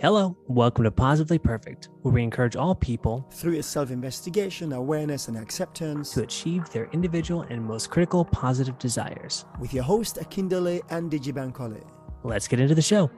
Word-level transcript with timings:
Hello, 0.00 0.36
welcome 0.46 0.84
to 0.84 0.92
Positively 0.92 1.40
Perfect, 1.40 1.88
where 2.02 2.14
we 2.14 2.22
encourage 2.22 2.54
all 2.54 2.72
people 2.72 3.26
through 3.32 3.60
self 3.62 3.90
investigation, 3.90 4.72
awareness, 4.72 5.26
and 5.26 5.36
acceptance 5.36 6.12
to 6.12 6.22
achieve 6.22 6.70
their 6.70 6.88
individual 6.92 7.42
and 7.50 7.60
most 7.60 7.90
critical 7.90 8.24
positive 8.24 8.78
desires. 8.78 9.44
With 9.58 9.74
your 9.74 9.82
host, 9.82 10.14
Akindele 10.20 10.82
and 10.90 11.10
Dijibankole. 11.10 11.82
Let's 12.22 12.46
get 12.46 12.60
into 12.60 12.76
the 12.76 12.82
show. 12.82 13.10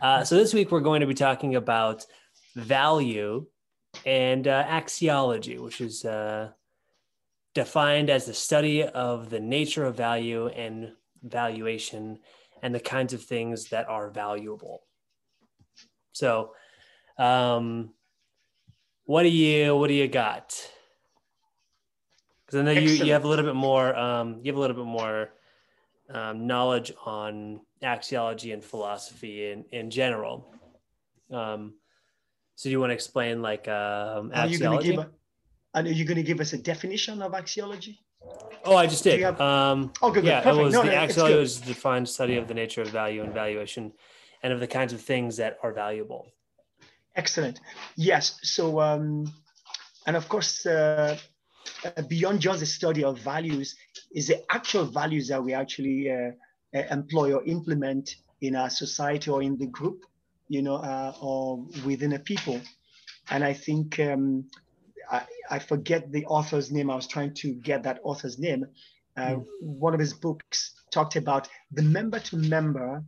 Uh, 0.00 0.22
so, 0.22 0.36
this 0.36 0.54
week 0.54 0.70
we're 0.70 0.78
going 0.78 1.00
to 1.00 1.08
be 1.08 1.14
talking 1.14 1.56
about 1.56 2.06
value 2.54 3.44
and 4.06 4.46
uh, 4.46 4.64
axiology, 4.66 5.58
which 5.58 5.80
is 5.80 6.04
uh, 6.04 6.50
defined 7.56 8.08
as 8.08 8.24
the 8.24 8.34
study 8.34 8.84
of 8.84 9.30
the 9.30 9.40
nature 9.40 9.84
of 9.84 9.96
value 9.96 10.46
and 10.46 10.92
valuation 11.24 12.20
and 12.62 12.74
the 12.74 12.80
kinds 12.80 13.12
of 13.12 13.22
things 13.22 13.68
that 13.70 13.88
are 13.88 14.10
valuable. 14.10 14.84
So, 16.12 16.52
um, 17.18 17.90
what 19.04 19.24
do 19.24 19.28
you 19.28 19.76
what 19.76 19.88
do 19.88 19.94
you 19.94 20.08
got? 20.08 20.56
Because 22.46 22.60
I 22.60 22.62
know 22.62 22.70
you 22.70 22.90
you 22.90 23.12
have 23.12 23.24
a 23.24 23.28
little 23.28 23.44
bit 23.44 23.56
more 23.56 23.94
um, 23.96 24.40
you 24.42 24.52
have 24.52 24.56
a 24.56 24.60
little 24.60 24.76
bit 24.76 24.86
more 24.86 25.30
um, 26.10 26.46
knowledge 26.46 26.92
on 27.04 27.60
axiology 27.82 28.52
and 28.52 28.62
philosophy 28.64 29.50
in 29.50 29.64
in 29.72 29.90
general. 29.90 30.54
Um, 31.30 31.74
so, 32.54 32.68
do 32.68 32.70
you 32.70 32.80
want 32.80 32.90
to 32.90 32.94
explain 32.94 33.42
like 33.42 33.66
um, 33.68 34.30
axiology? 34.30 35.06
and 35.74 35.88
are 35.88 35.92
you 35.92 36.04
going 36.04 36.16
to 36.16 36.22
give 36.22 36.40
us 36.40 36.52
a 36.52 36.58
definition 36.58 37.22
of 37.22 37.32
axiology? 37.32 37.96
Oh, 38.64 38.76
I 38.76 38.86
just 38.86 39.04
did. 39.04 39.20
Have... 39.20 39.40
Um, 39.40 39.92
oh, 40.02 40.10
good. 40.10 40.24
Yeah, 40.24 40.42
good. 40.42 40.58
it 40.58 40.62
was 40.62 40.74
no, 40.74 40.82
the 40.82 40.90
axiology 40.90 41.38
was 41.38 41.60
defined 41.60 42.08
study 42.08 42.36
of 42.36 42.48
the 42.48 42.54
nature 42.54 42.82
of 42.82 42.88
value 42.88 43.22
and 43.22 43.32
valuation, 43.32 43.92
and 44.42 44.52
of 44.52 44.60
the 44.60 44.66
kinds 44.66 44.92
of 44.92 45.00
things 45.00 45.36
that 45.36 45.58
are 45.62 45.72
valuable. 45.72 46.32
Excellent. 47.16 47.60
Yes. 47.96 48.38
So, 48.42 48.80
um, 48.80 49.32
and 50.06 50.16
of 50.16 50.28
course, 50.28 50.64
uh, 50.64 51.18
uh, 51.84 52.02
beyond 52.02 52.40
just 52.40 52.60
the 52.60 52.66
study 52.66 53.04
of 53.04 53.18
values, 53.18 53.74
is 54.14 54.28
the 54.28 54.42
actual 54.50 54.84
values 54.84 55.28
that 55.28 55.42
we 55.42 55.54
actually 55.54 56.10
uh, 56.10 56.30
uh 56.74 56.82
employ 56.90 57.32
or 57.34 57.44
implement 57.44 58.16
in 58.40 58.56
our 58.56 58.70
society 58.70 59.30
or 59.30 59.42
in 59.42 59.56
the 59.56 59.66
group, 59.66 60.04
you 60.48 60.62
know, 60.62 60.76
uh, 60.76 61.12
or 61.20 61.64
within 61.84 62.12
a 62.12 62.18
people. 62.18 62.60
And 63.30 63.44
I 63.44 63.52
think 63.52 63.98
um, 64.00 64.44
I, 65.12 65.26
I, 65.50 65.58
forget 65.58 66.10
the 66.10 66.24
author's 66.24 66.72
name. 66.72 66.90
I 66.90 66.94
was 66.94 67.06
trying 67.06 67.34
to 67.34 67.52
get 67.52 67.82
that 67.82 68.00
author's 68.02 68.38
name. 68.38 68.64
Uh, 69.16 69.20
mm. 69.20 69.44
One 69.60 69.92
of 69.92 70.00
his 70.00 70.14
books 70.14 70.72
talked 70.90 71.16
about 71.16 71.48
the 71.70 71.82
member 71.82 72.18
to 72.18 72.36
member 72.38 73.04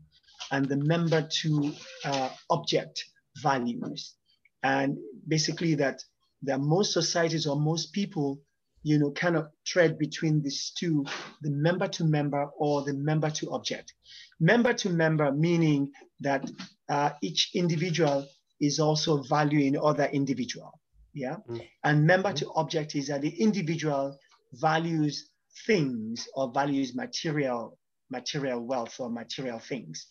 and 0.52 0.66
the 0.66 0.76
member 0.76 1.26
to 1.40 1.72
uh, 2.04 2.28
object 2.50 3.02
values. 3.42 4.14
And 4.62 4.98
basically, 5.26 5.74
that 5.76 6.02
that 6.42 6.60
most 6.60 6.92
societies 6.92 7.46
or 7.46 7.56
most 7.56 7.92
people, 7.94 8.38
you 8.82 8.98
know, 8.98 9.10
cannot 9.10 9.48
tread 9.66 9.98
between 9.98 10.42
these 10.42 10.72
two 10.76 11.06
the 11.40 11.50
member 11.50 11.88
to 11.88 12.04
member 12.04 12.50
or 12.58 12.82
the 12.82 12.92
member 12.92 13.30
to 13.30 13.50
object. 13.52 13.94
Member 14.40 14.74
to 14.74 14.90
member, 14.90 15.32
meaning 15.32 15.90
that 16.20 16.50
uh, 16.90 17.10
each 17.22 17.52
individual 17.54 18.26
is 18.60 18.78
also 18.78 19.22
valuing 19.22 19.78
other 19.78 20.04
individual 20.12 20.78
yeah 21.14 21.36
mm. 21.48 21.66
and 21.84 22.06
member 22.06 22.30
mm. 22.30 22.36
to 22.36 22.50
object 22.56 22.94
is 22.94 23.08
that 23.08 23.22
the 23.22 23.34
individual 23.40 24.18
values 24.54 25.30
things 25.66 26.28
or 26.34 26.50
values 26.52 26.94
material 26.94 27.78
material 28.10 28.60
wealth 28.60 28.96
or 28.98 29.08
material 29.08 29.58
things 29.58 30.06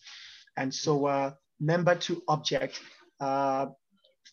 and 0.56 0.74
so 0.74 1.06
uh, 1.06 1.30
member 1.60 1.94
to 1.94 2.22
object 2.28 2.80
uh, 3.20 3.66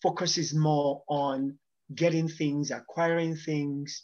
focuses 0.01 0.53
more 0.53 1.03
on 1.07 1.57
getting 1.93 2.27
things 2.27 2.71
acquiring 2.71 3.35
things 3.35 4.03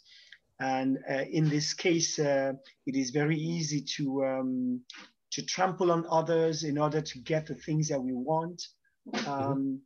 and 0.59 0.97
uh, 1.09 1.24
in 1.31 1.47
this 1.50 1.74
case 1.74 2.19
uh, 2.19 2.52
it 2.86 2.96
is 2.96 3.12
very 3.12 3.38
easy 3.38 3.81
to 3.81 4.25
um, 4.25 4.81
to 5.31 5.46
trample 5.46 5.92
on 5.92 6.06
others 6.09 6.63
in 6.63 6.78
order 6.78 7.02
to 7.02 7.19
get 7.19 7.46
the 7.46 7.56
things 7.56 7.88
that 7.88 8.02
we 8.02 8.13
want 8.13 8.62
mm-hmm. 9.13 9.31
um, 9.31 9.81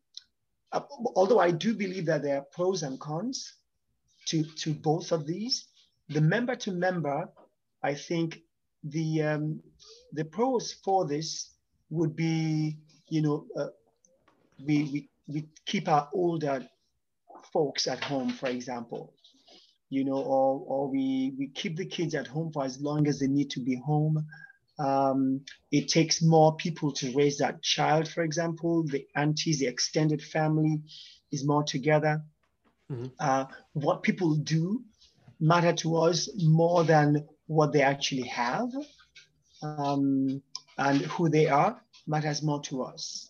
uh, 0.71 0.81
although 1.15 1.39
I 1.39 1.51
do 1.51 1.73
believe 1.73 2.05
that 2.05 2.23
there 2.23 2.37
are 2.37 2.45
pros 2.51 2.83
and 2.83 2.99
cons 2.99 3.53
to, 4.27 4.43
to 4.43 4.73
both 4.73 5.11
of 5.11 5.25
these, 5.25 5.65
the 6.09 6.21
member 6.21 6.55
to 6.55 6.71
member, 6.71 7.29
I 7.83 7.93
think 7.93 8.41
the 8.83 9.21
um, 9.21 9.61
the 10.13 10.25
pros 10.25 10.73
for 10.83 11.05
this 11.07 11.51
would 11.89 12.15
be, 12.15 12.77
you 13.09 13.21
know, 13.21 13.45
uh, 13.57 13.67
we, 14.65 14.83
we, 14.91 15.09
we 15.27 15.47
keep 15.65 15.87
our 15.87 16.09
older 16.13 16.65
folks 17.51 17.88
at 17.88 18.03
home, 18.03 18.29
for 18.29 18.49
example, 18.49 19.13
you 19.89 20.03
know, 20.03 20.17
or, 20.17 20.63
or 20.65 20.89
we, 20.89 21.33
we 21.38 21.47
keep 21.47 21.75
the 21.75 21.85
kids 21.85 22.15
at 22.15 22.27
home 22.27 22.51
for 22.51 22.63
as 22.63 22.79
long 22.79 23.07
as 23.07 23.19
they 23.19 23.27
need 23.27 23.49
to 23.51 23.59
be 23.59 23.75
home. 23.75 24.25
Um, 24.84 25.42
it 25.72 25.88
takes 25.88 26.22
more 26.22 26.56
people 26.56 26.92
to 26.94 27.14
raise 27.14 27.38
that 27.38 27.62
child, 27.62 28.08
for 28.08 28.24
example. 28.24 28.84
The 28.84 29.06
aunties, 29.16 29.59
the 29.59 29.68
extended 29.68 30.22
family 30.22 30.81
is 31.31 31.46
more 31.46 31.64
together. 31.64 32.24
Mm-hmm. 32.92 33.08
Uh, 33.19 33.46
what 33.74 34.03
people 34.03 34.36
do 34.36 34.84
matter 35.40 35.74
to 35.74 35.97
us 35.97 36.30
more 36.44 36.84
than 36.84 37.28
what 37.47 37.74
they 37.74 37.81
actually 37.81 38.28
have. 38.28 38.69
Um, 39.62 40.42
and 40.78 41.02
who 41.02 41.30
they 41.30 41.48
are 41.48 41.81
matters 42.08 42.42
more 42.42 42.62
to 42.62 42.84
us. 42.84 43.30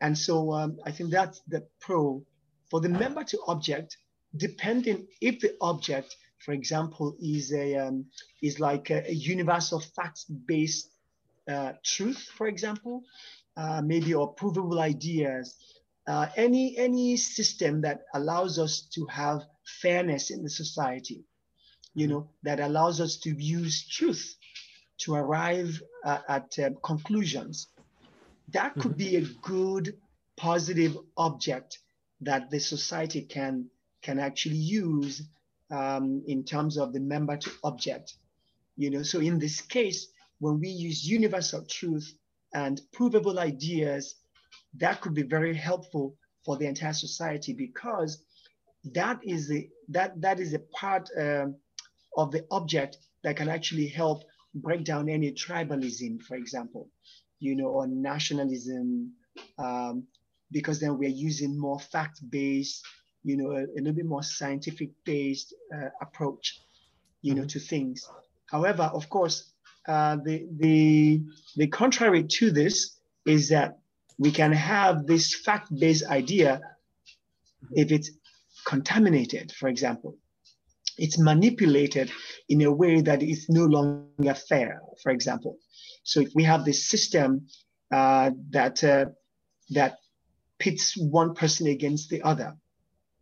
And 0.00 0.16
so 0.16 0.52
um, 0.52 0.78
I 0.86 0.90
think 0.90 1.10
that's 1.10 1.40
the 1.48 1.66
pro. 1.80 2.24
For 2.70 2.80
the 2.80 2.88
member 2.88 3.24
to 3.24 3.38
object, 3.46 3.96
depending 4.36 5.06
if 5.20 5.40
the 5.40 5.54
object 5.60 6.16
for 6.38 6.52
example, 6.52 7.16
is 7.20 7.52
a 7.52 7.76
um, 7.76 8.06
is 8.42 8.60
like 8.60 8.90
a, 8.90 9.08
a 9.08 9.12
universal 9.12 9.80
facts-based 9.80 10.90
uh, 11.48 11.72
truth, 11.84 12.28
for 12.36 12.46
example, 12.46 13.02
uh, 13.56 13.82
maybe 13.82 14.14
or 14.14 14.32
provable 14.34 14.80
ideas. 14.80 15.56
Uh, 16.06 16.26
any 16.36 16.76
any 16.78 17.16
system 17.16 17.80
that 17.82 18.02
allows 18.14 18.58
us 18.58 18.82
to 18.94 19.04
have 19.06 19.42
fairness 19.82 20.30
in 20.30 20.42
the 20.42 20.50
society, 20.50 21.24
you 21.94 22.06
know, 22.06 22.30
that 22.42 22.60
allows 22.60 23.00
us 23.00 23.16
to 23.16 23.30
use 23.30 23.86
truth 23.86 24.36
to 24.98 25.14
arrive 25.14 25.80
uh, 26.04 26.18
at 26.28 26.58
um, 26.64 26.76
conclusions. 26.82 27.68
That 28.52 28.74
could 28.74 28.92
mm-hmm. 28.92 29.10
be 29.10 29.16
a 29.16 29.26
good, 29.42 29.98
positive 30.36 30.96
object 31.16 31.78
that 32.20 32.50
the 32.50 32.58
society 32.58 33.22
can 33.22 33.68
can 34.02 34.18
actually 34.18 34.56
use 34.56 35.22
um, 35.70 36.22
in 36.26 36.44
terms 36.44 36.76
of 36.76 36.92
the 36.92 37.00
member 37.00 37.36
to 37.36 37.50
object. 37.64 38.14
You 38.76 38.90
know, 38.90 39.02
so 39.02 39.20
in 39.20 39.38
this 39.38 39.60
case, 39.60 40.08
when 40.38 40.60
we 40.60 40.68
use 40.68 41.08
universal 41.08 41.64
truth 41.64 42.14
and 42.54 42.80
provable 42.92 43.38
ideas, 43.38 44.14
that 44.74 45.00
could 45.00 45.14
be 45.14 45.22
very 45.22 45.54
helpful 45.54 46.16
for 46.44 46.56
the 46.56 46.66
entire 46.66 46.92
society 46.92 47.52
because 47.52 48.22
that 48.84 49.18
is 49.22 49.48
the 49.48 49.68
that 49.88 50.20
that 50.20 50.40
is 50.40 50.54
a 50.54 50.60
part 50.80 51.10
um, 51.18 51.56
of 52.16 52.30
the 52.30 52.46
object 52.50 52.98
that 53.24 53.36
can 53.36 53.48
actually 53.48 53.88
help 53.88 54.22
break 54.54 54.84
down 54.84 55.08
any 55.08 55.32
tribalism, 55.32 56.22
for 56.22 56.36
example, 56.36 56.88
you 57.40 57.56
know, 57.56 57.66
or 57.66 57.86
nationalism, 57.86 59.12
um, 59.58 60.04
because 60.50 60.80
then 60.80 60.98
we're 60.98 61.08
using 61.08 61.58
more 61.58 61.78
fact-based 61.78 62.84
you 63.24 63.36
know, 63.36 63.52
a, 63.52 63.64
a 63.64 63.78
little 63.78 63.92
bit 63.92 64.06
more 64.06 64.22
scientific 64.22 64.90
based 65.04 65.54
uh, 65.74 65.88
approach, 66.00 66.60
you 67.22 67.34
know, 67.34 67.42
mm-hmm. 67.42 67.48
to 67.48 67.58
things. 67.60 68.08
However, 68.46 68.84
of 68.84 69.08
course, 69.10 69.52
uh, 69.86 70.16
the, 70.24 70.46
the, 70.58 71.22
the 71.56 71.66
contrary 71.66 72.24
to 72.24 72.50
this 72.50 72.98
is 73.26 73.48
that 73.48 73.78
we 74.18 74.30
can 74.30 74.52
have 74.52 75.06
this 75.06 75.34
fact-based 75.34 76.06
idea 76.06 76.60
if 77.72 77.92
it's 77.92 78.10
contaminated, 78.64 79.52
for 79.52 79.68
example. 79.68 80.16
It's 80.98 81.18
manipulated 81.18 82.10
in 82.48 82.62
a 82.62 82.72
way 82.72 83.00
that 83.02 83.22
is 83.22 83.48
no 83.48 83.64
longer 83.64 84.34
fair, 84.34 84.80
for 85.02 85.12
example. 85.12 85.56
So 86.02 86.20
if 86.20 86.30
we 86.34 86.42
have 86.44 86.64
this 86.64 86.88
system 86.88 87.46
uh, 87.92 88.30
that, 88.50 88.82
uh, 88.82 89.06
that 89.70 89.98
pits 90.58 90.96
one 90.96 91.34
person 91.34 91.68
against 91.68 92.10
the 92.10 92.22
other, 92.22 92.56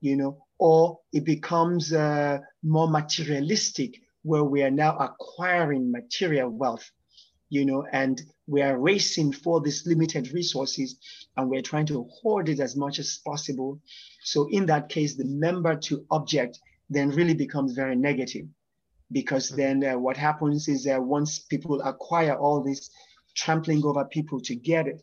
you 0.06 0.16
know, 0.16 0.38
or 0.58 0.98
it 1.12 1.24
becomes 1.24 1.92
uh, 1.92 2.38
more 2.62 2.88
materialistic 2.88 4.00
where 4.22 4.44
we 4.44 4.62
are 4.62 4.70
now 4.70 4.96
acquiring 4.98 5.90
material 5.90 6.48
wealth, 6.48 6.90
you 7.48 7.64
know, 7.64 7.84
and 7.92 8.22
we 8.46 8.62
are 8.62 8.78
racing 8.78 9.32
for 9.32 9.60
these 9.60 9.86
limited 9.86 10.32
resources 10.32 10.96
and 11.36 11.50
we're 11.50 11.62
trying 11.70 11.86
to 11.86 12.08
hoard 12.20 12.48
it 12.48 12.60
as 12.60 12.76
much 12.76 12.98
as 12.98 13.20
possible. 13.24 13.80
So 14.22 14.48
in 14.50 14.66
that 14.66 14.88
case, 14.88 15.16
the 15.16 15.24
member 15.24 15.76
to 15.88 16.04
object 16.10 16.58
then 16.88 17.10
really 17.10 17.34
becomes 17.34 17.72
very 17.72 17.96
negative 17.96 18.46
because 19.12 19.50
mm-hmm. 19.50 19.80
then 19.80 19.94
uh, 19.94 19.98
what 19.98 20.16
happens 20.16 20.68
is 20.68 20.84
that 20.84 21.02
once 21.02 21.40
people 21.40 21.80
acquire 21.82 22.36
all 22.36 22.62
this 22.62 22.90
trampling 23.36 23.84
over 23.84 24.04
people 24.04 24.40
to 24.40 24.56
get 24.56 24.88
it. 24.88 25.00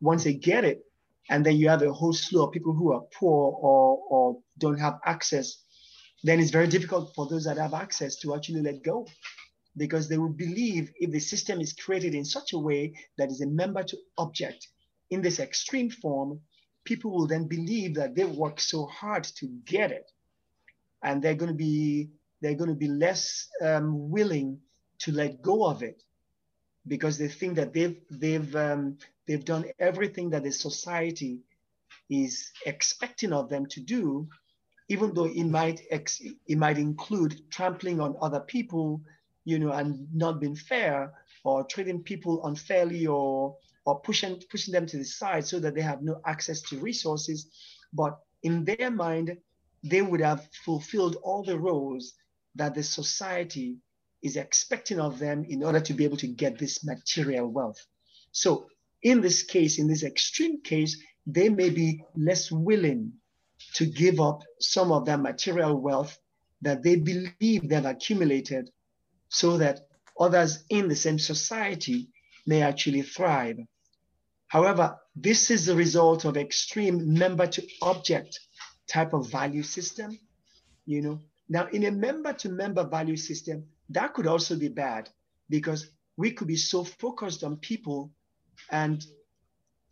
Once 0.00 0.24
they 0.24 0.34
get 0.34 0.64
it, 0.64 0.82
and 1.28 1.44
then 1.44 1.56
you 1.56 1.68
have 1.68 1.82
a 1.82 1.92
whole 1.92 2.12
slew 2.12 2.44
of 2.44 2.52
people 2.52 2.72
who 2.72 2.92
are 2.92 3.02
poor 3.12 3.56
or, 3.60 3.98
or 4.08 4.38
don't 4.58 4.78
have 4.78 4.98
access, 5.04 5.64
then 6.22 6.40
it's 6.40 6.50
very 6.50 6.68
difficult 6.68 7.14
for 7.14 7.26
those 7.26 7.44
that 7.44 7.58
have 7.58 7.74
access 7.74 8.16
to 8.20 8.34
actually 8.34 8.62
let 8.62 8.82
go. 8.82 9.06
Because 9.76 10.08
they 10.08 10.16
will 10.16 10.30
believe 10.30 10.90
if 10.96 11.10
the 11.10 11.20
system 11.20 11.60
is 11.60 11.74
created 11.74 12.14
in 12.14 12.24
such 12.24 12.54
a 12.54 12.58
way 12.58 12.94
that 13.18 13.30
is 13.30 13.42
a 13.42 13.46
member 13.46 13.82
to 13.82 13.98
object 14.16 14.66
in 15.10 15.20
this 15.20 15.38
extreme 15.38 15.90
form, 15.90 16.40
people 16.84 17.10
will 17.10 17.26
then 17.26 17.46
believe 17.46 17.94
that 17.96 18.14
they 18.14 18.24
worked 18.24 18.62
so 18.62 18.86
hard 18.86 19.24
to 19.24 19.46
get 19.66 19.90
it. 19.90 20.10
And 21.02 21.22
they're 21.22 21.34
going 21.34 21.52
to 21.52 21.56
be 21.56 22.10
they're 22.40 22.54
going 22.54 22.70
to 22.70 22.76
be 22.76 22.88
less 22.88 23.48
um, 23.62 24.10
willing 24.10 24.58
to 25.00 25.12
let 25.12 25.42
go 25.42 25.66
of 25.66 25.82
it 25.82 26.02
because 26.86 27.18
they 27.18 27.28
think 27.28 27.56
that 27.56 27.72
they've 27.72 28.00
they've 28.10 28.56
um, 28.56 28.98
they've 29.26 29.44
done 29.44 29.64
everything 29.78 30.30
that 30.30 30.42
the 30.44 30.52
society 30.52 31.40
is 32.08 32.50
expecting 32.64 33.32
of 33.32 33.48
them 33.48 33.66
to 33.66 33.80
do, 33.80 34.28
even 34.88 35.12
though 35.14 35.26
it 35.26 35.44
might 35.44 35.80
it 35.90 36.58
might 36.58 36.78
include 36.78 37.50
trampling 37.50 38.00
on 38.00 38.16
other 38.20 38.40
people, 38.40 39.00
you 39.44 39.58
know, 39.58 39.72
and 39.72 40.06
not 40.14 40.40
being 40.40 40.56
fair 40.56 41.12
or 41.44 41.64
treating 41.64 42.02
people 42.02 42.44
unfairly 42.46 43.06
or 43.06 43.56
or 43.84 44.00
pushing 44.00 44.40
pushing 44.50 44.72
them 44.72 44.86
to 44.86 44.98
the 44.98 45.04
side 45.04 45.46
so 45.46 45.58
that 45.58 45.74
they 45.74 45.82
have 45.82 46.02
no 46.02 46.20
access 46.26 46.60
to 46.62 46.78
resources. 46.78 47.50
But 47.92 48.18
in 48.42 48.64
their 48.64 48.90
mind, 48.90 49.36
they 49.82 50.02
would 50.02 50.20
have 50.20 50.48
fulfilled 50.64 51.16
all 51.22 51.42
the 51.42 51.58
roles 51.58 52.14
that 52.54 52.74
the 52.74 52.82
society 52.82 53.76
is 54.22 54.36
expecting 54.36 54.98
of 54.98 55.18
them 55.18 55.44
in 55.44 55.62
order 55.62 55.80
to 55.80 55.94
be 55.94 56.04
able 56.04 56.16
to 56.16 56.26
get 56.26 56.58
this 56.58 56.84
material 56.84 57.48
wealth. 57.48 57.84
So 58.32 58.66
in 59.06 59.20
this 59.20 59.44
case, 59.44 59.78
in 59.78 59.86
this 59.86 60.02
extreme 60.02 60.60
case, 60.62 61.00
they 61.28 61.48
may 61.48 61.70
be 61.70 62.02
less 62.16 62.50
willing 62.50 63.12
to 63.74 63.86
give 63.86 64.18
up 64.20 64.42
some 64.58 64.90
of 64.90 65.04
their 65.04 65.16
material 65.16 65.80
wealth 65.80 66.18
that 66.62 66.82
they 66.82 66.96
believe 66.96 67.68
they've 67.68 67.84
accumulated 67.84 68.68
so 69.28 69.58
that 69.58 69.86
others 70.18 70.64
in 70.70 70.88
the 70.88 70.96
same 70.96 71.20
society 71.20 72.08
may 72.48 72.62
actually 72.62 73.02
thrive. 73.02 73.58
However, 74.48 74.98
this 75.14 75.52
is 75.52 75.66
the 75.66 75.76
result 75.76 76.24
of 76.24 76.36
extreme 76.36 77.14
member 77.14 77.46
to 77.46 77.62
object 77.82 78.40
type 78.88 79.12
of 79.12 79.30
value 79.30 79.62
system, 79.62 80.18
you 80.84 81.00
know. 81.00 81.20
Now, 81.48 81.68
in 81.68 81.84
a 81.84 81.92
member 81.92 82.32
to 82.32 82.48
member 82.48 82.82
value 82.82 83.16
system, 83.16 83.66
that 83.90 84.14
could 84.14 84.26
also 84.26 84.56
be 84.56 84.68
bad 84.68 85.08
because 85.48 85.90
we 86.16 86.32
could 86.32 86.48
be 86.48 86.56
so 86.56 86.82
focused 86.82 87.44
on 87.44 87.58
people 87.58 88.10
and 88.70 89.04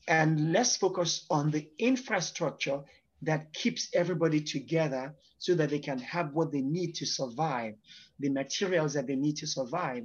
and 0.07 0.53
less 0.53 0.77
focus 0.77 1.25
on 1.31 1.51
the 1.51 1.69
infrastructure 1.79 2.81
that 3.23 3.53
keeps 3.55 3.89
everybody 3.95 4.41
together 4.41 5.15
so 5.39 5.55
that 5.55 5.71
they 5.71 5.79
can 5.79 5.99
have 5.99 6.35
what 6.35 6.53
they 6.53 6.61
need 6.61 6.95
to 6.97 7.07
survive, 7.07 7.75
the 8.19 8.29
materials 8.29 8.95
that 8.95 9.07
they 9.07 9.17
need 9.17 9.37
to 9.37 9.47
survive. 9.47 10.05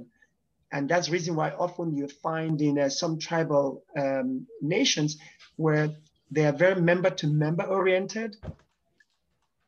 And 0.72 0.88
that's 0.88 1.06
the 1.06 1.12
reason 1.12 1.34
why 1.34 1.50
often 1.50 1.94
you 1.96 2.08
find 2.08 2.60
in 2.62 2.78
uh, 2.78 2.88
some 2.88 3.18
tribal 3.18 3.84
um, 3.98 4.46
nations 4.62 5.18
where 5.56 5.90
they 6.30 6.46
are 6.46 6.52
very 6.52 6.80
member 6.80 7.10
to 7.10 7.26
member 7.26 7.64
oriented, 7.64 8.36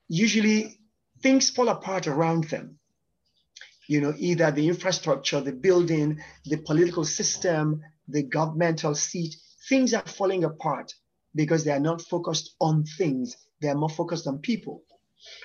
usually 0.09 0.79
things 1.21 1.51
fall 1.51 1.69
apart 1.69 2.07
around 2.07 2.45
them. 2.45 2.79
You 3.89 4.01
know, 4.01 4.15
either 4.17 4.51
the 4.51 4.69
infrastructure, 4.69 5.41
the 5.41 5.53
building, 5.53 6.21
the 6.45 6.57
political 6.57 7.05
system, 7.05 7.83
the 8.13 8.23
governmental 8.23 8.95
seat, 8.95 9.35
things 9.69 9.95
are 9.95 10.07
falling 10.07 10.45
apart 10.45 10.93
because 11.35 11.65
they 11.65 11.73
are 11.73 11.81
not 11.81 12.03
focused 12.03 12.55
on 12.61 12.85
things, 12.85 13.37
they 13.61 13.69
are 13.69 13.75
more 13.75 13.89
focused 13.89 14.27
on 14.27 14.39
people. 14.39 14.83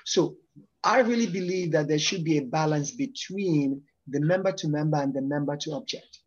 So 0.06 0.38
I 0.84 1.00
really 1.00 1.28
believe 1.28 1.72
that 1.72 1.88
there 1.88 2.00
should 2.00 2.24
be 2.24 2.38
a 2.38 2.46
balance 2.46 2.92
between 2.92 3.82
the 4.08 4.20
member 4.20 4.52
to 4.52 4.68
member 4.68 4.98
and 4.98 5.14
the 5.14 5.22
member 5.22 5.56
to 5.58 5.74
object. 5.74 6.20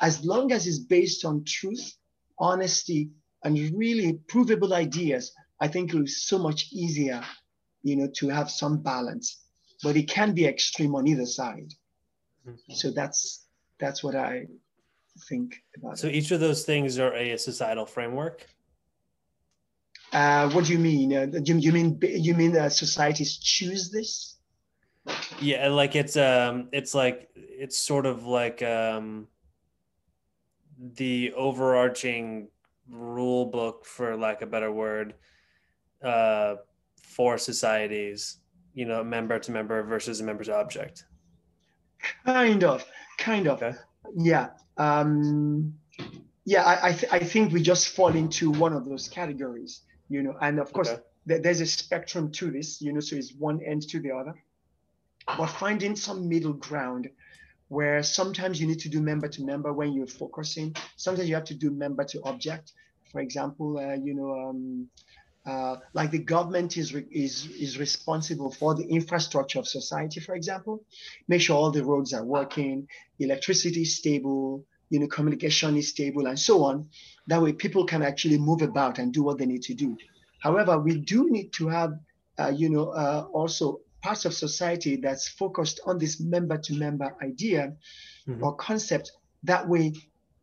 As 0.00 0.24
long 0.24 0.52
as 0.52 0.66
it's 0.66 0.78
based 0.78 1.24
on 1.24 1.44
truth, 1.44 1.94
honesty, 2.38 3.10
and 3.44 3.56
really 3.76 4.14
provable 4.28 4.74
ideas, 4.74 5.32
I 5.60 5.68
think 5.68 5.94
it 5.94 6.00
be 6.00 6.06
so 6.06 6.38
much 6.38 6.68
easier 6.72 7.22
you 7.86 7.94
know, 7.94 8.08
to 8.16 8.28
have 8.28 8.50
some 8.50 8.78
balance, 8.78 9.44
but 9.80 9.96
it 9.96 10.08
can 10.08 10.34
be 10.34 10.44
extreme 10.44 10.96
on 10.96 11.06
either 11.06 11.24
side. 11.24 11.72
Mm-hmm. 12.44 12.74
So 12.74 12.90
that's 12.90 13.46
that's 13.78 14.02
what 14.02 14.16
I 14.16 14.46
think 15.28 15.62
about. 15.76 15.98
So 15.98 16.06
it. 16.08 16.14
each 16.14 16.30
of 16.30 16.40
those 16.40 16.64
things 16.64 16.98
are 16.98 17.14
a 17.14 17.36
societal 17.36 17.86
framework. 17.86 18.46
Uh, 20.12 20.48
what 20.50 20.64
do 20.64 20.72
you 20.72 20.78
mean? 20.78 21.14
Uh, 21.14 21.26
you, 21.44 21.56
you 21.56 21.72
mean 21.72 21.98
you 22.02 22.34
mean 22.34 22.52
that 22.52 22.72
societies 22.72 23.38
choose 23.38 23.90
this? 23.90 24.36
Yeah, 25.40 25.68
like 25.68 25.96
it's 25.96 26.16
um, 26.16 26.68
it's 26.72 26.94
like 26.94 27.28
it's 27.34 27.76
sort 27.78 28.06
of 28.06 28.24
like 28.24 28.62
um, 28.62 29.28
the 30.78 31.32
overarching 31.34 32.48
rule 32.88 33.46
book, 33.46 33.84
for 33.84 34.16
lack 34.16 34.42
of 34.42 34.48
a 34.48 34.50
better 34.50 34.72
word, 34.72 35.14
uh, 36.02 36.56
for 37.02 37.38
societies, 37.38 38.38
you 38.74 38.84
know, 38.84 39.02
member 39.02 39.38
to 39.38 39.52
member 39.52 39.82
versus 39.82 40.20
a 40.20 40.24
member 40.24 40.44
to 40.44 40.54
object? 40.54 41.04
Kind 42.24 42.64
of, 42.64 42.84
kind 43.18 43.48
of. 43.48 43.62
Okay. 43.62 43.76
Yeah. 44.16 44.48
Um, 44.76 45.74
yeah, 46.44 46.62
I, 46.62 46.88
I, 46.88 46.92
th- 46.92 47.12
I, 47.12 47.18
think 47.18 47.52
we 47.52 47.62
just 47.62 47.88
fall 47.88 48.14
into 48.14 48.50
one 48.50 48.72
of 48.72 48.84
those 48.84 49.08
categories, 49.08 49.82
you 50.08 50.22
know, 50.22 50.36
and 50.40 50.60
of 50.60 50.72
course, 50.72 50.88
okay. 50.88 51.02
th- 51.28 51.42
there's 51.42 51.60
a 51.60 51.66
spectrum 51.66 52.30
to 52.32 52.50
this, 52.50 52.80
you 52.80 52.92
know, 52.92 53.00
so 53.00 53.16
it's 53.16 53.32
one 53.34 53.60
end 53.62 53.88
to 53.88 54.00
the 54.00 54.12
other. 54.12 54.34
But 55.26 55.46
finding 55.46 55.96
some 55.96 56.28
middle 56.28 56.52
ground 56.52 57.08
where 57.68 58.02
sometimes 58.02 58.60
you 58.60 58.68
need 58.68 58.78
to 58.80 58.88
do 58.88 59.00
member 59.00 59.26
to 59.26 59.42
member 59.42 59.72
when 59.72 59.92
you're 59.92 60.06
focusing, 60.06 60.74
sometimes 60.96 61.28
you 61.28 61.34
have 61.34 61.44
to 61.46 61.54
do 61.54 61.70
member 61.70 62.04
to 62.04 62.22
object. 62.22 62.72
For 63.10 63.20
example, 63.20 63.78
uh, 63.78 63.94
you 63.94 64.14
know, 64.14 64.48
um, 64.48 64.88
uh, 65.46 65.76
like 65.94 66.10
the 66.10 66.18
government 66.18 66.76
is, 66.76 66.92
re- 66.92 67.06
is, 67.10 67.46
is 67.46 67.78
responsible 67.78 68.50
for 68.50 68.74
the 68.74 68.84
infrastructure 68.84 69.58
of 69.58 69.68
society, 69.68 70.20
for 70.20 70.34
example, 70.34 70.84
make 71.28 71.40
sure 71.40 71.56
all 71.56 71.70
the 71.70 71.84
roads 71.84 72.12
are 72.12 72.24
working, 72.24 72.86
electricity 73.20 73.82
is 73.82 73.96
stable, 73.96 74.64
you 74.90 74.98
know, 74.98 75.06
communication 75.06 75.76
is 75.76 75.88
stable, 75.88 76.26
and 76.26 76.38
so 76.38 76.64
on. 76.64 76.88
That 77.28 77.42
way, 77.42 77.52
people 77.52 77.86
can 77.86 78.02
actually 78.02 78.38
move 78.38 78.62
about 78.62 78.98
and 78.98 79.12
do 79.12 79.22
what 79.22 79.38
they 79.38 79.46
need 79.46 79.62
to 79.62 79.74
do. 79.74 79.96
However, 80.40 80.78
we 80.78 80.98
do 80.98 81.30
need 81.30 81.52
to 81.54 81.68
have, 81.68 81.92
uh, 82.38 82.52
you 82.54 82.68
know, 82.68 82.90
uh, 82.90 83.26
also 83.32 83.80
parts 84.02 84.24
of 84.24 84.34
society 84.34 84.96
that's 84.96 85.28
focused 85.28 85.80
on 85.86 85.98
this 85.98 86.20
member-to-member 86.20 87.16
idea 87.22 87.72
mm-hmm. 88.28 88.44
or 88.44 88.54
concept. 88.56 89.12
That 89.42 89.68
way, 89.68 89.92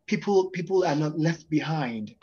people 0.07 0.49
people 0.49 0.83
are 0.85 0.95
not 0.95 1.17
left 1.17 1.49
behind 1.49 2.15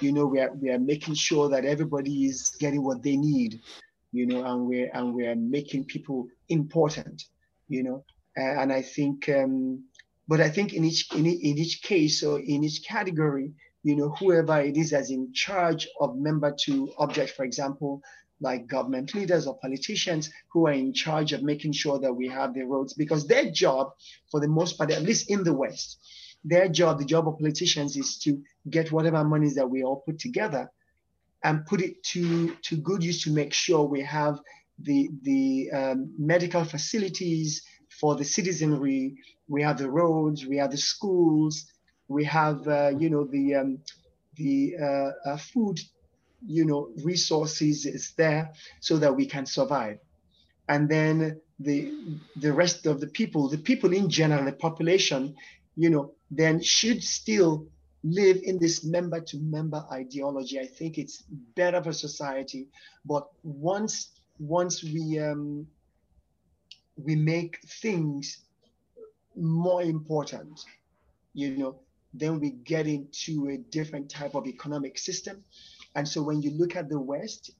you 0.00 0.12
know, 0.12 0.26
we 0.26 0.40
are, 0.40 0.52
we 0.52 0.70
are 0.70 0.78
making 0.78 1.14
sure 1.14 1.48
that 1.50 1.64
everybody 1.64 2.26
is 2.26 2.56
getting 2.58 2.82
what 2.82 3.02
they 3.02 3.16
need, 3.16 3.60
you 4.12 4.26
know, 4.26 4.44
and 4.44 4.66
we're, 4.66 4.90
and 4.92 5.14
we're 5.14 5.34
making 5.34 5.84
people 5.84 6.28
important, 6.48 7.24
you 7.68 7.82
know, 7.82 8.04
and 8.36 8.72
I 8.72 8.82
think, 8.82 9.28
um, 9.28 9.84
but 10.28 10.40
I 10.40 10.48
think 10.48 10.72
in 10.72 10.84
each, 10.84 11.12
in, 11.14 11.26
in 11.26 11.58
each 11.58 11.82
case 11.82 12.22
or 12.22 12.38
in 12.38 12.64
each 12.64 12.86
category, 12.86 13.52
you 13.82 13.96
know, 13.96 14.10
whoever 14.18 14.60
it 14.60 14.76
is 14.76 14.90
that's 14.90 15.10
in 15.10 15.32
charge 15.32 15.88
of 16.00 16.16
member 16.16 16.54
to 16.64 16.92
object, 16.98 17.30
for 17.32 17.44
example, 17.44 18.02
like 18.40 18.66
government 18.66 19.14
leaders 19.14 19.46
or 19.46 19.58
politicians 19.58 20.30
who 20.52 20.66
are 20.66 20.72
in 20.72 20.92
charge 20.92 21.32
of 21.32 21.42
making 21.42 21.72
sure 21.72 21.98
that 21.98 22.12
we 22.12 22.26
have 22.28 22.54
the 22.54 22.62
roads 22.62 22.94
because 22.94 23.26
their 23.26 23.50
job 23.50 23.90
for 24.30 24.40
the 24.40 24.48
most 24.48 24.78
part 24.78 24.90
at 24.90 25.02
least 25.02 25.30
in 25.30 25.44
the 25.44 25.52
west 25.52 25.98
their 26.44 26.68
job, 26.68 26.98
the 26.98 27.04
job 27.04 27.28
of 27.28 27.38
politicians, 27.38 27.96
is 27.96 28.18
to 28.18 28.42
get 28.68 28.92
whatever 28.92 29.22
monies 29.24 29.54
that 29.54 29.68
we 29.68 29.82
all 29.82 30.02
put 30.06 30.18
together 30.18 30.70
and 31.44 31.64
put 31.66 31.80
it 31.80 32.02
to, 32.02 32.54
to 32.62 32.76
good 32.76 33.02
use 33.02 33.22
to 33.24 33.30
make 33.30 33.52
sure 33.52 33.84
we 33.84 34.02
have 34.02 34.38
the, 34.82 35.10
the 35.22 35.70
um, 35.72 36.12
medical 36.18 36.64
facilities 36.64 37.62
for 38.00 38.14
the 38.14 38.24
citizenry, 38.24 39.16
we 39.48 39.62
have 39.62 39.78
the 39.78 39.90
roads, 39.90 40.46
we 40.46 40.56
have 40.56 40.70
the 40.70 40.76
schools, 40.76 41.66
we 42.08 42.24
have, 42.24 42.66
uh, 42.66 42.92
you 42.98 43.10
know, 43.10 43.24
the, 43.24 43.54
um, 43.54 43.78
the 44.36 44.74
uh, 44.80 45.30
uh, 45.30 45.36
food, 45.36 45.78
you 46.46 46.64
know, 46.64 46.90
resources 47.04 47.84
is 47.84 48.12
there 48.16 48.50
so 48.80 48.96
that 48.96 49.14
we 49.14 49.26
can 49.26 49.44
survive. 49.44 49.98
And 50.68 50.88
then 50.88 51.40
the, 51.58 51.92
the 52.36 52.52
rest 52.52 52.86
of 52.86 53.00
the 53.00 53.08
people, 53.08 53.48
the 53.48 53.58
people 53.58 53.92
in 53.92 54.08
general, 54.08 54.44
the 54.44 54.52
population, 54.52 55.34
you 55.80 55.88
know, 55.88 56.12
then 56.30 56.60
should 56.60 57.02
still 57.02 57.66
live 58.04 58.38
in 58.42 58.58
this 58.58 58.84
member 58.84 59.18
to 59.18 59.38
member 59.38 59.82
ideology. 59.90 60.60
I 60.60 60.66
think 60.66 60.98
it's 60.98 61.22
better 61.56 61.82
for 61.82 61.92
society. 61.92 62.68
But 63.06 63.26
once 63.42 63.94
once 64.38 64.84
we 64.84 65.18
um, 65.18 65.66
we 66.96 67.16
make 67.16 67.58
things 67.80 68.44
more 69.34 69.82
important, 69.82 70.60
you 71.32 71.56
know, 71.56 71.78
then 72.12 72.40
we 72.40 72.50
get 72.50 72.86
into 72.86 73.48
a 73.48 73.56
different 73.56 74.10
type 74.10 74.34
of 74.34 74.46
economic 74.46 74.98
system. 74.98 75.42
And 75.94 76.06
so 76.06 76.22
when 76.22 76.42
you 76.42 76.50
look 76.50 76.76
at 76.76 76.90
the 76.90 77.00
West, 77.00 77.52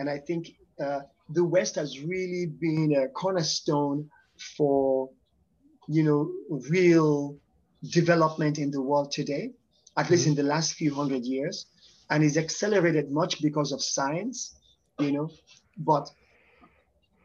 and 0.00 0.10
I 0.10 0.18
think 0.18 0.50
uh, 0.84 1.02
the 1.30 1.44
West 1.44 1.76
has 1.76 2.00
really 2.00 2.46
been 2.46 2.96
a 2.96 3.08
cornerstone 3.08 4.10
for, 4.56 5.10
you 5.86 6.02
know, 6.02 6.20
real 6.70 7.38
development 7.82 8.58
in 8.58 8.70
the 8.70 8.80
world 8.80 9.12
today, 9.12 9.52
at 9.96 10.04
mm-hmm. 10.04 10.14
least 10.14 10.26
in 10.26 10.34
the 10.34 10.42
last 10.42 10.74
few 10.74 10.94
hundred 10.94 11.24
years, 11.24 11.66
and 12.10 12.22
is 12.22 12.36
accelerated 12.36 13.10
much 13.10 13.42
because 13.42 13.72
of 13.72 13.82
science, 13.82 14.54
you 14.98 15.12
know, 15.12 15.30
but 15.76 16.10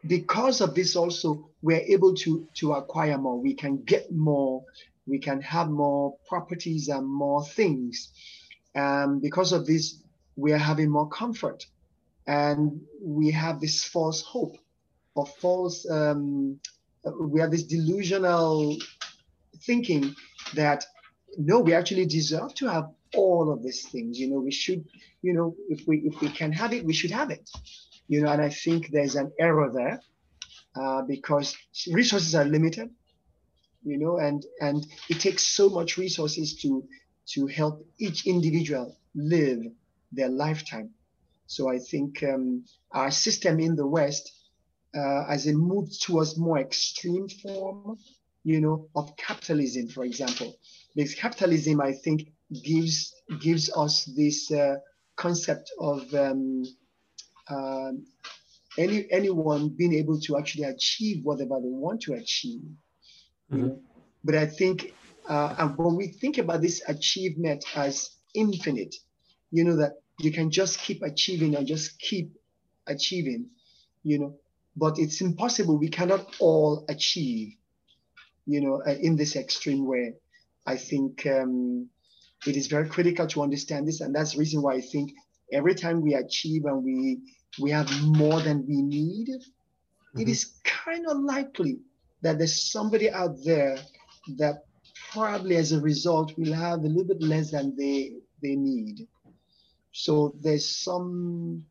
because 0.06 0.60
of 0.60 0.74
this 0.74 0.96
also 0.96 1.48
we're 1.62 1.80
able 1.80 2.12
to 2.14 2.46
to 2.52 2.74
acquire 2.74 3.16
more 3.16 3.40
we 3.40 3.54
can 3.54 3.82
get 3.84 4.12
more 4.12 4.62
we 5.06 5.18
can 5.18 5.40
have 5.42 5.68
more 5.68 6.16
properties 6.28 6.88
and 6.88 7.06
more 7.06 7.44
things. 7.44 8.12
And 8.74 9.20
because 9.20 9.52
of 9.52 9.66
this, 9.66 9.98
we 10.36 10.52
are 10.52 10.58
having 10.58 10.90
more 10.90 11.08
comfort. 11.08 11.66
And 12.26 12.80
we 13.00 13.30
have 13.32 13.60
this 13.60 13.84
false 13.84 14.22
hope 14.22 14.56
or 15.14 15.26
false, 15.26 15.88
um, 15.90 16.58
we 17.20 17.40
have 17.40 17.50
this 17.50 17.64
delusional 17.64 18.76
thinking 19.66 20.14
that 20.54 20.84
no, 21.36 21.60
we 21.60 21.74
actually 21.74 22.06
deserve 22.06 22.54
to 22.54 22.68
have 22.68 22.90
all 23.14 23.52
of 23.52 23.62
these 23.62 23.88
things. 23.88 24.18
You 24.18 24.30
know, 24.30 24.40
we 24.40 24.52
should, 24.52 24.84
you 25.22 25.32
know, 25.32 25.56
if 25.68 25.86
we 25.86 25.98
if 25.98 26.20
we 26.20 26.28
can 26.28 26.52
have 26.52 26.72
it, 26.72 26.84
we 26.84 26.92
should 26.92 27.10
have 27.10 27.30
it. 27.30 27.48
You 28.06 28.22
know, 28.22 28.30
and 28.30 28.42
I 28.42 28.50
think 28.50 28.90
there's 28.90 29.16
an 29.16 29.32
error 29.40 29.70
there 29.72 30.00
uh, 30.76 31.02
because 31.02 31.56
resources 31.90 32.34
are 32.34 32.44
limited 32.44 32.90
you 33.84 33.98
know, 33.98 34.18
and 34.18 34.44
and 34.60 34.86
it 35.08 35.20
takes 35.20 35.46
so 35.46 35.68
much 35.68 35.96
resources 35.98 36.56
to 36.62 36.82
to 37.28 37.46
help 37.46 37.86
each 37.98 38.26
individual 38.26 38.96
live 39.14 39.60
their 40.10 40.28
lifetime. 40.28 40.90
So 41.46 41.70
I 41.70 41.78
think 41.78 42.22
um, 42.22 42.64
our 42.92 43.10
system 43.10 43.60
in 43.60 43.76
the 43.76 43.86
West, 43.86 44.32
uh, 44.96 45.24
as 45.28 45.46
it 45.46 45.54
moves 45.54 45.98
towards 45.98 46.38
more 46.38 46.58
extreme 46.58 47.28
form, 47.28 47.98
you 48.44 48.60
know, 48.60 48.88
of 48.94 49.16
capitalism, 49.16 49.88
for 49.88 50.04
example, 50.04 50.56
because 50.94 51.14
capitalism, 51.14 51.80
I 51.80 51.92
think, 51.92 52.28
gives 52.62 53.14
gives 53.40 53.70
us 53.76 54.04
this 54.16 54.50
uh, 54.52 54.76
concept 55.16 55.70
of 55.80 56.12
um, 56.14 56.64
uh, 57.48 57.92
any 58.78 59.10
anyone 59.10 59.70
being 59.70 59.94
able 59.94 60.20
to 60.20 60.36
actually 60.36 60.64
achieve 60.64 61.24
whatever 61.24 61.58
they 61.60 61.70
want 61.70 62.02
to 62.02 62.14
achieve 62.14 62.62
Mm-hmm. 63.52 63.74
But 64.22 64.34
I 64.34 64.46
think 64.46 64.94
uh, 65.28 65.68
when 65.68 65.96
we 65.96 66.08
think 66.08 66.38
about 66.38 66.62
this 66.62 66.82
achievement 66.88 67.64
as 67.74 68.10
infinite, 68.34 68.94
you 69.50 69.64
know, 69.64 69.76
that 69.76 69.92
you 70.18 70.32
can 70.32 70.50
just 70.50 70.80
keep 70.80 71.02
achieving 71.02 71.56
and 71.56 71.66
just 71.66 71.98
keep 71.98 72.32
achieving, 72.86 73.46
you 74.02 74.18
know, 74.18 74.36
but 74.76 74.98
it's 74.98 75.20
impossible. 75.20 75.78
We 75.78 75.88
cannot 75.88 76.26
all 76.40 76.84
achieve, 76.88 77.54
you 78.46 78.60
know, 78.60 78.82
uh, 78.86 78.94
in 79.00 79.16
this 79.16 79.36
extreme 79.36 79.86
way. 79.86 80.14
I 80.66 80.76
think 80.76 81.26
um, 81.26 81.88
it 82.46 82.56
is 82.56 82.66
very 82.66 82.88
critical 82.88 83.26
to 83.28 83.42
understand 83.42 83.86
this. 83.86 84.00
And 84.00 84.14
that's 84.14 84.32
the 84.32 84.38
reason 84.38 84.62
why 84.62 84.74
I 84.74 84.80
think 84.80 85.12
every 85.52 85.74
time 85.74 86.00
we 86.00 86.14
achieve 86.14 86.64
and 86.64 86.82
we 86.82 87.20
we 87.60 87.70
have 87.70 87.90
more 88.02 88.40
than 88.40 88.66
we 88.66 88.82
need, 88.82 89.28
mm-hmm. 89.28 90.20
it 90.20 90.28
is 90.28 90.60
kind 90.64 91.06
of 91.08 91.18
likely 91.18 91.78
that 92.22 92.38
there's 92.38 92.72
somebody 92.72 93.10
out 93.10 93.36
there 93.44 93.78
that 94.38 94.64
probably 95.12 95.56
as 95.56 95.72
a 95.72 95.80
result 95.80 96.36
will 96.36 96.52
have 96.52 96.80
a 96.80 96.88
little 96.88 97.04
bit 97.04 97.22
less 97.22 97.50
than 97.50 97.76
they 97.76 98.14
they 98.42 98.56
need. 98.56 99.06
So 99.92 100.34
there's 100.40 100.76
some 100.82 101.64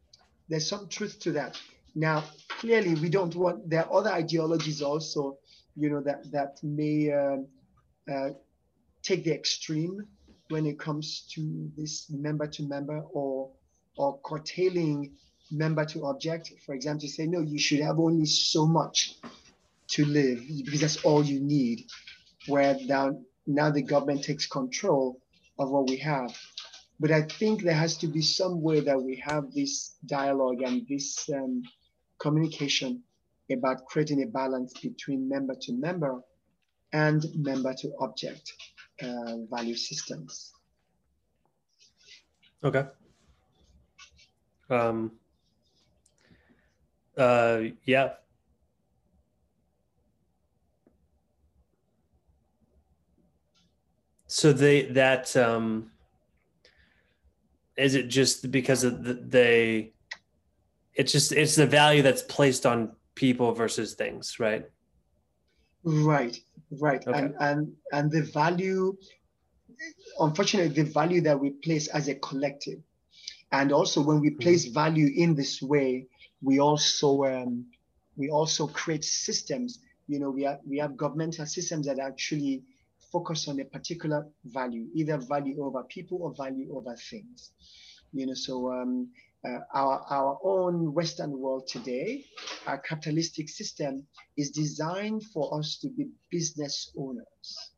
there's 0.49 0.67
some 0.67 0.87
truth 0.87 1.19
to 1.21 1.31
that. 1.33 1.59
Now, 1.95 2.23
clearly, 2.47 2.95
we 2.95 3.09
don't 3.09 3.35
want. 3.35 3.69
There 3.69 3.85
are 3.85 3.93
other 3.93 4.11
ideologies 4.11 4.81
also, 4.81 5.37
you 5.75 5.89
know, 5.89 6.01
that 6.01 6.31
that 6.31 6.59
may 6.63 7.11
uh, 7.11 7.37
uh, 8.11 8.29
take 9.01 9.23
the 9.23 9.33
extreme 9.33 10.07
when 10.49 10.65
it 10.65 10.77
comes 10.79 11.27
to 11.33 11.71
this 11.77 12.09
member 12.09 12.47
to 12.47 12.63
member 12.63 13.01
or 13.11 13.51
or 13.97 14.19
curtailing 14.23 15.15
member 15.51 15.85
to 15.85 16.05
object. 16.05 16.51
For 16.65 16.73
example, 16.73 17.01
to 17.01 17.13
say 17.13 17.25
no, 17.27 17.39
you 17.39 17.59
should 17.59 17.79
have 17.79 17.99
only 17.99 18.25
so 18.25 18.65
much 18.65 19.15
to 19.89 20.05
live 20.05 20.41
because 20.65 20.81
that's 20.81 21.03
all 21.03 21.23
you 21.23 21.39
need. 21.39 21.85
Where 22.47 22.77
now, 22.85 23.17
now 23.47 23.69
the 23.69 23.81
government 23.81 24.23
takes 24.23 24.47
control 24.47 25.21
of 25.59 25.69
what 25.69 25.89
we 25.89 25.97
have. 25.97 26.35
But 26.99 27.11
I 27.11 27.23
think 27.23 27.63
there 27.63 27.73
has 27.73 27.97
to 27.97 28.07
be 28.07 28.21
some 28.21 28.61
way 28.61 28.79
that 28.81 29.01
we 29.01 29.21
have 29.25 29.53
this 29.53 29.95
dialogue 30.05 30.61
and 30.61 30.85
this 30.87 31.29
um, 31.33 31.63
communication 32.19 33.03
about 33.51 33.85
creating 33.85 34.23
a 34.23 34.27
balance 34.27 34.73
between 34.81 35.27
member 35.27 35.55
to 35.61 35.73
member 35.73 36.21
and 36.91 37.25
member 37.35 37.73
to 37.73 37.91
object 37.99 38.53
uh, 39.01 39.37
value 39.49 39.75
systems. 39.75 40.53
Okay. 42.63 42.85
Um, 44.69 45.11
uh, 47.17 47.61
yeah, 47.85 48.13
So 54.33 54.51
they 54.51 54.87
that 54.93 55.37
um 55.37 55.91
is 57.77 57.93
it 57.93 58.07
just 58.07 58.49
because 58.49 58.83
of 58.83 59.03
the, 59.03 59.13
they 59.13 59.93
it's 60.95 61.11
just 61.11 61.31
it's 61.31 61.55
the 61.55 61.67
value 61.67 62.01
that's 62.01 62.23
placed 62.23 62.65
on 62.65 62.93
people 63.15 63.53
versus 63.53 63.93
things, 63.93 64.39
right? 64.39 64.65
Right, 65.83 66.39
right. 66.79 67.05
Okay. 67.05 67.19
And 67.19 67.35
and 67.39 67.73
and 67.91 68.11
the 68.11 68.21
value 68.21 68.95
unfortunately 70.19 70.83
the 70.83 70.89
value 70.89 71.21
that 71.21 71.39
we 71.39 71.49
place 71.49 71.87
as 71.87 72.07
a 72.07 72.15
collective 72.15 72.79
and 73.51 73.71
also 73.71 74.01
when 74.01 74.21
we 74.21 74.29
place 74.29 74.65
mm-hmm. 74.65 74.73
value 74.75 75.09
in 75.15 75.35
this 75.35 75.61
way 75.61 76.05
we 76.41 76.59
also 76.59 77.23
um, 77.25 77.65
we 78.15 78.29
also 78.29 78.67
create 78.67 79.03
systems 79.03 79.79
you 80.07 80.19
know 80.19 80.29
we 80.29 80.43
have 80.43 80.59
we 80.65 80.77
have 80.77 80.95
governmental 80.95 81.45
systems 81.45 81.87
that 81.87 81.99
actually 81.99 82.63
focus 83.13 83.47
on 83.47 83.59
a 83.59 83.65
particular 83.65 84.27
value, 84.43 84.87
either 84.95 85.17
value 85.17 85.63
over 85.63 85.83
people 85.83 86.17
or 86.23 86.33
value 86.33 86.75
over 86.75 86.95
things. 86.95 87.51
You 88.11 88.25
know, 88.25 88.33
so 88.33 88.73
um, 88.73 89.09
uh, 89.45 89.59
our, 89.73 90.05
our 90.09 90.39
own 90.43 90.93
Western 90.93 91.31
world 91.37 91.67
today, 91.67 92.25
our 92.67 92.77
capitalistic 92.77 93.49
system 93.49 94.05
is 94.37 94.51
designed 94.51 95.23
for 95.33 95.57
us 95.57 95.77
to 95.81 95.89
be 95.89 96.07
business 96.31 96.91
owners. 96.97 97.71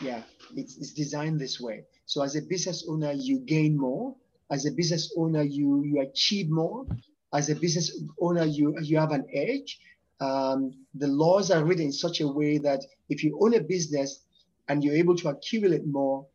Yeah, 0.00 0.22
it's, 0.56 0.78
it's 0.78 0.92
designed 0.92 1.40
this 1.40 1.60
way. 1.60 1.84
So 2.06 2.22
as 2.22 2.36
a 2.36 2.42
business 2.42 2.86
owner, 2.88 3.12
you 3.12 3.40
gain 3.40 3.76
more. 3.76 4.14
As 4.50 4.64
a 4.64 4.70
business 4.70 5.12
owner, 5.16 5.42
you, 5.42 5.82
you 5.84 6.00
achieve 6.00 6.48
more. 6.48 6.86
As 7.34 7.50
a 7.50 7.54
business 7.54 8.02
owner, 8.20 8.44
you, 8.44 8.74
you 8.80 8.98
have 8.98 9.12
an 9.12 9.26
edge 9.34 9.78
um, 10.20 10.74
the 10.94 11.06
laws 11.06 11.50
are 11.50 11.64
written 11.64 11.86
in 11.86 11.92
such 11.92 12.20
a 12.20 12.28
way 12.28 12.58
that 12.58 12.84
if 13.08 13.22
you 13.22 13.38
own 13.40 13.54
a 13.54 13.60
business 13.60 14.24
and 14.68 14.82
you're 14.82 14.94
able 14.94 15.16
to 15.16 15.28
accumulate 15.28 15.86
more, 15.86 16.26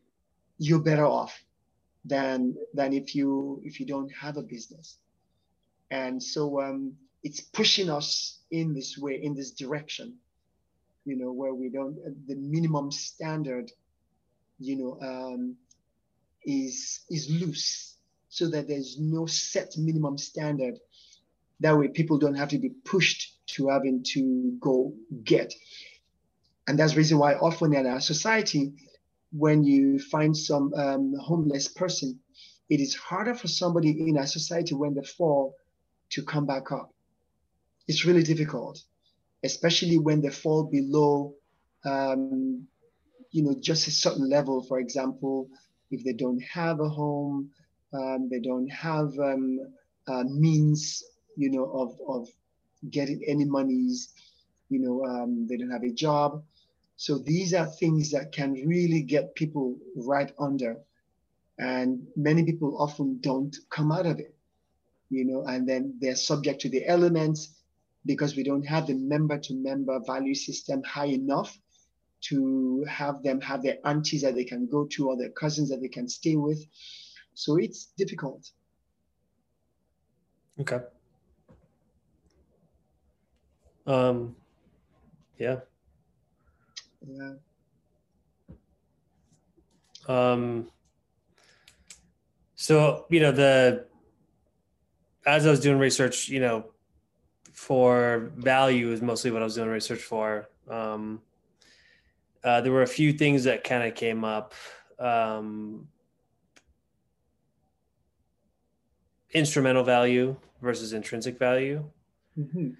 you're 0.58 0.80
better 0.80 1.04
off 1.04 1.43
than 2.04 2.54
than 2.74 2.92
if 2.92 3.14
you 3.14 3.60
if 3.64 3.80
you 3.80 3.86
don't 3.86 4.12
have 4.12 4.36
a 4.36 4.42
business. 4.42 4.98
And 5.90 6.22
so 6.22 6.60
um, 6.60 6.94
it's 7.22 7.40
pushing 7.40 7.90
us 7.90 8.40
in 8.50 8.74
this 8.74 8.98
way, 8.98 9.22
in 9.22 9.34
this 9.34 9.52
direction, 9.52 10.16
you 11.04 11.16
know, 11.16 11.32
where 11.32 11.54
we 11.54 11.70
don't 11.70 11.96
the 12.26 12.36
minimum 12.36 12.90
standard, 12.90 13.70
you 14.58 14.76
know, 14.76 14.98
um, 15.00 15.56
is 16.44 17.00
is 17.10 17.30
loose, 17.30 17.96
so 18.28 18.48
that 18.48 18.68
there's 18.68 18.98
no 18.98 19.26
set 19.26 19.76
minimum 19.78 20.18
standard. 20.18 20.78
That 21.60 21.78
way, 21.78 21.88
people 21.88 22.18
don't 22.18 22.34
have 22.34 22.48
to 22.48 22.58
be 22.58 22.70
pushed 22.84 23.46
to 23.54 23.68
having 23.68 24.02
to 24.08 24.56
go 24.60 24.92
get. 25.22 25.54
And 26.66 26.78
that's 26.78 26.92
the 26.92 26.98
reason 26.98 27.18
why 27.18 27.34
often 27.34 27.74
in 27.74 27.86
our 27.86 28.00
society, 28.00 28.72
when 29.36 29.64
you 29.64 29.98
find 29.98 30.36
some 30.36 30.72
um, 30.74 31.12
homeless 31.20 31.68
person, 31.68 32.18
it 32.70 32.80
is 32.80 32.94
harder 32.94 33.34
for 33.34 33.48
somebody 33.48 33.90
in 34.08 34.16
our 34.16 34.26
society 34.26 34.74
when 34.74 34.94
they 34.94 35.02
fall 35.02 35.54
to 36.10 36.22
come 36.22 36.46
back 36.46 36.70
up. 36.70 36.90
It's 37.88 38.04
really 38.04 38.22
difficult, 38.22 38.80
especially 39.44 39.98
when 39.98 40.22
they 40.22 40.30
fall 40.30 40.64
below, 40.64 41.34
um, 41.84 42.66
you 43.32 43.42
know, 43.42 43.56
just 43.60 43.88
a 43.88 43.90
certain 43.90 44.30
level. 44.30 44.62
For 44.62 44.78
example, 44.78 45.48
if 45.90 46.04
they 46.04 46.12
don't 46.12 46.40
have 46.42 46.80
a 46.80 46.88
home, 46.88 47.50
um, 47.92 48.28
they 48.30 48.40
don't 48.40 48.68
have 48.68 49.12
um, 49.18 49.58
uh, 50.06 50.24
means, 50.24 51.02
you 51.36 51.50
know, 51.50 51.64
of, 51.64 51.98
of 52.08 52.28
getting 52.90 53.22
any 53.26 53.44
monies. 53.44 54.12
You 54.70 54.80
know, 54.80 55.04
um, 55.04 55.46
they 55.48 55.56
don't 55.56 55.70
have 55.70 55.84
a 55.84 55.92
job. 55.92 56.42
So 56.96 57.18
these 57.18 57.54
are 57.54 57.66
things 57.66 58.10
that 58.12 58.32
can 58.32 58.52
really 58.52 59.02
get 59.02 59.34
people 59.34 59.76
right 59.96 60.32
under. 60.38 60.76
And 61.58 62.06
many 62.16 62.44
people 62.44 62.76
often 62.78 63.18
don't 63.20 63.56
come 63.70 63.92
out 63.92 64.06
of 64.06 64.18
it, 64.18 64.34
you 65.10 65.24
know, 65.24 65.44
and 65.46 65.68
then 65.68 65.94
they're 66.00 66.16
subject 66.16 66.60
to 66.62 66.68
the 66.68 66.86
elements 66.86 67.54
because 68.06 68.36
we 68.36 68.42
don't 68.42 68.66
have 68.66 68.86
the 68.86 68.94
member 68.94 69.38
to 69.38 69.54
member 69.54 70.00
value 70.06 70.34
system 70.34 70.82
high 70.82 71.06
enough 71.06 71.58
to 72.22 72.84
have 72.88 73.22
them 73.22 73.40
have 73.40 73.62
their 73.62 73.78
aunties 73.84 74.22
that 74.22 74.34
they 74.34 74.44
can 74.44 74.66
go 74.66 74.86
to 74.86 75.08
or 75.08 75.16
their 75.16 75.30
cousins 75.30 75.68
that 75.68 75.80
they 75.80 75.88
can 75.88 76.08
stay 76.08 76.36
with. 76.36 76.64
So 77.34 77.56
it's 77.56 77.86
difficult. 77.96 78.50
Okay. 80.60 80.80
Um, 83.86 84.34
yeah. 85.38 85.60
Yeah. 87.06 87.34
Um, 90.06 90.70
so, 92.54 93.06
you 93.10 93.20
know, 93.20 93.32
the, 93.32 93.86
as 95.26 95.46
I 95.46 95.50
was 95.50 95.60
doing 95.60 95.78
research, 95.78 96.28
you 96.28 96.40
know, 96.40 96.66
for 97.52 98.32
value 98.36 98.92
is 98.92 99.00
mostly 99.00 99.30
what 99.30 99.42
I 99.42 99.44
was 99.44 99.54
doing 99.54 99.68
research 99.68 100.02
for. 100.02 100.48
Um, 100.68 101.22
uh, 102.42 102.60
there 102.60 102.72
were 102.72 102.82
a 102.82 102.86
few 102.86 103.12
things 103.12 103.44
that 103.44 103.64
kind 103.64 103.82
of 103.82 103.94
came 103.94 104.24
up. 104.24 104.54
Um, 104.98 105.88
instrumental 109.32 109.82
value 109.82 110.36
versus 110.62 110.92
intrinsic 110.92 111.38
value. 111.38 111.84
Mm-hmm. 112.38 112.70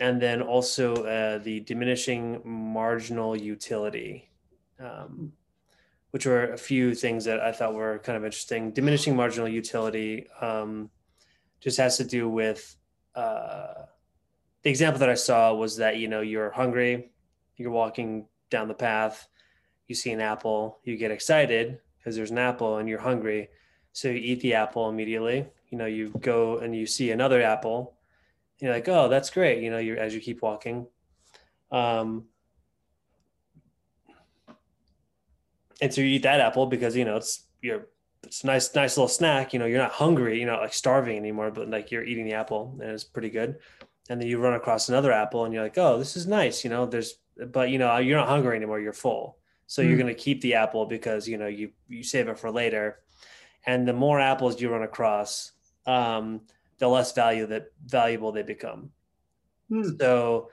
And 0.00 0.20
then 0.20 0.40
also 0.40 0.94
uh, 1.04 1.38
the 1.38 1.60
diminishing 1.60 2.40
marginal 2.44 3.36
utility, 3.36 4.30
um, 4.78 5.32
which 6.10 6.26
were 6.26 6.52
a 6.52 6.58
few 6.58 6.94
things 6.94 7.24
that 7.26 7.40
I 7.40 7.52
thought 7.52 7.74
were 7.74 7.98
kind 7.98 8.16
of 8.16 8.24
interesting. 8.24 8.72
Diminishing 8.72 9.14
marginal 9.14 9.48
utility 9.48 10.26
um, 10.40 10.90
just 11.60 11.76
has 11.76 11.98
to 11.98 12.04
do 12.04 12.28
with 12.28 12.76
uh, 13.14 13.74
the 14.62 14.70
example 14.70 14.98
that 15.00 15.10
I 15.10 15.14
saw 15.14 15.54
was 15.54 15.76
that, 15.76 15.98
you 15.98 16.08
know, 16.08 16.22
you're 16.22 16.50
hungry, 16.50 17.12
you're 17.56 17.70
walking 17.70 18.26
down 18.48 18.68
the 18.68 18.74
path, 18.74 19.28
you 19.86 19.94
see 19.94 20.10
an 20.12 20.20
apple, 20.20 20.80
you 20.84 20.96
get 20.96 21.10
excited 21.10 21.78
because 21.98 22.16
there's 22.16 22.30
an 22.30 22.38
apple 22.38 22.78
and 22.78 22.88
you're 22.88 23.00
hungry 23.00 23.48
so 23.92 24.08
you 24.08 24.14
eat 24.14 24.40
the 24.40 24.54
apple 24.54 24.88
immediately. 24.88 25.46
You 25.70 25.78
know, 25.78 25.86
you 25.86 26.10
go 26.20 26.58
and 26.58 26.74
you 26.74 26.86
see 26.86 27.10
another 27.10 27.42
apple. 27.42 27.94
You're 28.60 28.72
like, 28.72 28.88
oh, 28.88 29.08
that's 29.08 29.30
great. 29.30 29.62
You 29.62 29.70
know, 29.70 29.78
you 29.78 29.96
as 29.96 30.14
you 30.14 30.20
keep 30.20 30.42
walking. 30.42 30.86
Um, 31.72 32.24
and 35.80 35.92
so 35.92 36.00
you 36.00 36.08
eat 36.08 36.22
that 36.22 36.40
apple 36.40 36.66
because 36.66 36.96
you 36.96 37.04
know 37.04 37.16
it's 37.16 37.44
you're 37.62 37.86
it's 38.22 38.44
a 38.44 38.46
nice 38.46 38.74
nice 38.74 38.96
little 38.96 39.08
snack. 39.08 39.52
You 39.52 39.58
know, 39.58 39.66
you're 39.66 39.78
not 39.78 39.92
hungry. 39.92 40.38
You're 40.38 40.50
not 40.50 40.60
like 40.60 40.74
starving 40.74 41.16
anymore, 41.16 41.50
but 41.50 41.70
like 41.70 41.90
you're 41.90 42.04
eating 42.04 42.26
the 42.26 42.34
apple 42.34 42.76
and 42.80 42.90
it's 42.90 43.04
pretty 43.04 43.30
good. 43.30 43.56
And 44.08 44.20
then 44.20 44.28
you 44.28 44.38
run 44.38 44.54
across 44.54 44.88
another 44.88 45.12
apple 45.12 45.44
and 45.44 45.54
you're 45.54 45.62
like, 45.62 45.78
oh, 45.78 45.98
this 45.98 46.16
is 46.16 46.26
nice. 46.26 46.64
You 46.64 46.70
know, 46.70 46.86
there's 46.86 47.14
but 47.46 47.70
you 47.70 47.78
know 47.78 47.96
you're 47.98 48.18
not 48.18 48.28
hungry 48.28 48.56
anymore. 48.56 48.80
You're 48.80 48.92
full. 48.92 49.38
So 49.66 49.82
mm. 49.82 49.88
you're 49.88 49.98
going 49.98 50.14
to 50.14 50.20
keep 50.20 50.40
the 50.40 50.54
apple 50.54 50.84
because 50.84 51.26
you 51.26 51.38
know 51.38 51.46
you 51.46 51.70
you 51.88 52.02
save 52.02 52.28
it 52.28 52.38
for 52.38 52.50
later 52.50 52.98
and 53.66 53.86
the 53.86 53.92
more 53.92 54.20
apples 54.20 54.60
you 54.60 54.70
run 54.70 54.82
across, 54.82 55.52
um, 55.86 56.42
the 56.80 56.88
less 56.88 57.12
value 57.12 57.46
that 57.46 57.72
valuable 57.86 58.32
they 58.32 58.42
become. 58.42 58.90
Hmm. 59.68 59.96
So 60.00 60.50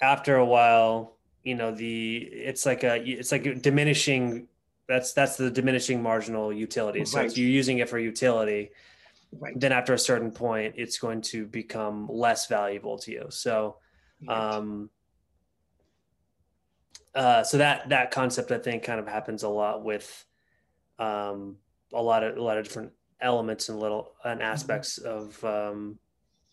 after 0.00 0.36
a 0.36 0.44
while, 0.44 1.16
you 1.42 1.56
know, 1.56 1.72
the 1.74 2.18
it's 2.18 2.64
like 2.64 2.84
a 2.84 3.02
it's 3.02 3.32
like 3.32 3.60
diminishing. 3.60 4.46
That's 4.88 5.12
that's 5.12 5.36
the 5.36 5.50
diminishing 5.50 6.02
marginal 6.02 6.52
utility. 6.52 7.04
So 7.04 7.18
right. 7.18 7.26
if 7.26 7.36
you're 7.36 7.48
using 7.48 7.78
it 7.78 7.88
for 7.88 7.98
utility, 7.98 8.70
right. 9.32 9.58
then 9.58 9.72
after 9.72 9.94
a 9.94 9.98
certain 9.98 10.30
point, 10.30 10.74
it's 10.76 10.98
going 10.98 11.22
to 11.22 11.46
become 11.46 12.06
less 12.10 12.46
valuable 12.46 12.98
to 12.98 13.10
you. 13.10 13.26
So, 13.30 13.76
um, 14.28 14.90
uh, 17.14 17.42
so 17.42 17.58
that 17.58 17.88
that 17.88 18.10
concept 18.10 18.52
I 18.52 18.58
think 18.58 18.82
kind 18.82 19.00
of 19.00 19.08
happens 19.08 19.42
a 19.42 19.48
lot 19.48 19.82
with 19.82 20.24
um, 20.98 21.56
a 21.94 22.02
lot 22.02 22.22
of 22.22 22.36
a 22.36 22.42
lot 22.42 22.58
of 22.58 22.64
different 22.64 22.92
elements 23.22 23.68
and 23.68 23.78
little 23.78 24.12
and 24.24 24.40
mm-hmm. 24.40 24.50
aspects 24.50 24.98
of 24.98 25.42
um, 25.44 25.98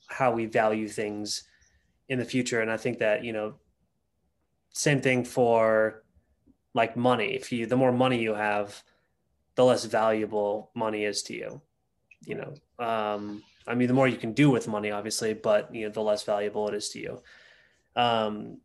how 0.07 0.31
we 0.31 0.45
value 0.45 0.87
things 0.87 1.43
in 2.07 2.19
the 2.19 2.25
future. 2.25 2.61
And 2.61 2.71
I 2.71 2.77
think 2.77 2.99
that 2.99 3.23
you 3.23 3.33
know, 3.33 3.55
same 4.73 5.01
thing 5.01 5.23
for 5.23 6.03
like 6.73 6.95
money. 6.95 7.33
If 7.33 7.51
you 7.51 7.65
the 7.65 7.77
more 7.77 7.91
money 7.91 8.21
you 8.21 8.33
have, 8.33 8.81
the 9.55 9.65
less 9.65 9.85
valuable 9.85 10.71
money 10.75 11.03
is 11.03 11.23
to 11.23 11.33
you. 11.33 11.61
You 12.25 12.35
know, 12.35 12.85
um, 12.85 13.43
I 13.67 13.75
mean, 13.75 13.87
the 13.87 13.93
more 13.93 14.07
you 14.07 14.17
can 14.17 14.33
do 14.33 14.49
with 14.49 14.67
money, 14.67 14.91
obviously, 14.91 15.33
but 15.33 15.73
you 15.73 15.85
know, 15.85 15.91
the 15.91 16.01
less 16.01 16.23
valuable 16.23 16.67
it 16.67 16.75
is 16.75 16.89
to 16.89 16.99
you. 16.99 17.21
Um, 17.95 18.57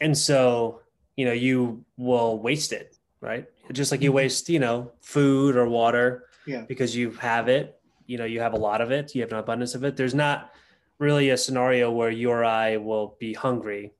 and 0.00 0.16
so, 0.16 0.82
you 1.16 1.24
know, 1.24 1.32
you 1.32 1.84
will 1.96 2.38
waste 2.38 2.72
it 2.72 2.98
right? 3.20 3.46
Just 3.72 3.90
like 3.90 4.02
you 4.02 4.10
mm-hmm. 4.10 4.16
waste, 4.16 4.48
you 4.48 4.58
know, 4.58 4.92
food 5.00 5.56
or 5.56 5.68
water 5.68 6.24
yeah. 6.48 6.62
because 6.62 6.96
you 6.96 7.10
have 7.12 7.48
it, 7.48 7.78
you 8.06 8.18
know, 8.18 8.24
you 8.24 8.40
have 8.40 8.54
a 8.54 8.58
lot 8.58 8.80
of 8.80 8.90
it, 8.90 9.14
you 9.14 9.20
have 9.20 9.32
an 9.32 9.38
abundance 9.38 9.74
of 9.74 9.84
it. 9.84 9.96
There's 9.96 10.14
not 10.14 10.52
really 10.98 11.30
a 11.30 11.36
scenario 11.36 11.92
where 11.92 12.10
you 12.10 12.30
or 12.30 12.44
I 12.44 12.78
will 12.78 13.16
be 13.20 13.34
hungry 13.34 13.92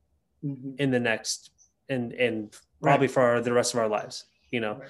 mm-hmm. 0.45 0.73
in 0.79 0.91
the 0.91 1.01
next 1.01 1.51
and 1.89 2.13
and 2.13 2.57
probably 2.83 3.07
right. 3.07 3.15
for 3.15 3.41
the 3.41 3.53
rest 3.53 3.75
of 3.75 3.81
our 3.81 3.89
lives, 3.89 4.25
you 4.51 4.61
know. 4.61 4.81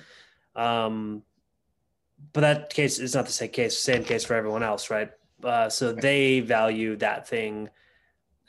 Right. 0.57 0.85
Um 0.85 1.23
but 2.33 2.41
that 2.41 2.71
case 2.71 2.99
is 2.99 3.15
not 3.15 3.27
the 3.27 3.33
same 3.33 3.51
case, 3.51 3.79
same 3.79 4.05
case 4.05 4.25
for 4.25 4.35
everyone 4.35 4.63
else, 4.63 4.91
right? 4.91 5.11
Uh, 5.43 5.69
so 5.69 5.93
right. 5.93 6.03
they 6.03 6.41
value 6.41 6.97
that 6.97 7.29
thing 7.29 7.69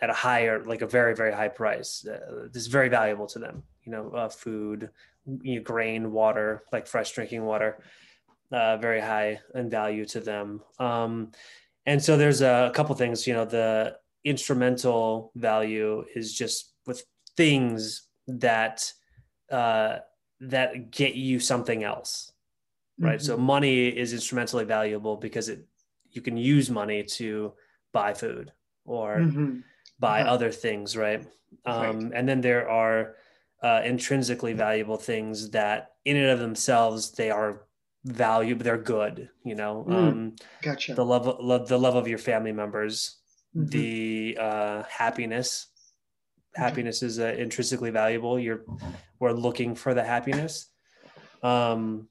at 0.01 0.09
a 0.09 0.13
higher, 0.13 0.63
like 0.65 0.81
a 0.81 0.87
very, 0.87 1.15
very 1.15 1.31
high 1.31 1.49
price. 1.49 2.05
Uh, 2.05 2.47
this 2.51 2.63
is 2.63 2.67
very 2.67 2.89
valuable 2.89 3.27
to 3.27 3.39
them, 3.39 3.63
you 3.83 3.91
know, 3.91 4.09
uh, 4.09 4.29
food, 4.29 4.89
you 5.41 5.57
know, 5.57 5.61
grain, 5.61 6.11
water, 6.11 6.63
like 6.71 6.87
fresh 6.87 7.11
drinking 7.11 7.43
water, 7.43 7.83
uh, 8.51 8.77
very 8.77 9.01
high 9.01 9.39
in 9.55 9.69
value 9.69 10.05
to 10.05 10.19
them. 10.19 10.61
Um, 10.79 11.31
and 11.85 12.03
so 12.03 12.17
there's 12.17 12.41
a, 12.41 12.71
couple 12.73 12.95
things, 12.95 13.25
you 13.25 13.33
know, 13.33 13.45
the 13.45 13.97
instrumental 14.23 15.31
value 15.35 16.05
is 16.15 16.33
just 16.33 16.73
with 16.85 17.03
things 17.37 18.07
that 18.27 18.91
uh, 19.51 19.97
that 20.41 20.91
get 20.91 21.15
you 21.15 21.39
something 21.39 21.83
else, 21.83 22.31
right? 22.99 23.17
Mm-hmm. 23.17 23.25
So 23.25 23.37
money 23.37 23.87
is 23.87 24.13
instrumentally 24.13 24.65
valuable 24.65 25.17
because 25.17 25.49
it 25.49 25.65
you 26.11 26.21
can 26.21 26.37
use 26.37 26.69
money 26.69 27.03
to 27.03 27.53
buy 27.91 28.13
food 28.13 28.51
or 28.85 29.17
mm-hmm. 29.17 29.59
buy 29.99 30.21
uh-huh. 30.21 30.31
other 30.31 30.51
things, 30.51 30.97
right? 30.97 31.25
Um, 31.65 31.75
right? 31.75 32.11
And 32.13 32.27
then 32.27 32.41
there 32.41 32.69
are 32.69 33.15
uh, 33.61 33.81
intrinsically 33.83 34.53
valuable 34.53 34.97
things 34.97 35.49
that 35.51 35.91
in 36.05 36.17
and 36.17 36.27
of 36.27 36.39
themselves 36.39 37.11
they 37.11 37.29
are 37.29 37.63
value 38.05 38.55
but 38.55 38.63
they're 38.63 38.77
good 38.77 39.29
you 39.43 39.55
know? 39.55 39.85
Mm, 39.87 39.93
um 39.93 40.35
gotcha. 40.61 40.93
the 40.93 41.05
love, 41.05 41.27
love 41.39 41.67
the 41.67 41.77
love 41.77 41.95
of 41.95 42.07
your 42.07 42.17
family 42.17 42.51
members 42.51 43.17
mm-hmm. 43.55 43.67
the 43.67 44.37
uh 44.39 44.83
happiness. 44.83 45.67
Happiness 46.55 47.03
is 47.03 47.19
uh, 47.19 47.35
intrinsically 47.37 47.91
valuable. 47.91 48.39
You're 48.39 48.63
we're 49.19 49.33
looking 49.33 49.75
for 49.75 49.93
the 49.93 50.03
happiness. 50.03 50.67
Um 51.43 52.07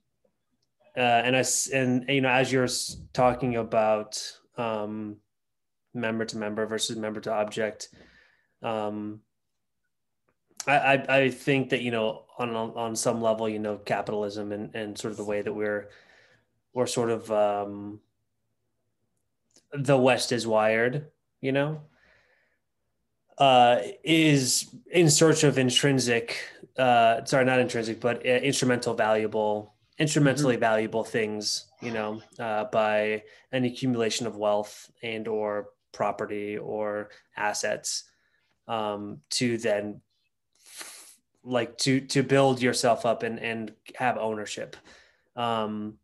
uh, 0.97 1.01
and 1.01 1.37
I 1.37 1.45
and 1.73 2.05
you 2.09 2.21
know 2.21 2.29
as 2.29 2.53
you're 2.53 2.69
talking 3.13 3.57
about 3.57 4.21
um 4.57 5.17
member 5.95 6.25
to 6.25 6.37
member 6.37 6.67
versus 6.67 6.97
member 6.97 7.21
to 7.21 7.33
object 7.33 7.89
um 8.63 9.21
I, 10.67 11.05
I 11.09 11.31
think 11.31 11.71
that 11.71 11.83
you 11.83 11.91
know 11.91 12.25
on 12.39 12.55
on 12.55 12.97
some 12.97 13.23
level 13.23 13.49
you 13.49 13.59
know 13.59 13.77
capitalism 13.77 14.53
and, 14.53 14.75
and 14.75 14.99
sort 14.99 15.13
of 15.13 15.17
the 15.17 15.25
way 15.25 15.43
that 15.43 15.53
we're 15.53 15.89
we're 16.75 16.87
sort 16.87 17.11
of 17.11 17.31
um, 17.31 18.01
the 19.73 19.97
West 19.97 20.33
is 20.33 20.47
wired 20.47 21.07
you 21.41 21.53
know 21.53 21.81
uh, 23.39 23.79
is 24.03 24.75
in 24.91 25.11
search 25.11 25.45
of 25.45 25.59
intrinsic 25.59 26.37
uh, 26.77 27.25
sorry 27.25 27.45
not 27.45 27.61
intrinsic 27.61 28.01
but 28.01 28.25
uh, 28.27 28.29
instrumental 28.29 28.95
valuable 28.95 29.75
instrumentally 29.99 30.55
mm-hmm. 30.55 30.61
valuable 30.61 31.05
things 31.05 31.67
you 31.81 31.93
know 31.93 32.21
uh, 32.39 32.65
by 32.65 33.23
an 33.53 33.65
accumulation 33.65 34.27
of 34.27 34.37
wealth 34.37 34.91
and 35.03 35.27
or 35.29 35.71
property 35.93 36.59
or 36.59 37.11
assets 37.37 38.05
um, 38.69 39.19
to 39.31 39.57
then 39.59 40.01
like 41.49 41.79
to 41.79 42.01
to 42.01 42.23
build 42.23 42.61
yourself 42.63 43.07
up 43.07 43.23
and 43.23 43.39
and 43.41 43.73
have 43.97 44.19
ownership. 44.19 44.77
Um 45.37 45.99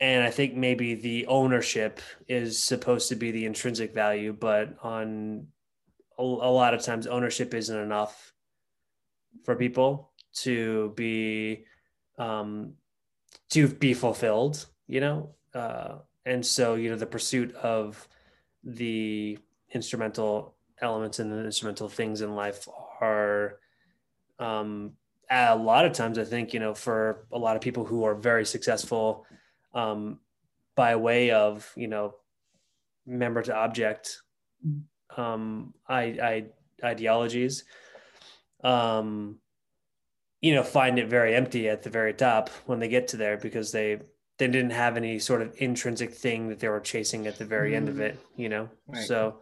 and 0.00 0.24
i 0.24 0.30
think 0.30 0.54
maybe 0.54 0.94
the 0.94 1.26
ownership 1.26 2.00
is 2.26 2.58
supposed 2.58 3.08
to 3.08 3.14
be 3.14 3.30
the 3.30 3.44
intrinsic 3.46 3.94
value 3.94 4.32
but 4.32 4.76
on 4.82 5.46
a, 6.18 6.22
a 6.22 6.24
lot 6.24 6.74
of 6.74 6.82
times 6.82 7.06
ownership 7.06 7.54
isn't 7.54 7.78
enough 7.78 8.32
for 9.44 9.54
people 9.54 10.12
to 10.32 10.92
be 10.96 11.64
um, 12.18 12.74
to 13.50 13.68
be 13.68 13.94
fulfilled 13.94 14.66
you 14.86 15.00
know? 15.00 15.30
Uh, 15.54 15.98
and 16.26 16.44
so 16.44 16.74
you 16.74 16.90
know 16.90 16.96
the 16.96 17.06
pursuit 17.06 17.54
of 17.54 18.08
the 18.64 19.38
instrumental 19.72 20.56
elements 20.80 21.18
and 21.18 21.30
the 21.30 21.44
instrumental 21.44 21.88
things 21.88 22.20
in 22.20 22.34
life 22.34 22.66
are 23.00 23.58
um, 24.38 24.92
a 25.30 25.56
lot 25.56 25.84
of 25.84 25.92
times 25.92 26.18
i 26.18 26.24
think 26.24 26.52
you 26.52 26.60
know 26.60 26.74
for 26.74 27.26
a 27.32 27.38
lot 27.38 27.56
of 27.56 27.62
people 27.62 27.84
who 27.84 28.04
are 28.04 28.14
very 28.14 28.44
successful 28.44 29.26
um, 29.74 30.18
by 30.76 30.96
way 30.96 31.30
of 31.30 31.70
you 31.76 31.88
know 31.88 32.14
member 33.06 33.42
to 33.42 33.54
object 33.54 34.22
um, 35.16 35.74
I, 35.88 36.02
I 36.02 36.44
ideologies 36.82 37.64
um, 38.62 39.38
you 40.40 40.54
know 40.54 40.62
find 40.62 40.98
it 40.98 41.08
very 41.08 41.34
empty 41.34 41.68
at 41.68 41.82
the 41.82 41.90
very 41.90 42.14
top 42.14 42.50
when 42.66 42.78
they 42.80 42.88
get 42.88 43.08
to 43.08 43.16
there 43.16 43.36
because 43.36 43.72
they 43.72 44.00
they 44.38 44.48
didn't 44.48 44.70
have 44.70 44.96
any 44.96 45.18
sort 45.18 45.42
of 45.42 45.54
intrinsic 45.58 46.12
thing 46.12 46.48
that 46.48 46.58
they 46.58 46.68
were 46.68 46.80
chasing 46.80 47.26
at 47.26 47.38
the 47.38 47.44
very 47.44 47.72
mm. 47.72 47.76
end 47.76 47.88
of 47.88 48.00
it 48.00 48.18
you 48.36 48.48
know 48.48 48.68
right. 48.88 49.06
so 49.06 49.38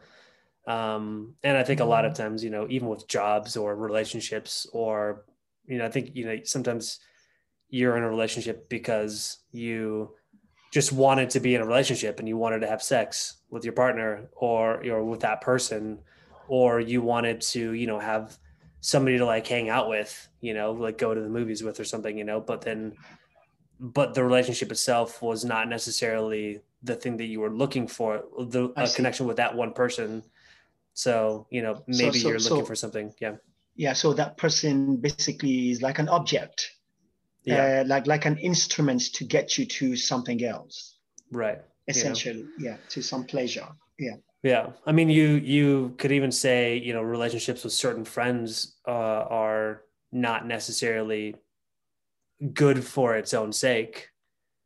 um 0.67 1.35
and 1.43 1.57
i 1.57 1.65
think 1.65 1.81
a 1.81 1.85
lot 1.85 2.05
of 2.05 2.15
times 2.15 2.45
you 2.45 2.51
know 2.51 2.67
even 2.71 2.89
with 2.89 3.09
jobs 3.09 3.57
or 3.57 3.75
relationships 3.75 4.67
or 4.73 5.25
you 5.67 5.77
know 5.79 5.85
i 5.85 5.89
think 5.89 6.11
you 6.15 6.25
know 6.25 6.39
sometimes 6.45 7.01
you're 7.69 7.97
in 7.97 8.03
a 8.05 8.09
relationship 8.09 8.69
because 8.69 9.39
you 9.51 10.11
just 10.73 10.93
wanted 10.93 11.31
to 11.31 11.41
be 11.41 11.55
in 11.55 11.61
a 11.61 11.67
relationship 11.67 12.19
and 12.19 12.29
you 12.29 12.37
wanted 12.37 12.61
to 12.61 12.67
have 12.67 12.83
sex 12.83 13.39
with 13.51 13.65
your 13.65 13.73
partner 13.73 14.29
or 14.35 14.85
or 14.87 15.05
with 15.05 15.21
that 15.21 15.41
person 15.41 15.99
or 16.49 16.81
you 16.81 17.03
wanted 17.03 17.41
to 17.41 17.73
you 17.73 17.87
know 17.87 17.99
have 17.99 18.39
somebody 18.81 19.19
to 19.19 19.25
like 19.25 19.47
hang 19.47 19.69
out 19.69 19.89
with 19.89 20.29
you 20.41 20.55
know 20.55 20.73
like 20.73 20.99
go 20.99 21.15
to 21.15 21.21
the 21.21 21.29
movies 21.29 21.63
with 21.63 21.79
or 21.81 21.85
something 21.85 22.17
you 22.17 22.25
know 22.25 22.41
but 22.41 22.61
then 22.63 22.93
but 23.81 24.15
the 24.15 24.23
relationship 24.23 24.71
itself 24.71 25.21
was 25.23 25.45
not 25.45 25.69
necessarily 25.69 26.61
the 26.83 26.95
thing 26.95 27.17
that 27.17 27.27
you 27.27 27.41
were 27.41 27.51
looking 27.51 27.87
for 27.87 28.25
the 28.39 28.69
connection 28.95 29.27
with 29.27 29.37
that 29.37 29.55
one 29.55 29.73
person 29.73 30.23
so 30.95 31.47
you 31.51 31.63
know 31.63 31.83
maybe 31.87 32.19
so, 32.19 32.23
so, 32.23 32.29
you're 32.29 32.39
looking 32.39 32.59
so, 32.59 32.65
for 32.65 32.75
something 32.75 33.13
yeah. 33.21 33.37
Yeah 33.75 33.95
so 33.95 34.13
that 34.15 34.37
person 34.37 34.97
basically 34.97 35.71
is 35.71 35.81
like 35.81 35.99
an 35.99 36.09
object. 36.09 36.71
Yeah. 37.45 37.83
Uh, 37.83 37.89
like 37.89 38.07
like 38.07 38.25
an 38.27 38.39
instrument 38.39 39.03
to 39.15 39.25
get 39.25 39.59
you 39.59 39.67
to 39.67 39.97
something 39.97 40.45
else. 40.45 40.99
Right 41.31 41.59
essentially 41.89 42.47
yeah 42.59 42.77
to 42.89 43.03
some 43.03 43.25
pleasure 43.25 43.67
yeah. 43.99 44.17
Yeah 44.43 44.71
i 44.87 44.93
mean 44.93 45.09
you 45.09 45.29
you 45.37 45.95
could 45.99 46.13
even 46.13 46.33
say 46.33 46.77
you 46.77 46.93
know 46.93 47.03
relationships 47.03 47.65
with 47.65 47.73
certain 47.73 48.05
friends 48.05 48.77
uh, 48.87 48.91
are 48.91 49.83
not 50.13 50.47
necessarily 50.47 51.37
good 52.53 52.85
for 52.85 53.17
its 53.17 53.35
own 53.35 53.53
sake. 53.53 54.09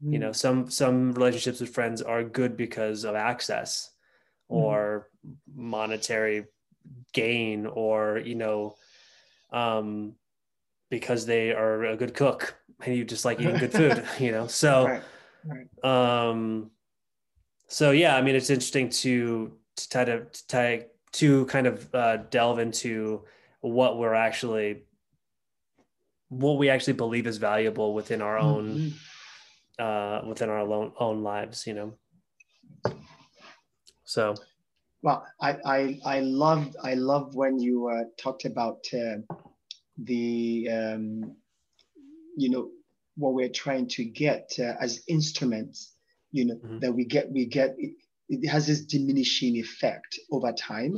Mm. 0.05 0.12
you 0.12 0.19
know 0.19 0.33
some 0.33 0.71
some 0.71 1.12
relationships 1.12 1.61
with 1.61 1.73
friends 1.73 2.03
are 2.03 2.23
good 2.23 2.57
because 2.57 3.05
of 3.05 3.15
access 3.15 3.91
mm. 4.50 4.56
or 4.56 5.09
monetary 5.54 6.44
gain 7.12 7.66
or 7.66 8.18
you 8.18 8.35
know 8.35 8.76
um 9.50 10.14
because 10.90 11.26
they 11.26 11.52
are 11.52 11.85
a 11.85 11.96
good 11.96 12.14
cook 12.14 12.56
and 12.85 12.96
you 12.96 13.04
just 13.04 13.24
like 13.24 13.40
eating 13.40 13.56
good 13.59 13.72
food 13.80 14.04
you 14.18 14.30
know 14.30 14.46
so 14.46 14.87
right. 14.87 15.02
Right. 15.82 16.28
um 16.28 16.70
so 17.68 17.90
yeah 17.90 18.16
i 18.16 18.22
mean 18.22 18.35
it's 18.35 18.50
interesting 18.50 18.88
to 18.90 19.52
to 19.76 19.88
try 19.88 20.04
to, 20.04 20.24
to 20.24 20.46
tie 20.46 20.87
to 21.12 21.46
kind 21.46 21.66
of 21.66 21.94
uh, 21.94 22.18
delve 22.30 22.59
into 22.59 23.24
what 23.61 23.98
we're 23.98 24.14
actually 24.14 24.85
what 26.28 26.59
we 26.59 26.68
actually 26.68 26.92
believe 26.92 27.26
is 27.26 27.38
valuable 27.38 27.94
within 27.94 28.20
our 28.20 28.38
own 28.38 28.92
mm-hmm. 29.78 29.82
uh, 29.82 30.28
within 30.28 30.50
our 30.50 30.59
own, 30.59 30.92
own 30.98 31.22
lives 31.22 31.66
you 31.66 31.74
know 31.74 31.94
so 34.07 34.35
well 35.03 35.27
i 35.40 35.57
i 35.64 36.01
i 36.07 36.21
loved 36.21 36.75
i 36.83 36.95
love 36.95 37.35
when 37.35 37.59
you 37.59 37.88
uh, 37.88 38.05
talked 38.19 38.47
about 38.47 38.79
uh, 38.95 39.16
the 39.99 40.69
um, 40.73 41.37
you 42.37 42.49
know 42.51 42.71
what 43.16 43.35
we're 43.35 43.49
trying 43.64 43.87
to 43.88 44.05
get 44.05 44.51
uh, 44.59 44.75
as 44.81 45.03
instruments 45.09 45.92
you 46.33 46.47
know 46.47 46.55
mm-hmm. 46.55 46.79
that 46.79 46.92
we 46.92 47.05
get 47.05 47.31
we 47.31 47.45
get 47.45 47.75
it, 47.79 47.92
it, 48.31 48.49
has 48.49 48.66
this 48.66 48.81
diminishing 48.81 49.57
effect 49.57 50.19
over 50.31 50.53
time 50.53 50.97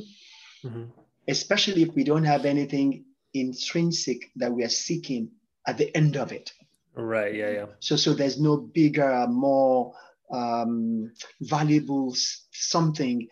mm-hmm. 0.64 0.84
especially 1.26 1.82
if 1.82 1.92
we 1.94 2.04
don't 2.04 2.24
have 2.24 2.44
anything 2.44 3.04
intrinsic 3.34 4.30
that 4.36 4.52
we 4.52 4.64
are 4.64 4.70
seeking 4.70 5.30
at 5.66 5.78
the 5.78 5.94
end 5.96 6.16
of 6.16 6.32
it. 6.32 6.52
Right. 6.94 7.34
Yeah. 7.34 7.50
Yeah. 7.50 7.66
So 7.80 7.96
so 7.96 8.14
there's 8.14 8.40
no 8.40 8.56
bigger, 8.56 9.26
more 9.28 9.94
um, 10.30 11.12
valuable 11.40 12.14
something 12.52 13.28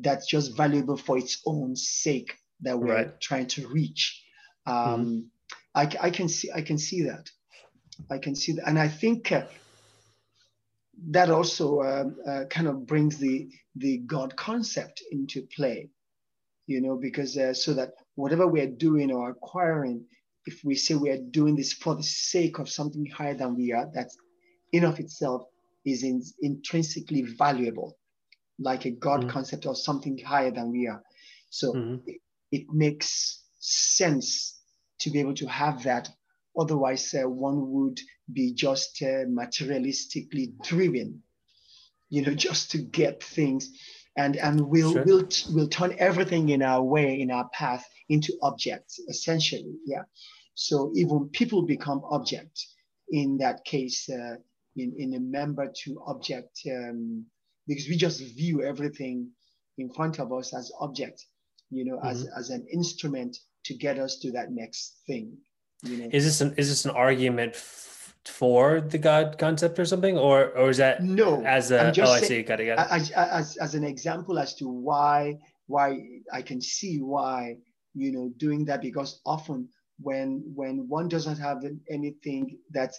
that's 0.00 0.26
just 0.26 0.56
valuable 0.56 0.96
for 0.96 1.18
its 1.18 1.42
own 1.46 1.76
sake 1.76 2.34
that 2.60 2.78
we're 2.78 2.94
right. 2.94 3.20
trying 3.20 3.46
to 3.46 3.66
reach. 3.68 4.22
Um, 4.66 4.74
mm-hmm. 4.74 5.20
I, 5.74 6.06
I 6.06 6.10
can 6.10 6.28
see 6.28 6.50
I 6.54 6.62
can 6.62 6.78
see 6.78 7.02
that. 7.02 7.30
I 8.10 8.18
can 8.18 8.34
see 8.34 8.52
that, 8.52 8.68
and 8.68 8.78
I 8.78 8.88
think 8.88 9.32
uh, 9.32 9.44
that 11.10 11.30
also 11.30 11.80
uh, 11.80 12.04
uh, 12.28 12.44
kind 12.46 12.66
of 12.66 12.86
brings 12.86 13.18
the 13.18 13.48
the 13.76 13.98
God 13.98 14.36
concept 14.36 15.02
into 15.10 15.46
play. 15.54 15.90
You 16.66 16.80
know, 16.80 16.96
because 16.96 17.36
uh, 17.38 17.54
so 17.54 17.74
that 17.74 17.92
whatever 18.16 18.46
we're 18.46 18.66
doing 18.66 19.12
or 19.12 19.30
acquiring, 19.30 20.04
if 20.46 20.64
we 20.64 20.74
say 20.74 20.94
we 20.94 21.10
are 21.10 21.22
doing 21.30 21.54
this 21.54 21.72
for 21.72 21.94
the 21.94 22.02
sake 22.02 22.58
of 22.58 22.68
something 22.68 23.06
higher 23.06 23.34
than 23.34 23.54
we 23.54 23.72
are, 23.72 23.88
that's 23.94 24.16
in 24.72 24.84
of 24.84 24.98
itself 24.98 25.42
is 25.86 26.02
in, 26.02 26.22
intrinsically 26.42 27.22
valuable, 27.22 27.96
like 28.58 28.84
a 28.84 28.90
God 28.90 29.20
mm-hmm. 29.20 29.30
concept 29.30 29.66
or 29.66 29.74
something 29.74 30.18
higher 30.18 30.50
than 30.50 30.70
we 30.72 30.88
are. 30.88 31.02
So 31.50 31.72
mm-hmm. 31.72 31.96
it, 32.06 32.20
it, 32.52 32.66
makes 32.70 33.44
sense 33.60 34.60
to 35.00 35.10
be 35.10 35.20
able 35.20 35.34
to 35.34 35.46
have 35.46 35.84
that. 35.84 36.10
Otherwise, 36.58 37.14
uh, 37.14 37.28
one 37.28 37.70
would 37.70 38.00
be 38.32 38.52
just 38.52 39.00
uh, 39.02 39.24
materialistically 39.28 40.60
driven, 40.62 41.22
you 42.10 42.22
know, 42.22 42.34
just 42.46 42.70
to 42.72 42.78
get 42.78 43.22
things 43.22 43.70
and 44.16 44.36
and 44.36 44.60
we'll 44.60 44.92
sure. 44.92 45.04
we'll 45.04 45.28
we'll 45.52 45.68
turn 45.68 45.94
everything 45.98 46.48
in 46.48 46.62
our 46.62 46.82
way 46.82 47.20
in 47.20 47.30
our 47.30 47.48
path 47.50 47.86
into 48.08 48.32
objects 48.42 48.98
essentially 49.08 49.76
yeah 49.84 50.02
so 50.54 50.90
even 50.94 51.28
people 51.32 51.62
become 51.62 52.00
objects 52.10 52.74
in 53.10 53.38
that 53.38 53.64
case 53.64 54.08
uh, 54.08 54.36
in 54.76 54.94
in 54.98 55.14
a 55.14 55.20
member 55.20 55.70
to 55.84 56.02
object 56.06 56.60
um, 56.70 57.24
because 57.66 57.88
we 57.88 57.96
just 57.96 58.20
view 58.36 58.62
everything 58.62 59.28
in 59.78 59.90
front 59.92 60.18
of 60.18 60.32
us 60.32 60.54
as 60.54 60.70
object 60.80 61.24
you 61.70 61.84
know 61.84 61.96
mm-hmm. 61.96 62.08
as 62.08 62.28
as 62.36 62.50
an 62.50 62.66
instrument 62.72 63.36
to 63.64 63.74
get 63.74 63.98
us 63.98 64.18
to 64.18 64.30
that 64.32 64.52
next 64.52 65.00
thing 65.06 65.36
you 65.82 65.96
know 65.98 66.08
is 66.12 66.24
this 66.24 66.40
an 66.40 66.54
is 66.56 66.68
this 66.68 66.84
an 66.84 66.92
argument 66.92 67.56
for 68.28 68.80
the 68.80 68.98
God 68.98 69.38
concept 69.38 69.78
or 69.78 69.84
something, 69.84 70.18
or 70.18 70.50
or 70.50 70.70
is 70.70 70.78
that 70.78 71.02
no 71.02 71.42
as 71.44 71.70
a 71.70 71.92
oh 72.00 72.10
I 72.10 72.20
see 72.20 72.42
got 72.42 72.60
it, 72.60 72.66
got 72.66 72.78
it. 72.78 72.90
As, 72.90 73.10
as 73.10 73.56
as 73.56 73.74
an 73.74 73.84
example 73.84 74.38
as 74.38 74.54
to 74.56 74.68
why 74.68 75.38
why 75.66 75.98
I 76.32 76.42
can 76.42 76.60
see 76.60 76.98
why 76.98 77.58
you 77.94 78.12
know 78.12 78.32
doing 78.36 78.64
that 78.66 78.82
because 78.82 79.20
often 79.24 79.68
when 80.00 80.42
when 80.54 80.88
one 80.88 81.08
doesn't 81.08 81.38
have 81.38 81.62
anything 81.90 82.58
that's 82.70 82.98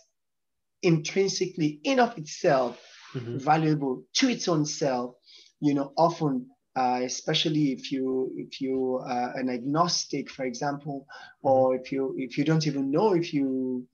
intrinsically 0.82 1.80
in 1.84 2.00
of 2.00 2.18
itself 2.18 2.80
mm-hmm. 3.14 3.38
valuable 3.38 4.04
to 4.14 4.30
its 4.30 4.48
own 4.48 4.66
self 4.66 5.16
you 5.60 5.74
know 5.74 5.92
often 5.98 6.46
uh, 6.76 7.00
especially 7.04 7.72
if 7.72 7.92
you 7.92 8.32
if 8.36 8.62
you 8.62 9.02
uh, 9.04 9.32
an 9.36 9.50
agnostic 9.50 10.30
for 10.30 10.46
example 10.46 11.08
mm-hmm. 11.08 11.48
or 11.48 11.76
if 11.76 11.92
you 11.92 12.14
if 12.18 12.38
you 12.38 12.44
don't 12.44 12.68
even 12.68 12.92
know 12.92 13.14
if 13.14 13.34
you 13.34 13.88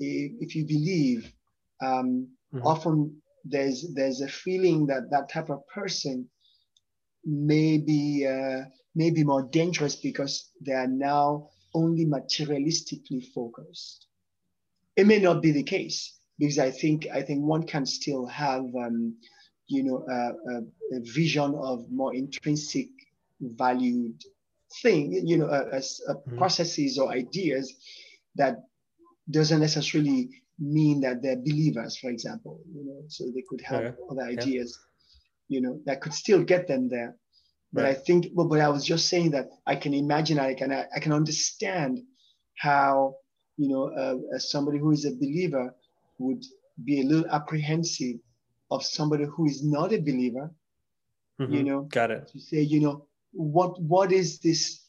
if 0.00 0.54
you 0.54 0.64
believe, 0.66 1.32
um, 1.82 2.28
mm-hmm. 2.54 2.66
often 2.66 3.22
there's 3.44 3.92
there's 3.94 4.20
a 4.20 4.28
feeling 4.28 4.86
that 4.86 5.10
that 5.10 5.30
type 5.30 5.50
of 5.50 5.66
person 5.68 6.28
may 7.24 7.78
be 7.78 8.26
uh, 8.26 8.64
may 8.94 9.10
be 9.10 9.24
more 9.24 9.42
dangerous 9.42 9.96
because 9.96 10.50
they 10.60 10.72
are 10.72 10.88
now 10.88 11.48
only 11.74 12.06
materialistically 12.06 13.24
focused. 13.34 14.06
It 14.96 15.06
may 15.06 15.18
not 15.18 15.42
be 15.42 15.52
the 15.52 15.62
case 15.62 16.18
because 16.40 16.58
I 16.58 16.70
think 16.70 17.06
I 17.12 17.22
think 17.22 17.44
one 17.44 17.64
can 17.66 17.86
still 17.86 18.26
have 18.26 18.62
um, 18.74 19.14
you 19.68 19.84
know 19.84 20.04
a, 20.10 20.20
a, 20.52 20.96
a, 20.96 21.00
vision 21.02 21.54
of 21.54 21.88
more 21.92 22.14
intrinsic 22.14 22.88
valued 23.40 24.20
thing 24.82 25.12
you 25.12 25.36
know 25.38 25.46
a, 25.46 25.76
mm-hmm. 25.76 26.38
processes 26.38 26.98
or 26.98 27.10
ideas 27.10 27.74
that 28.34 28.64
doesn't 29.30 29.60
necessarily 29.60 30.30
mean 30.58 31.00
that 31.00 31.22
they're 31.22 31.36
believers, 31.36 31.96
for 31.96 32.10
example. 32.10 32.60
You 32.72 32.84
know, 32.84 33.02
so 33.08 33.24
they 33.34 33.42
could 33.48 33.60
have 33.62 33.82
yeah. 33.82 33.92
other 34.10 34.22
ideas, 34.22 34.78
yeah. 35.48 35.56
you 35.56 35.60
know, 35.62 35.80
that 35.86 36.00
could 36.00 36.14
still 36.14 36.44
get 36.44 36.68
them 36.68 36.88
there. 36.88 37.16
But 37.72 37.84
right. 37.84 37.90
I 37.90 37.94
think, 37.94 38.28
well, 38.34 38.48
but 38.48 38.60
I 38.60 38.68
was 38.68 38.84
just 38.84 39.08
saying 39.08 39.30
that 39.30 39.48
I 39.66 39.76
can 39.76 39.94
imagine, 39.94 40.38
I 40.38 40.54
can, 40.54 40.72
I 40.72 40.98
can 41.00 41.12
understand 41.12 42.00
how 42.58 43.14
you 43.56 43.68
know 43.68 43.88
uh, 43.88 44.38
somebody 44.38 44.78
who 44.78 44.90
is 44.90 45.04
a 45.04 45.12
believer 45.12 45.74
would 46.20 46.44
be 46.84 47.00
a 47.00 47.04
little 47.04 47.28
apprehensive 47.30 48.16
of 48.70 48.84
somebody 48.84 49.24
who 49.24 49.46
is 49.46 49.64
not 49.64 49.92
a 49.92 49.98
believer. 50.00 50.50
Mhm. 51.40 51.52
You 51.56 51.62
know, 51.64 51.80
got 51.82 52.10
it. 52.10 52.28
to 52.28 52.38
say, 52.38 52.60
you 52.60 52.80
know, 52.80 53.06
what 53.32 53.80
what 53.82 54.12
is 54.12 54.38
this 54.40 54.86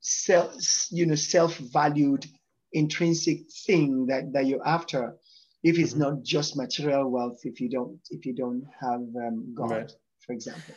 self, 0.00 0.52
you 0.90 1.06
know, 1.06 1.14
self-valued 1.14 2.26
intrinsic 2.72 3.38
thing 3.66 4.06
that 4.06 4.32
that 4.32 4.46
you're 4.46 4.66
after? 4.66 5.16
If 5.62 5.78
it's 5.78 5.94
Mhm. 5.94 5.98
not 6.04 6.22
just 6.24 6.56
material 6.56 7.08
wealth, 7.08 7.40
if 7.44 7.60
you 7.60 7.68
don't 7.68 8.00
if 8.10 8.26
you 8.26 8.34
don't 8.34 8.64
have 8.80 9.00
um, 9.24 9.54
God, 9.54 9.70
Right. 9.70 9.92
for 10.26 10.32
example. 10.32 10.74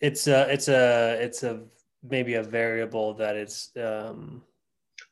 It's 0.00 0.28
a 0.28 0.50
it's 0.52 0.68
a 0.68 1.18
it's 1.20 1.42
a 1.42 1.66
maybe 2.02 2.34
a 2.34 2.42
variable 2.42 3.14
that 3.14 3.36
is 3.36 3.70
um, 3.76 4.42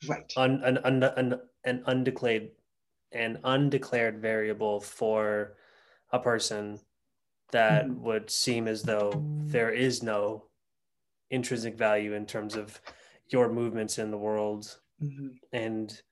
Right. 0.09 0.33
un, 0.37 0.63
an, 0.63 0.79
un, 0.79 1.03
an, 1.03 1.41
an 1.65 1.83
undeclared 1.87 2.51
an 3.13 3.41
undeclared 3.45 4.21
variable 4.21 4.81
for 4.81 5.57
a 6.13 6.19
person 6.19 6.81
that 7.53 7.87
Mhm. 7.87 7.99
would 7.99 8.31
seem 8.31 8.69
as 8.69 8.85
though 8.85 9.29
there 9.51 9.71
is 9.73 10.03
no 10.03 10.49
intrinsic 11.31 11.77
value 11.77 12.15
in 12.15 12.27
terms 12.27 12.57
of 12.57 12.81
your 13.29 13.51
movements 13.51 13.99
in 13.99 14.11
the 14.11 14.19
world 14.19 14.81
Mhm. 15.01 15.39
and 15.53 16.03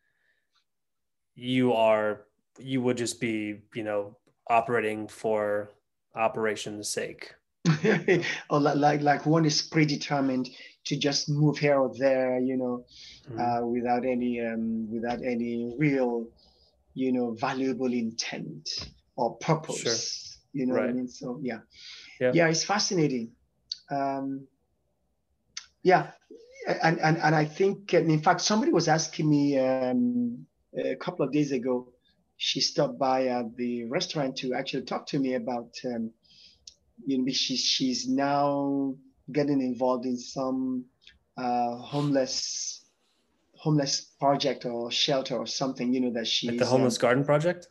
you 1.34 1.72
are 1.72 2.26
you 2.58 2.80
would 2.80 2.96
just 2.96 3.20
be 3.20 3.62
you 3.74 3.82
know 3.82 4.16
operating 4.48 5.06
for 5.08 5.70
operation's 6.14 6.88
sake 6.88 7.34
or 8.50 8.60
like, 8.60 9.00
like 9.02 9.26
one 9.26 9.44
is 9.44 9.62
predetermined 9.62 10.48
to 10.84 10.96
just 10.96 11.28
move 11.28 11.58
here 11.58 11.76
or 11.78 11.92
there, 11.98 12.38
you 12.38 12.56
know, 12.56 12.84
Mhm. 13.28 13.38
uh, 13.40 13.66
without 13.66 14.04
any 14.06 14.40
um, 14.40 14.88
without 14.90 15.18
any 15.24 15.74
real, 15.76 16.26
you 16.96 17.12
know, 17.12 17.32
valuable 17.32 17.92
intent 17.92 18.68
or 19.16 19.36
purpose. 19.36 20.40
You 20.52 20.66
know 20.66 20.74
what 20.74 20.84
I 20.84 20.92
mean? 20.92 21.08
So 21.08 21.38
yeah. 21.42 21.58
Yeah. 22.18 22.32
yeah, 22.34 22.48
it's 22.48 22.64
fascinating. 22.64 23.32
Um, 23.90 24.46
yeah, 25.82 26.12
and 26.82 26.98
and 27.00 27.18
and 27.18 27.34
I 27.34 27.44
think, 27.44 27.92
and 27.92 28.10
in 28.10 28.20
fact, 28.22 28.40
somebody 28.40 28.72
was 28.72 28.88
asking 28.88 29.28
me 29.28 29.58
um, 29.58 30.46
a 30.76 30.96
couple 30.96 31.24
of 31.26 31.32
days 31.32 31.52
ago. 31.52 31.92
She 32.38 32.60
stopped 32.60 32.98
by 32.98 33.26
at 33.26 33.54
the 33.56 33.84
restaurant 33.84 34.36
to 34.38 34.54
actually 34.54 34.84
talk 34.84 35.06
to 35.08 35.18
me 35.18 35.34
about, 35.34 35.74
um, 35.84 36.10
you 37.06 37.18
know, 37.18 37.32
she's 37.32 37.60
she's 37.60 38.08
now 38.08 38.94
getting 39.30 39.60
involved 39.60 40.06
in 40.06 40.16
some 40.16 40.86
uh, 41.36 41.76
homeless 41.76 42.85
homeless 43.66 43.94
project 44.24 44.60
or 44.64 44.90
shelter 45.04 45.36
or 45.42 45.48
something. 45.60 45.86
You 45.94 46.00
know 46.04 46.12
that 46.18 46.26
she 46.32 46.48
like 46.48 46.58
the 46.58 46.70
um, 46.70 46.74
homeless 46.74 46.98
garden 47.04 47.24
project 47.24 47.62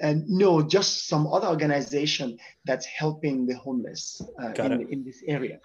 and 0.00 0.28
no, 0.28 0.62
just 0.62 1.08
some 1.08 1.26
other 1.26 1.48
organization 1.48 2.38
that's 2.64 2.86
helping 2.86 3.46
the 3.46 3.56
homeless 3.56 4.20
uh, 4.42 4.52
in, 4.64 4.88
in 4.90 5.04
this 5.04 5.22
area. 5.26 5.58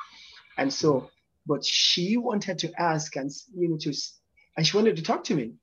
And 0.57 0.71
so, 0.71 1.09
but 1.45 1.63
she 1.65 2.17
wanted 2.17 2.57
to 2.59 2.71
ask 2.91 3.15
and 3.15 3.31
you 3.55 3.69
know 3.69 3.77
to, 3.85 3.93
and 4.55 4.65
she 4.65 4.77
wanted 4.77 4.95
to 4.97 5.03
talk 5.03 5.23
to 5.25 5.35
me. 5.35 5.53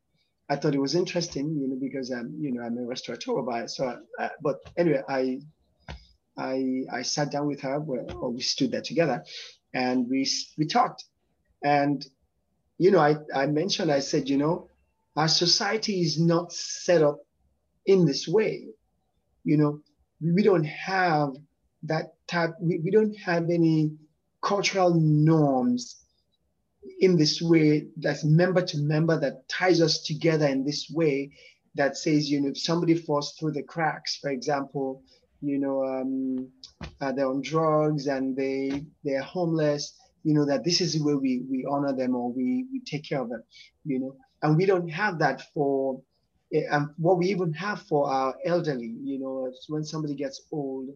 I 0.51 0.57
thought 0.57 0.75
it 0.75 0.81
was 0.81 0.95
interesting, 0.95 1.47
you 1.61 1.69
know, 1.69 1.79
because 1.81 2.11
I'm, 2.11 2.29
you 2.39 2.53
know, 2.53 2.63
I'm 2.63 2.77
a 2.77 2.85
restaurateur 2.85 3.43
by 3.43 3.67
so. 3.67 3.99
Uh, 4.19 4.29
but 4.43 4.57
anyway, 4.77 5.03
I, 5.09 5.41
I, 6.37 6.85
I 6.93 7.03
sat 7.03 7.31
down 7.31 7.47
with 7.47 7.61
her, 7.63 7.81
well, 7.81 8.07
or 8.21 8.31
we 8.31 8.43
stood 8.43 8.71
there 8.71 8.83
together, 8.83 9.25
and 9.73 10.07
we 10.11 10.21
we 10.59 10.67
talked, 10.67 11.05
and, 11.65 12.07
you 12.79 12.91
know, 12.91 12.99
I 12.99 13.17
I 13.35 13.47
mentioned 13.47 13.91
I 13.91 14.01
said, 14.01 14.29
you 14.29 14.37
know, 14.37 14.69
our 15.17 15.29
society 15.29 16.01
is 16.01 16.19
not 16.19 16.53
set 16.53 17.03
up 17.03 17.21
in 17.87 18.05
this 18.05 18.27
way. 18.27 18.69
You 19.45 19.57
know, 19.57 19.81
we 20.21 20.43
don't 20.43 20.65
have 20.65 21.31
that 21.85 22.15
type, 22.27 22.55
we, 22.61 22.81
we 22.83 22.91
don't 22.91 23.15
have 23.19 23.51
any 23.51 23.93
cultural 24.43 24.95
norms 24.95 25.97
in 27.01 27.17
this 27.17 27.41
way 27.41 27.87
that's 27.97 28.25
member 28.25 28.63
to 28.63 28.79
member 28.79 29.19
that 29.19 29.49
ties 29.49 29.81
us 29.81 30.03
together 30.03 30.47
in 30.47 30.65
this 30.65 30.91
way 30.91 31.33
that 31.75 31.97
says, 31.97 32.31
you 32.31 32.41
know, 32.41 32.49
if 32.49 32.59
somebody 32.59 32.95
falls 32.95 33.35
through 33.39 33.53
the 33.53 33.63
cracks, 33.63 34.17
for 34.17 34.31
example, 34.31 35.03
you 35.41 35.59
know, 35.59 35.85
um, 35.85 36.49
uh, 37.01 37.13
they're 37.13 37.29
on 37.29 37.43
drugs 37.43 38.07
and 38.07 38.37
they 38.37 38.85
they're 39.03 39.23
homeless, 39.23 39.99
you 40.25 40.35
know, 40.35 40.47
that 40.47 40.65
this 40.65 40.81
is 40.83 40.95
the 40.95 41.05
way 41.05 41.15
we 41.15 41.45
we 41.51 41.67
honor 41.71 41.95
them 41.97 42.17
or 42.17 42.33
we 42.33 42.67
we 42.73 42.81
take 42.85 43.09
care 43.09 43.23
of 43.23 43.31
them, 43.31 43.45
you 43.85 44.01
know, 44.01 44.17
and 44.43 44.57
we 44.57 44.67
don't 44.67 44.89
have 44.91 45.19
that 45.21 45.43
for 45.55 46.03
eh, 46.55 46.63
um, 46.71 46.95
what 46.99 47.19
we 47.19 47.29
even 47.29 47.53
have 47.55 47.83
for 47.83 48.11
our 48.11 48.35
elderly, 48.47 48.95
you 49.05 49.21
know, 49.21 49.53
when 49.69 49.85
somebody 49.85 50.15
gets 50.17 50.43
old, 50.53 50.89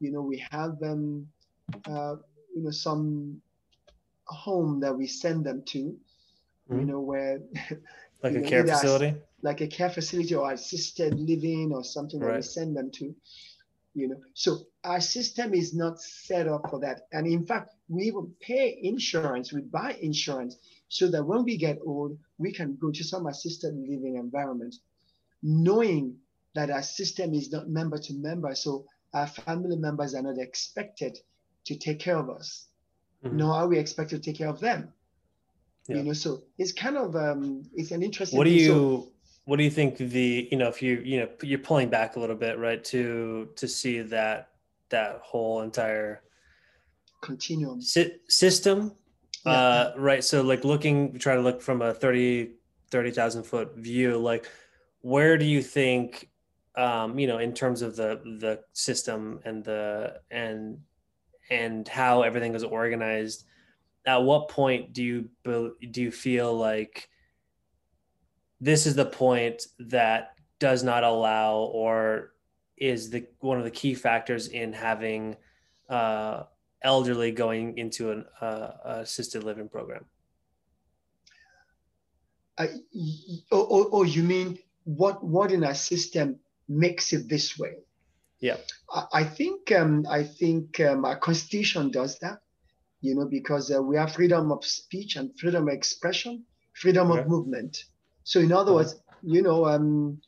you 0.00 0.12
know, 0.12 0.22
we 0.22 0.44
have 0.50 0.78
them, 0.80 1.28
uh, 1.88 2.16
you 2.54 2.62
know, 2.62 2.70
some 2.70 3.40
home 4.28 4.80
that 4.80 4.96
we 4.96 5.06
send 5.06 5.44
them 5.44 5.62
to, 5.66 5.96
you 6.72 6.84
Mhm. 6.84 6.86
know, 6.86 7.00
where 7.00 7.38
like 8.22 8.34
a 8.36 8.40
know, 8.40 8.42
care 8.42 8.64
facility? 8.66 9.16
like 9.42 9.60
a 9.60 9.66
care 9.68 9.90
facility 9.90 10.34
or 10.34 10.52
assisted 10.52 11.18
living 11.18 11.72
or 11.74 11.84
something 11.84 12.22
that 12.22 12.32
we 12.32 12.42
send 12.42 12.76
them 12.76 12.90
to 12.92 13.14
you 13.94 14.08
know 14.08 14.16
so 14.34 14.58
our 14.84 15.00
system 15.00 15.52
is 15.54 15.74
not 15.74 16.00
set 16.00 16.48
up 16.48 16.68
for 16.70 16.80
that 16.80 17.02
and 17.12 17.26
in 17.26 17.44
fact 17.44 17.74
we 17.88 18.04
even 18.04 18.32
pay 18.40 18.78
insurance 18.82 19.52
we 19.52 19.60
buy 19.62 19.96
insurance 20.00 20.56
so 20.88 21.08
that 21.08 21.22
when 21.22 21.44
we 21.44 21.56
get 21.56 21.78
old 21.84 22.16
we 22.38 22.52
can 22.52 22.76
go 22.80 22.90
to 22.90 23.04
some 23.04 23.26
assisted 23.26 23.74
living 23.74 24.16
environment 24.16 24.74
knowing 25.42 26.16
that 26.54 26.70
our 26.70 26.82
system 26.82 27.34
is 27.34 27.50
not 27.52 27.68
member 27.68 27.98
to 27.98 28.14
member 28.14 28.54
so 28.54 28.86
our 29.14 29.26
family 29.26 29.76
members 29.76 30.14
are 30.14 30.22
not 30.22 30.38
expected 30.38 31.18
to 31.64 31.76
take 31.76 31.98
care 31.98 32.16
of 32.16 32.30
us 32.30 32.68
Mhm. 33.24 33.32
nor 33.34 33.52
are 33.54 33.68
we 33.68 33.78
expected 33.78 34.22
to 34.22 34.30
take 34.30 34.38
care 34.38 34.48
of 34.48 34.60
them 34.60 34.92
Yeah. 35.88 35.96
you 35.96 36.02
know 36.04 36.12
so 36.12 36.42
it's 36.58 36.72
kind 36.72 36.96
of 36.96 37.14
um 37.16 37.64
it's 37.74 37.90
an 37.90 38.02
interesting 38.02 38.38
what 38.38 38.44
do 38.44 38.50
thing. 38.50 38.66
So- 38.66 38.90
you 38.90 39.12
what 39.44 39.56
do 39.56 39.64
you 39.64 39.70
think 39.70 39.96
the 39.96 40.48
you 40.50 40.56
know 40.56 40.68
if 40.68 40.80
you 40.82 41.00
you 41.04 41.20
know 41.20 41.28
you're 41.42 41.58
pulling 41.58 41.88
back 41.88 42.16
a 42.16 42.20
little 42.20 42.36
bit 42.36 42.58
right 42.58 42.82
to 42.84 43.48
to 43.56 43.66
see 43.68 44.00
that 44.00 44.50
that 44.90 45.20
whole 45.22 45.62
entire 45.62 46.22
continuum 47.20 47.80
sy- 47.80 48.16
system 48.28 48.92
Yeah. 49.44 49.52
uh 49.52 49.94
right 49.96 50.22
so 50.22 50.42
like 50.42 50.64
looking 50.64 51.18
try 51.18 51.34
to 51.34 51.40
look 51.40 51.60
from 51.62 51.82
a 51.82 51.92
30 51.94 52.52
30,000 52.90 53.42
foot 53.44 53.74
view 53.76 54.18
like 54.18 54.48
where 55.00 55.36
do 55.38 55.44
you 55.44 55.62
think 55.62 56.28
um 56.76 57.18
you 57.18 57.26
know 57.26 57.38
in 57.38 57.52
terms 57.52 57.82
of 57.82 57.96
the 57.96 58.20
the 58.40 58.60
system 58.72 59.40
and 59.44 59.64
the 59.64 60.20
and 60.30 60.78
and 61.50 61.88
how 61.88 62.22
everything 62.22 62.54
is 62.54 62.62
organized 62.64 63.44
at 64.06 64.22
what 64.22 64.48
point 64.48 64.92
do 64.92 65.02
you 65.02 65.28
do 65.90 66.02
you 66.02 66.10
feel 66.10 66.54
like 66.54 67.08
this 68.62 68.86
is 68.86 68.94
the 68.94 69.04
point 69.04 69.66
that 69.80 70.36
does 70.60 70.84
not 70.84 71.02
allow 71.02 71.56
or 71.56 72.32
is 72.76 73.10
the 73.10 73.26
one 73.40 73.58
of 73.58 73.64
the 73.64 73.70
key 73.70 73.92
factors 73.92 74.46
in 74.46 74.72
having 74.72 75.36
uh, 75.88 76.44
elderly 76.82 77.32
going 77.32 77.76
into 77.76 78.12
an 78.12 78.24
uh, 78.40 78.70
assisted 78.84 79.42
living 79.42 79.68
program. 79.68 80.04
I, 82.56 82.68
oh, 83.50 83.66
oh, 83.68 83.88
oh, 83.92 84.02
you 84.04 84.22
mean 84.22 84.58
what 84.84 85.24
what 85.24 85.50
in 85.50 85.64
our 85.64 85.74
system 85.74 86.38
makes 86.68 87.12
it 87.12 87.28
this 87.28 87.58
way? 87.58 87.74
Yeah. 88.38 88.58
I, 88.94 89.06
I 89.12 89.24
think 89.24 89.72
um, 89.72 90.06
I 90.08 90.22
think 90.22 90.78
um, 90.78 91.04
our 91.04 91.18
constitution 91.18 91.90
does 91.90 92.16
that, 92.20 92.38
you 93.00 93.16
know, 93.16 93.26
because 93.26 93.74
uh, 93.74 93.82
we 93.82 93.96
have 93.96 94.14
freedom 94.14 94.52
of 94.52 94.64
speech 94.64 95.16
and 95.16 95.36
freedom 95.36 95.66
of 95.66 95.74
expression, 95.74 96.44
freedom 96.74 97.10
Okay. 97.10 97.22
of 97.22 97.28
movement. 97.28 97.84
So 98.24 98.40
in 98.40 98.52
other 98.52 98.72
Mhm. 98.72 98.74
words, 98.74 99.00
you 99.22 99.42
know, 99.42 99.66
um, 99.66 100.20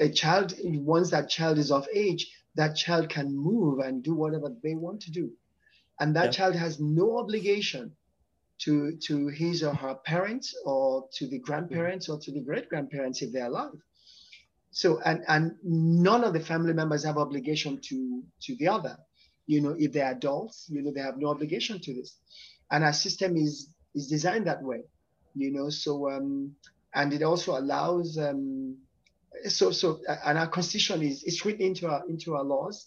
a 0.00 0.10
child 0.10 0.54
once 0.64 1.10
that 1.10 1.28
child 1.28 1.58
is 1.58 1.70
of 1.70 1.88
age, 1.94 2.26
that 2.56 2.76
child 2.76 3.08
can 3.08 3.36
move 3.36 3.80
and 3.80 4.02
do 4.02 4.14
whatever 4.14 4.48
they 4.62 4.74
want 4.74 5.02
to 5.02 5.10
do, 5.12 5.32
and 6.00 6.16
that 6.16 6.32
Yeah. 6.32 6.32
child 6.32 6.54
has 6.56 6.80
no 6.80 7.18
obligation 7.18 7.96
to 8.62 8.96
to 9.06 9.28
his 9.28 9.62
or 9.62 9.74
her 9.74 9.96
parents 10.06 10.54
or 10.64 11.08
to 11.14 11.26
the 11.28 11.38
grandparents 11.40 12.08
or 12.08 12.18
to 12.20 12.32
the 12.32 12.40
great 12.42 12.68
grandparents 12.68 13.22
if 13.22 13.32
they're 13.32 13.46
alive. 13.46 13.72
So 14.70 15.00
and 15.00 15.24
and 15.28 15.52
none 15.62 16.24
of 16.24 16.32
the 16.34 16.40
family 16.40 16.72
members 16.72 17.04
have 17.04 17.16
obligation 17.18 17.80
to 17.88 18.24
to 18.42 18.56
the 18.56 18.68
other. 18.68 18.96
You 19.46 19.60
know, 19.62 19.74
if 19.78 19.92
they're 19.92 20.12
adults, 20.12 20.66
you 20.68 20.82
know, 20.82 20.92
they 20.92 21.00
have 21.00 21.18
no 21.18 21.28
obligation 21.28 21.80
to 21.80 21.94
this. 21.94 22.18
And 22.70 22.84
our 22.84 22.92
system 22.92 23.36
is 23.36 23.70
is 23.94 24.08
designed 24.08 24.46
that 24.46 24.62
way. 24.62 24.82
You 25.34 25.52
know, 25.52 25.70
so 25.70 26.10
um 26.10 26.56
and 26.96 27.12
it 27.12 27.22
also 27.22 27.56
allows 27.56 28.18
um 28.18 28.76
so 29.46 29.70
so 29.70 30.00
and 30.24 30.38
our 30.38 30.48
constitution 30.48 31.02
is 31.02 31.22
is 31.22 31.44
written 31.44 31.62
into 31.62 31.86
our 31.86 32.02
into 32.08 32.34
our 32.34 32.42
laws. 32.42 32.86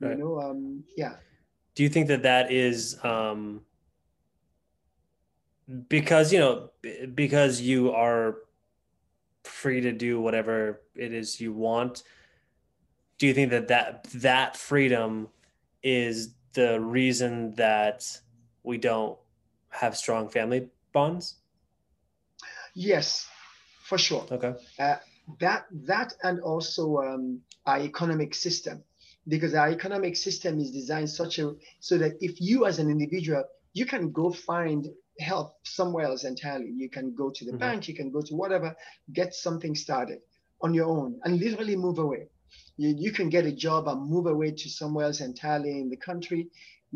Right. 0.00 0.12
You 0.12 0.24
know, 0.24 0.40
um 0.40 0.84
yeah. 0.96 1.16
Do 1.74 1.82
you 1.82 1.88
think 1.88 2.08
that 2.08 2.22
that 2.22 2.50
is 2.50 3.02
um, 3.04 3.62
because 5.88 6.32
you 6.32 6.38
know 6.38 6.70
because 7.14 7.60
you 7.60 7.92
are 7.92 8.38
free 9.44 9.80
to 9.80 9.92
do 9.92 10.20
whatever 10.20 10.80
it 10.94 11.12
is 11.12 11.40
you 11.40 11.52
want 11.52 12.02
do 13.18 13.26
you 13.26 13.32
think 13.32 13.50
that 13.50 13.68
that 13.68 14.04
that 14.14 14.56
freedom 14.56 15.28
is 15.82 16.34
the 16.52 16.78
reason 16.80 17.54
that 17.54 18.04
we 18.62 18.76
don't 18.76 19.18
have 19.70 19.96
strong 19.96 20.28
family 20.28 20.68
bonds 20.92 21.36
yes 22.74 23.29
for 23.90 23.98
sure. 23.98 24.24
Okay. 24.36 24.54
Uh, 24.78 24.96
that 25.44 25.62
that 25.92 26.10
and 26.22 26.36
also 26.52 26.84
um, 27.06 27.24
our 27.66 27.80
economic 27.90 28.32
system 28.46 28.76
because 29.34 29.52
our 29.60 29.68
economic 29.78 30.14
system 30.16 30.52
is 30.64 30.70
designed 30.80 31.10
such 31.22 31.34
a 31.44 31.46
so 31.88 31.98
that 32.02 32.12
if 32.28 32.34
you 32.48 32.58
as 32.70 32.78
an 32.82 32.88
individual 32.96 33.44
you 33.78 33.86
can 33.92 34.04
go 34.20 34.26
find 34.32 34.82
help 35.30 35.48
somewhere 35.78 36.06
else 36.10 36.24
entirely. 36.24 36.70
You 36.82 36.88
can 36.96 37.06
go 37.22 37.26
to 37.36 37.42
the 37.48 37.52
Mhm. 37.54 37.62
bank 37.64 37.88
you 37.90 37.96
can 38.00 38.10
go 38.16 38.22
to 38.28 38.34
whatever 38.42 38.70
get 39.20 39.30
something 39.46 39.74
started 39.86 40.20
on 40.64 40.70
your 40.78 40.88
own 40.96 41.10
and 41.24 41.32
literally 41.44 41.76
move 41.86 41.98
away. 42.06 42.22
You, 42.82 42.88
you 43.04 43.12
can 43.18 43.28
get 43.36 43.44
a 43.52 43.54
job 43.66 43.82
and 43.90 44.08
move 44.14 44.26
away 44.34 44.50
to 44.62 44.66
somewhere 44.80 45.06
else 45.08 45.20
entirely 45.30 45.72
in 45.82 45.88
the 45.94 46.00
country 46.08 46.42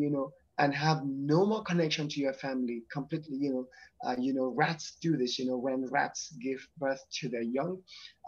you 0.02 0.10
know 0.14 0.26
and 0.58 0.74
have 0.74 1.02
no 1.04 1.44
more 1.46 1.62
connection 1.64 2.08
to 2.08 2.20
your 2.20 2.32
family 2.34 2.82
completely 2.92 3.36
you 3.40 3.52
know 3.52 3.66
uh, 4.08 4.14
you 4.18 4.34
know 4.34 4.52
rats 4.56 4.96
do 5.00 5.16
this 5.16 5.38
you 5.38 5.46
know 5.46 5.56
when 5.58 5.86
rats 5.90 6.34
give 6.42 6.60
birth 6.78 7.00
to 7.20 7.28
their 7.28 7.42
young. 7.42 7.78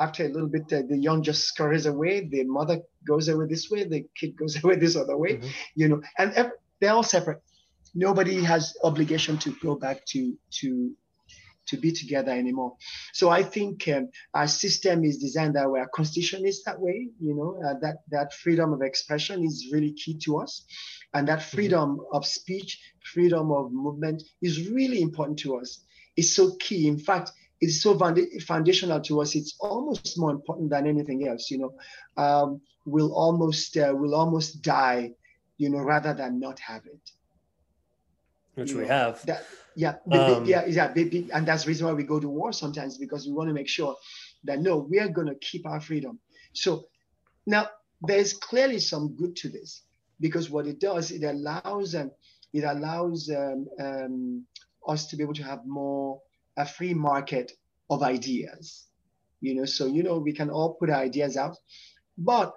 After 0.00 0.24
a 0.24 0.28
little 0.28 0.48
bit 0.48 0.72
uh, 0.72 0.82
the 0.88 0.98
young 0.98 1.22
just 1.22 1.44
scurries 1.44 1.86
away 1.86 2.28
the 2.30 2.44
mother 2.44 2.80
goes 3.06 3.28
away 3.28 3.46
this 3.48 3.68
way 3.70 3.84
the 3.84 4.04
kid 4.18 4.36
goes 4.36 4.56
away 4.64 4.76
this 4.76 4.96
other 4.96 5.16
way 5.16 5.38
Mhm. 5.38 5.50
you 5.76 5.88
know 5.88 6.00
and 6.18 6.32
ev- 6.34 6.52
they're 6.80 6.92
all 6.92 7.02
separate. 7.02 7.40
Nobody 7.94 8.42
has 8.42 8.74
obligation 8.84 9.38
to 9.38 9.50
go 9.62 9.76
back 9.76 10.04
to 10.12 10.36
to 10.60 10.92
to 11.68 11.76
be 11.76 11.92
together 11.92 12.32
anymore. 12.32 12.74
So 13.12 13.28
i 13.30 13.42
think 13.42 13.88
um, 13.88 14.08
our 14.34 14.46
system 14.48 15.04
is 15.04 15.18
designed 15.18 15.54
that 15.56 15.70
way. 15.70 15.80
Our 15.80 15.88
constitution 15.94 16.46
is 16.46 16.62
that 16.64 16.80
way 16.80 17.08
you 17.20 17.34
know 17.34 17.50
uh, 17.66 17.74
that 17.82 17.96
that 18.10 18.32
freedom 18.32 18.72
of 18.72 18.82
expression 18.82 19.42
is 19.44 19.68
really 19.72 19.92
key 19.92 20.18
to 20.24 20.38
us 20.38 20.64
and 21.16 21.28
that 21.28 21.42
freedom 21.42 22.00
of 22.12 22.26
speech 22.26 22.80
freedom 23.14 23.52
of 23.52 23.72
movement 23.72 24.22
is 24.42 24.70
really 24.70 25.02
important 25.02 25.38
to 25.40 25.56
us. 25.58 25.84
It's 26.16 26.34
so 26.36 26.56
key. 26.60 26.88
In 26.88 26.98
fact 26.98 27.32
it's 27.62 27.82
so 27.82 27.96
founda- 27.98 28.42
foundational 28.44 29.00
to 29.02 29.22
us. 29.22 29.36
It's 29.36 29.56
almost 29.70 30.18
more 30.18 30.30
important 30.30 30.70
than 30.70 30.86
anything 30.86 31.26
else 31.28 31.50
you 31.50 31.58
know. 31.58 31.72
Um, 32.22 32.60
we'll 32.86 33.14
almost 33.14 33.76
uh, 33.76 33.92
will 33.94 34.14
almost 34.14 34.62
die 34.62 35.12
you 35.58 35.70
know 35.70 35.80
rather 35.80 36.14
than 36.14 36.40
not 36.40 36.60
have 36.60 36.86
it. 36.86 37.10
Which 38.54 38.72
you 38.72 38.78
we 38.78 38.82
know, 38.82 38.88
have. 38.88 39.26
that 39.26 39.44
yeah 39.76 39.94
Um, 40.10 40.44
yeah 40.46 40.64
yeah 40.66 40.92
and 41.34 41.46
that's 41.46 41.64
the 41.64 41.68
reason 41.68 41.86
why 41.86 41.92
we 41.94 42.04
go 42.04 42.20
to 42.20 42.28
war 42.28 42.52
sometimes 42.52 42.98
because 42.98 43.26
we 43.26 43.32
want 43.32 43.48
to 43.48 43.54
make 43.54 43.68
sure 43.68 43.96
that 44.44 44.60
no 44.60 44.78
we 44.78 44.98
are 45.00 45.08
going 45.08 45.28
to 45.28 45.36
keep 45.36 45.66
our 45.66 45.80
freedom. 45.80 46.20
So 46.52 46.86
now 47.46 47.68
there's 48.02 48.34
clearly 48.34 48.80
some 48.80 49.16
good 49.16 49.36
to 49.36 49.48
this 49.48 49.85
because 50.20 50.50
what 50.50 50.66
it 50.66 50.78
does 50.80 51.10
it 51.10 51.22
allows 51.24 51.94
um, 51.94 52.10
it 52.52 52.64
allows 52.64 53.30
um, 53.30 53.66
um, 53.80 54.46
us 54.86 55.06
to 55.06 55.16
be 55.16 55.22
able 55.22 55.34
to 55.34 55.42
have 55.42 55.60
more 55.66 56.20
a 56.56 56.66
free 56.66 56.94
market 56.94 57.52
of 57.90 58.02
ideas 58.02 58.86
you 59.40 59.54
know 59.54 59.64
so 59.64 59.86
you 59.86 60.02
know 60.02 60.18
we 60.18 60.32
can 60.32 60.50
all 60.50 60.74
put 60.74 60.90
ideas 60.90 61.36
out 61.36 61.56
but 62.18 62.54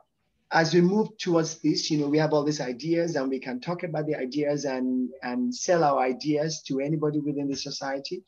as 0.51 0.73
we 0.73 0.81
move 0.81 1.09
towards 1.17 1.59
this, 1.61 1.91
you 1.91 1.99
know, 1.99 2.07
we 2.07 2.17
have 2.17 2.33
all 2.33 2.43
these 2.43 2.61
ideas 2.61 3.15
and 3.15 3.29
we 3.29 3.39
can 3.39 3.59
talk 3.59 3.83
about 3.83 4.07
the 4.07 4.15
ideas 4.15 4.65
and 4.65 5.09
and 5.21 5.53
sell 5.53 5.83
our 5.83 5.99
ideas 5.99 6.63
to 6.63 6.79
anybody 6.79 7.19
within 7.19 7.47
the 7.47 7.55
society. 7.55 8.23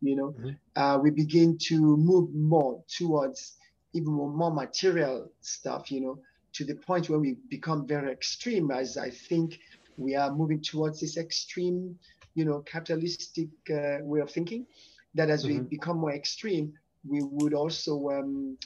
You 0.00 0.16
know, 0.16 0.34
Mhm. 0.38 0.56
uh, 0.76 0.98
we 1.02 1.10
begin 1.10 1.58
to 1.68 1.78
move 1.96 2.34
more 2.34 2.82
towards 2.88 3.56
even 3.92 4.12
more 4.12 4.52
material 4.52 5.30
stuff. 5.40 5.90
You 5.90 6.00
know, 6.00 6.22
to 6.56 6.64
the 6.64 6.74
point 6.74 7.08
where 7.08 7.18
we 7.18 7.36
become 7.48 7.86
very 7.86 8.12
extreme, 8.12 8.70
as 8.70 8.96
I 8.96 9.10
think 9.10 9.58
we 9.96 10.14
are 10.14 10.34
moving 10.34 10.62
towards 10.62 11.00
this 11.00 11.16
extreme, 11.16 11.98
you 12.34 12.44
know, 12.44 12.60
capitalistic 12.60 13.48
uh, 13.70 13.98
way 14.02 14.20
of 14.20 14.30
thinking. 14.30 14.66
That 15.14 15.30
as 15.30 15.46
we 15.46 15.60
Mhm. 15.60 15.70
become 15.70 15.98
more 15.98 16.12
extreme, 16.12 16.72
we 17.04 17.22
would 17.22 17.54
also 17.54 18.10
um, 18.10 18.58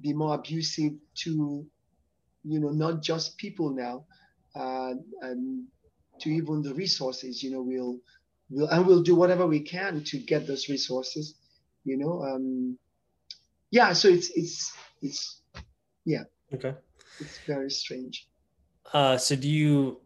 be 0.00 0.12
more 0.12 0.34
abusive 0.34 0.92
to 1.22 1.66
you 2.44 2.60
know, 2.60 2.70
not 2.70 3.02
just 3.02 3.38
people 3.38 3.70
now, 3.70 4.04
uh, 4.54 4.94
and 5.22 5.64
to 6.20 6.30
even 6.30 6.62
the 6.62 6.74
resources, 6.74 7.42
you 7.42 7.50
know, 7.50 7.62
we'll, 7.62 7.98
we'll, 8.50 8.68
and 8.68 8.86
we'll 8.86 9.02
do 9.02 9.14
whatever 9.14 9.46
we 9.46 9.60
can 9.60 10.04
to 10.04 10.18
get 10.18 10.46
those 10.46 10.68
resources, 10.68 11.34
you 11.84 11.96
know. 11.96 12.22
Um, 12.22 12.78
yeah, 13.70 13.92
so 13.94 14.08
it's, 14.08 14.30
it's, 14.36 14.72
it's, 15.02 15.40
yeah. 16.04 16.24
okay 16.52 16.74
it's 17.20 17.38
very 17.46 17.70
strange. 17.70 18.28
Uh, 18.92 19.16
so 19.16 19.36
do 19.36 19.48
you? 19.48 20.00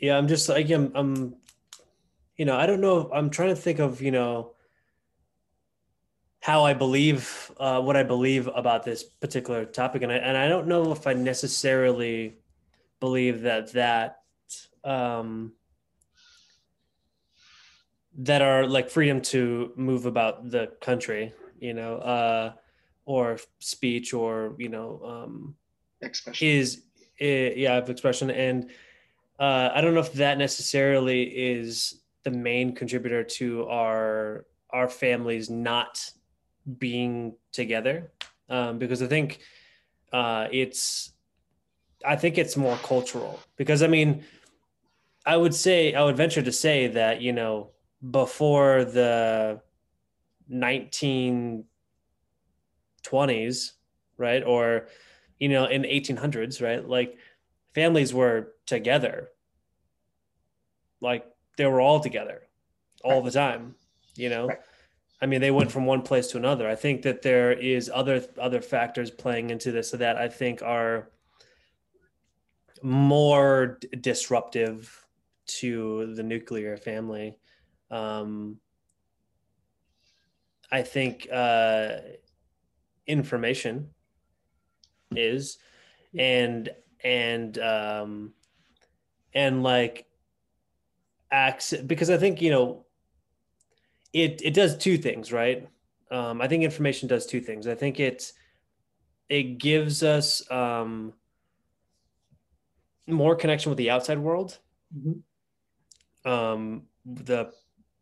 Yeah, 0.00 0.16
I'm 0.16 0.28
just 0.28 0.48
like 0.48 0.70
I'm. 0.70 0.92
I'm. 0.94 1.36
You 2.36 2.44
know, 2.44 2.56
I 2.56 2.66
don't 2.66 2.80
know. 2.80 3.10
I'm 3.12 3.30
trying 3.30 3.48
to 3.48 3.56
think 3.56 3.80
of 3.80 4.00
you 4.00 4.12
know 4.12 4.52
how 6.40 6.64
I 6.64 6.72
believe 6.72 7.50
uh, 7.58 7.80
what 7.80 7.96
I 7.96 8.02
believe 8.02 8.48
about 8.54 8.84
this 8.84 9.02
particular 9.02 9.64
topic, 9.64 10.02
and 10.02 10.12
I 10.12 10.16
and 10.16 10.36
I 10.36 10.48
don't 10.48 10.68
know 10.68 10.92
if 10.92 11.06
I 11.06 11.14
necessarily 11.14 12.38
believe 13.00 13.42
that 13.42 13.72
that 13.72 14.18
um, 14.84 15.52
that 18.18 18.42
are 18.42 18.66
like 18.66 18.90
freedom 18.90 19.20
to 19.20 19.72
move 19.76 20.06
about 20.06 20.50
the 20.50 20.72
country, 20.80 21.32
you 21.60 21.74
know, 21.74 21.96
uh, 21.96 22.52
or 23.08 23.38
speech, 23.58 24.12
or 24.12 24.54
you 24.58 24.68
know. 24.68 25.00
Um, 25.04 25.54
Expression. 26.00 26.46
is 26.46 26.82
eh, 27.18 27.52
yeah 27.56 27.76
of 27.76 27.90
expression 27.90 28.30
and 28.30 28.70
uh, 29.40 29.70
i 29.74 29.80
don't 29.80 29.94
know 29.94 30.00
if 30.00 30.12
that 30.12 30.38
necessarily 30.38 31.22
is 31.24 32.02
the 32.22 32.30
main 32.30 32.72
contributor 32.72 33.24
to 33.24 33.66
our 33.66 34.46
our 34.70 34.88
families 34.88 35.50
not 35.50 35.98
being 36.78 37.34
together 37.50 38.12
um, 38.48 38.78
because 38.78 39.02
i 39.02 39.06
think 39.08 39.40
uh, 40.12 40.46
it's 40.52 41.12
i 42.06 42.14
think 42.14 42.38
it's 42.38 42.56
more 42.56 42.76
cultural 42.76 43.40
because 43.56 43.82
i 43.82 43.88
mean 43.88 44.22
i 45.26 45.36
would 45.36 45.54
say 45.54 45.94
i 45.94 46.02
would 46.04 46.16
venture 46.16 46.42
to 46.42 46.52
say 46.52 46.86
that 46.86 47.20
you 47.20 47.32
know 47.32 47.70
before 48.12 48.84
the 48.84 49.60
1920s 53.10 53.72
right? 54.16 54.42
Or 54.44 54.88
you 55.38 55.48
know 55.48 55.66
in 55.66 55.82
the 55.82 55.88
1800s 55.88 56.60
right? 56.60 56.86
Like 56.86 57.16
families 57.74 58.12
were 58.12 58.54
together. 58.66 59.28
Like 61.00 61.24
they 61.56 61.66
were 61.66 61.80
all 61.80 62.00
together 62.00 62.42
all 63.04 63.22
the 63.22 63.30
time 63.30 63.76
you 64.18 64.28
know? 64.28 64.48
Right. 64.48 64.58
i 65.22 65.26
mean 65.26 65.40
they 65.40 65.50
went 65.52 65.70
from 65.70 65.86
one 65.86 66.02
place 66.02 66.26
to 66.28 66.36
another. 66.36 66.68
I 66.68 66.74
think 66.74 67.02
that 67.02 67.22
there 67.22 67.52
is 67.52 67.90
other 67.92 68.26
other 68.38 68.60
factors 68.60 69.10
playing 69.10 69.50
into 69.50 69.72
this 69.72 69.92
that 69.92 70.16
i 70.16 70.28
think 70.28 70.62
are 70.62 71.10
more 72.82 73.78
d- 73.80 73.88
disruptive 74.00 75.06
to 75.46 76.14
the 76.14 76.22
nuclear 76.22 76.76
family. 76.76 77.38
Um 77.90 78.58
i 80.70 80.82
think 80.82 81.26
uh 81.32 81.96
information 83.08 83.88
is 85.16 85.58
and 86.18 86.68
and 87.02 87.58
um 87.58 88.32
and 89.34 89.62
like 89.62 90.06
acts 91.30 91.72
because 91.86 92.10
i 92.10 92.16
think 92.16 92.40
you 92.40 92.50
know 92.50 92.84
it 94.12 94.40
it 94.42 94.54
does 94.54 94.76
two 94.76 94.98
things 94.98 95.32
right? 95.32 95.68
Um 96.10 96.40
i 96.40 96.48
think 96.48 96.64
information 96.64 97.08
does 97.08 97.26
two 97.26 97.40
things. 97.40 97.66
I 97.66 97.74
think 97.74 98.00
it 98.00 98.32
it 99.28 99.58
gives 99.58 100.02
us 100.02 100.48
um 100.50 101.12
more 103.06 103.36
connection 103.36 103.70
with 103.70 103.78
the 103.78 103.90
outside 103.90 104.18
world. 104.18 104.58
Mhm. 104.96 105.22
um 106.24 106.82
the 107.04 107.52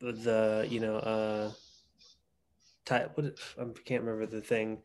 the 0.00 0.66
you 0.68 0.80
know 0.80 0.96
uh 0.96 1.50
type 2.84 3.16
what 3.16 3.26
I 3.59 3.64
can't 3.84 4.04
remember 4.04 4.26
the 4.26 4.40
thing 4.40 4.78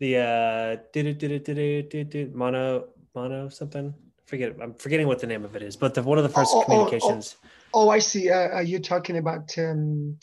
the 0.00 0.16
uh 0.16 0.76
did 0.92 1.06
it 1.06 1.18
did 1.18 1.30
it 1.30 1.44
did 1.44 1.58
it 1.58 1.90
did 1.90 2.14
it 2.14 2.34
mono 2.34 2.88
mono 3.14 3.48
something 3.48 3.94
forget 4.26 4.54
I'm 4.60 4.74
forgetting 4.74 5.06
what 5.06 5.18
the 5.20 5.26
name 5.26 5.44
of 5.44 5.54
it 5.56 5.62
is 5.62 5.76
but 5.76 5.94
the 5.94 6.02
one 6.02 6.18
of 6.18 6.24
the 6.24 6.30
first 6.30 6.52
Oh, 6.52 6.58
oh, 6.58 6.60
oh, 6.60 6.62
oh. 6.62 6.64
communications 6.64 7.36
Oh, 7.72 7.88
I 7.88 8.00
see. 8.00 8.28
Uh, 8.30 8.48
are 8.48 8.64
you 8.64 8.80
talking 8.80 9.16
about, 9.18 9.56
um, 9.56 10.18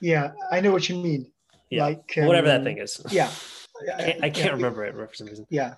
yeah, 0.00 0.32
I 0.50 0.60
know 0.60 0.72
what 0.72 0.88
you 0.88 0.96
mean. 0.96 1.30
yeah 1.70 1.84
Like, 1.84 2.10
whatever 2.16 2.46
that 2.48 2.60
um, 2.60 2.64
thing 2.64 2.78
is 2.78 3.00
Yeah. 3.10 3.30
I 3.98 4.02
can't, 4.02 4.24
I 4.24 4.30
can't 4.30 4.48
it- 4.48 4.54
remember 4.54 4.84
it 4.84 4.94
for 4.94 5.14
some 5.14 5.26
reason 5.26 5.46
Yeah. 5.50 5.74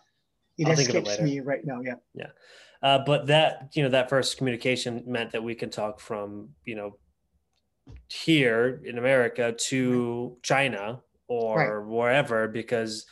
It 0.59 0.67
I'll 0.67 0.73
of 0.73 1.09
it 1.09 1.23
me 1.23 1.41
right 1.41 1.65
now. 1.65 1.81
Yeah. 2.15 2.27
uh, 2.83 2.99
but 3.07 3.29
that 3.29 3.71
you 3.75 3.83
know 3.85 3.91
that 3.91 4.09
first 4.09 4.39
communication 4.39 5.05
meant 5.07 5.31
that 5.33 5.43
we 5.43 5.55
can 5.55 5.71
talk 5.71 6.01
from 6.01 6.51
you 6.65 6.75
know 6.75 6.99
here 8.09 8.81
in 8.85 8.99
America 8.99 9.53
to 9.53 10.37
China 10.43 11.01
or 11.29 11.79
right. 11.79 11.87
wherever 11.87 12.49
because 12.49 13.07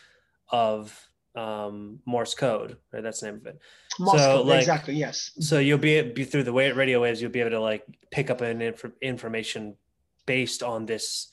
of 0.51 1.09
um, 1.35 2.01
Morse 2.07 2.35
code, 2.35 2.79
right? 2.93 3.03
That's 3.03 3.21
the 3.21 3.27
name 3.27 3.37
of 3.37 3.47
it. 3.47 3.59
Morse 3.99 4.21
so, 4.21 4.39
code, 4.39 4.47
like, 4.47 4.61
exactly. 4.61 4.95
Yes. 4.95 5.33
So 5.41 5.59
you'll 5.59 5.79
be, 5.79 6.01
be 6.03 6.25
through 6.25 6.45
the 6.45 6.53
way 6.53 6.69
it 6.69 6.77
radio 6.77 7.03
waves, 7.03 7.21
you'll 7.21 7.31
be 7.31 7.41
able 7.41 7.51
to 7.51 7.61
like 7.61 7.85
pick 8.11 8.31
up 8.31 8.41
an 8.41 8.63
inf- 8.63 8.85
information 9.03 9.77
based 10.25 10.63
on 10.63 10.87
this 10.87 11.33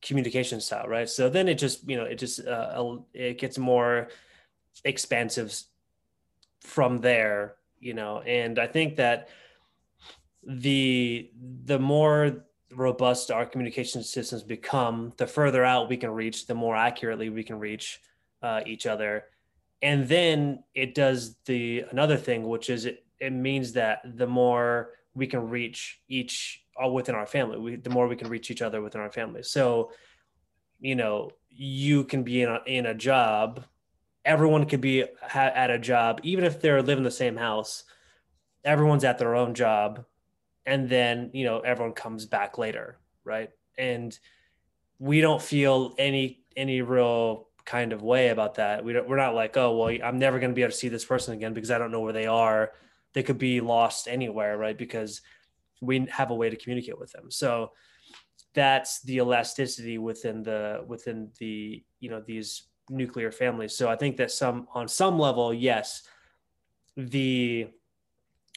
communication 0.00 0.60
style, 0.60 0.88
right? 0.88 1.08
So 1.08 1.28
then 1.28 1.48
it 1.48 1.54
just, 1.54 1.88
you 1.88 1.96
know, 1.96 2.04
it 2.04 2.16
just 2.16 2.46
uh, 2.46 2.96
it 3.14 3.38
gets 3.38 3.58
more 3.58 4.08
expansive 4.84 5.54
from 6.60 6.98
there, 6.98 7.56
you 7.78 7.94
know. 7.94 8.20
And 8.22 8.58
I 8.58 8.66
think 8.66 8.96
that 8.96 9.28
the 10.44 11.30
the 11.64 11.78
more 11.78 12.44
robust 12.74 13.30
our 13.30 13.46
communication 13.46 14.02
systems 14.02 14.42
become, 14.42 15.12
the 15.18 15.26
further 15.26 15.64
out 15.64 15.88
we 15.88 15.96
can 15.96 16.10
reach, 16.10 16.46
the 16.46 16.54
more 16.54 16.74
accurately 16.74 17.28
we 17.28 17.44
can 17.44 17.58
reach 17.58 18.00
uh, 18.42 18.60
each 18.66 18.86
other. 18.86 19.24
And 19.80 20.06
then 20.08 20.64
it 20.74 20.94
does 20.94 21.36
the 21.46 21.84
another 21.90 22.16
thing 22.16 22.48
which 22.48 22.70
is 22.70 22.86
it, 22.86 23.04
it 23.20 23.32
means 23.32 23.72
that 23.72 24.00
the 24.04 24.26
more 24.26 24.90
we 25.14 25.26
can 25.26 25.48
reach 25.48 26.00
each 26.08 26.64
all 26.76 26.90
uh, 26.90 26.92
within 26.92 27.14
our 27.14 27.26
family 27.26 27.58
we, 27.58 27.76
the 27.76 27.90
more 27.90 28.08
we 28.08 28.16
can 28.16 28.28
reach 28.28 28.50
each 28.50 28.62
other 28.62 28.80
within 28.80 29.00
our 29.00 29.10
family. 29.10 29.42
So 29.42 29.90
you 30.80 30.94
know 30.94 31.30
you 31.48 32.04
can 32.04 32.22
be 32.22 32.42
in 32.42 32.48
a, 32.48 32.60
in 32.66 32.86
a 32.86 32.94
job 32.94 33.64
everyone 34.24 34.66
could 34.66 34.80
be 34.80 35.04
ha- 35.20 35.52
at 35.54 35.70
a 35.70 35.78
job 35.78 36.20
even 36.22 36.44
if 36.44 36.60
they're 36.60 36.80
living 36.80 36.98
in 36.98 37.04
the 37.04 37.10
same 37.10 37.36
house 37.36 37.84
everyone's 38.64 39.04
at 39.04 39.18
their 39.18 39.34
own 39.34 39.52
job 39.52 40.04
and 40.64 40.88
then 40.88 41.30
you 41.34 41.44
know 41.44 41.60
everyone 41.60 41.92
comes 41.92 42.24
back 42.24 42.56
later 42.56 42.98
right? 43.24 43.50
And 43.78 44.16
we 44.98 45.20
don't 45.20 45.42
feel 45.42 45.94
any 45.98 46.40
any 46.56 46.82
real 46.82 47.48
kind 47.64 47.92
of 47.92 48.02
way 48.02 48.28
about 48.28 48.56
that. 48.56 48.84
We 48.84 48.92
don't, 48.92 49.08
we're 49.08 49.16
not 49.16 49.34
like, 49.34 49.56
oh, 49.56 49.76
well, 49.76 49.96
I'm 50.04 50.18
never 50.18 50.38
going 50.38 50.50
to 50.50 50.54
be 50.54 50.62
able 50.62 50.72
to 50.72 50.76
see 50.76 50.88
this 50.88 51.04
person 51.04 51.34
again 51.34 51.54
because 51.54 51.70
I 51.70 51.78
don't 51.78 51.92
know 51.92 52.00
where 52.00 52.12
they 52.12 52.26
are. 52.26 52.72
They 53.14 53.22
could 53.22 53.38
be 53.38 53.60
lost 53.60 54.08
anywhere, 54.08 54.56
right? 54.56 54.76
Because 54.76 55.20
we 55.80 56.06
have 56.10 56.30
a 56.30 56.34
way 56.34 56.50
to 56.50 56.56
communicate 56.56 56.98
with 56.98 57.12
them. 57.12 57.30
So 57.30 57.72
that's 58.54 59.00
the 59.02 59.16
elasticity 59.16 59.98
within 59.98 60.42
the 60.42 60.84
within 60.86 61.30
the 61.38 61.82
you 62.00 62.10
know 62.10 62.22
these 62.24 62.64
nuclear 62.90 63.32
families. 63.32 63.74
So 63.76 63.88
I 63.88 63.96
think 63.96 64.16
that 64.18 64.30
some 64.30 64.68
on 64.74 64.88
some 64.88 65.18
level, 65.18 65.52
yes, 65.52 66.02
the 66.96 67.68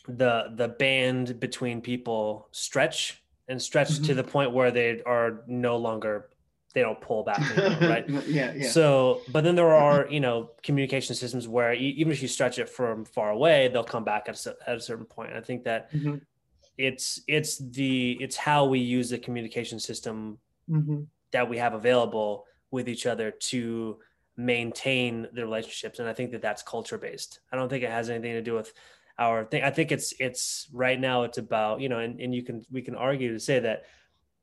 the 0.07 0.53
the 0.55 0.67
band 0.67 1.39
between 1.39 1.81
people 1.81 2.47
stretch 2.51 3.21
and 3.47 3.61
stretch 3.61 3.91
mm-hmm. 3.91 4.03
to 4.05 4.13
the 4.15 4.23
point 4.23 4.51
where 4.51 4.71
they 4.71 5.01
are 5.05 5.43
no 5.47 5.77
longer 5.77 6.29
they 6.75 6.81
don't 6.81 7.01
pull 7.01 7.23
back 7.23 7.39
anymore, 7.57 7.89
right? 7.89 8.09
Yeah, 8.27 8.53
yeah. 8.53 8.69
So 8.69 9.21
but 9.29 9.43
then 9.43 9.55
there 9.55 9.73
are 9.73 10.07
you 10.09 10.19
know 10.19 10.51
communication 10.61 11.15
systems 11.15 11.47
where 11.47 11.73
even 11.73 12.11
if 12.11 12.21
you 12.21 12.27
stretch 12.27 12.59
it 12.59 12.69
from 12.69 13.05
far 13.05 13.31
away 13.31 13.69
they'll 13.69 13.83
come 13.83 14.03
back 14.03 14.29
at 14.29 14.45
a, 14.45 14.55
at 14.67 14.77
a 14.77 14.81
certain 14.81 15.05
point. 15.05 15.33
I 15.33 15.41
think 15.41 15.63
that 15.63 15.91
mm-hmm. 15.91 16.17
it's 16.77 17.21
it's 17.27 17.57
the 17.57 18.17
it's 18.19 18.35
how 18.35 18.65
we 18.65 18.79
use 18.79 19.09
the 19.09 19.17
communication 19.17 19.79
system 19.79 20.37
mm-hmm. 20.69 21.03
that 21.31 21.49
we 21.49 21.57
have 21.57 21.73
available 21.73 22.45
with 22.69 22.87
each 22.87 23.07
other 23.07 23.31
to 23.31 23.97
maintain 24.37 25.27
the 25.33 25.41
relationships. 25.41 25.99
And 25.99 26.09
i 26.09 26.13
think 26.13 26.31
that 26.31 26.41
that's 26.41 26.61
culture 26.61 26.97
based 26.97 27.39
i 27.53 27.55
don't 27.55 27.69
think 27.69 27.85
it 27.85 27.89
has 27.89 28.09
anything 28.09 28.33
to 28.33 28.41
do 28.41 28.53
with 28.53 28.73
our 29.17 29.45
thing. 29.45 29.63
I 29.63 29.69
think 29.69 29.91
it's 29.91 30.13
it's 30.19 30.67
right 30.73 30.99
now 30.99 31.23
it's 31.23 31.37
about 31.37 31.79
you 31.79 31.89
know 31.89 31.99
and, 31.99 32.19
and 32.19 32.35
you 32.35 32.43
can 32.43 32.65
we 32.71 32.81
can 32.81 32.95
argue 32.95 33.31
to 33.33 33.39
say 33.39 33.59
that 33.59 33.83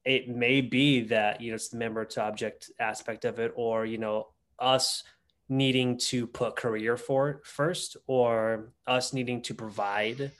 it 0.04 0.28
may 0.28 0.60
be 0.60 1.02
that 1.02 1.40
you 1.40 1.50
know 1.50 1.54
it's 1.54 1.68
the 1.68 1.76
member 1.76 2.04
to 2.04 2.22
object 2.22 2.70
aspect 2.80 3.24
of 3.24 3.38
it 3.38 3.52
or 3.54 3.84
you 3.86 3.98
know 3.98 4.28
us 4.58 5.04
needing 5.48 5.98
to 5.98 6.26
put 6.26 6.56
career 6.56 6.96
for 6.96 7.40
first 7.44 7.96
or 8.06 8.72
us 8.86 9.12
needing 9.12 9.42
to 9.42 9.54
provide 9.54 10.30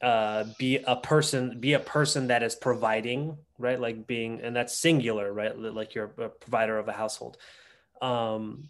uh 0.00 0.44
be 0.58 0.78
a 0.78 0.96
person 0.96 1.60
be 1.60 1.74
a 1.74 1.78
person 1.78 2.28
that 2.28 2.42
is 2.42 2.54
providing 2.54 3.36
right? 3.58 3.80
Like 3.80 4.06
being 4.06 4.40
and 4.40 4.54
that's 4.54 4.76
singular 4.76 5.32
right? 5.32 5.56
Like 5.56 5.94
you're 5.94 6.12
a 6.18 6.28
provider 6.28 6.78
of 6.78 6.88
a 6.88 6.92
household. 6.92 7.36
Um 8.00 8.68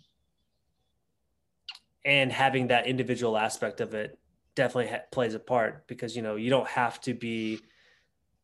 and 2.05 2.31
having 2.31 2.66
that 2.68 2.87
individual 2.87 3.39
aspect 3.39 3.81
of 3.81 3.95
it 3.95 4.18
definitely 4.55 4.89
ha- 4.89 5.05
plays 5.11 5.35
a 5.35 5.39
part 5.39 5.87
because 5.87 6.14
you 6.14 6.23
know 6.23 6.37
you 6.37 6.51
don't 6.51 6.68
have 6.68 7.01
to 7.01 7.14
be 7.14 7.61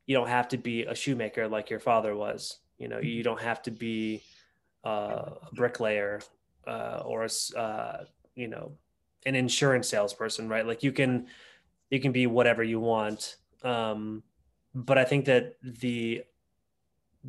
you 0.09 0.15
don't 0.15 0.29
have 0.29 0.49
to 0.49 0.57
be 0.57 0.85
a 0.85 0.95
shoemaker 0.95 1.47
like 1.47 1.69
your 1.69 1.79
father 1.79 2.17
was. 2.17 2.61
You 2.79 2.89
know, 2.89 2.99
you 2.99 3.23
don't 3.23 3.43
have 3.43 3.63
to 3.65 3.71
be 3.71 4.23
uh, 4.85 5.35
a 5.43 5.55
bricklayer 5.55 6.21
uh, 6.67 7.03
or 7.05 7.27
a, 7.27 7.59
uh, 7.59 8.05
you 8.35 8.49
know, 8.49 8.73
an 9.27 9.35
insurance 9.35 9.87
salesperson, 9.87 10.49
right? 10.49 10.67
Like 10.67 10.83
you 10.83 10.93
can, 10.93 11.27
you 11.91 12.01
can 12.01 12.13
be 12.13 12.27
whatever 12.27 12.65
you 12.65 12.81
want. 12.81 13.37
Um, 13.63 14.23
but 14.75 14.97
I 14.97 15.05
think 15.05 15.27
that 15.27 15.57
the 15.63 16.25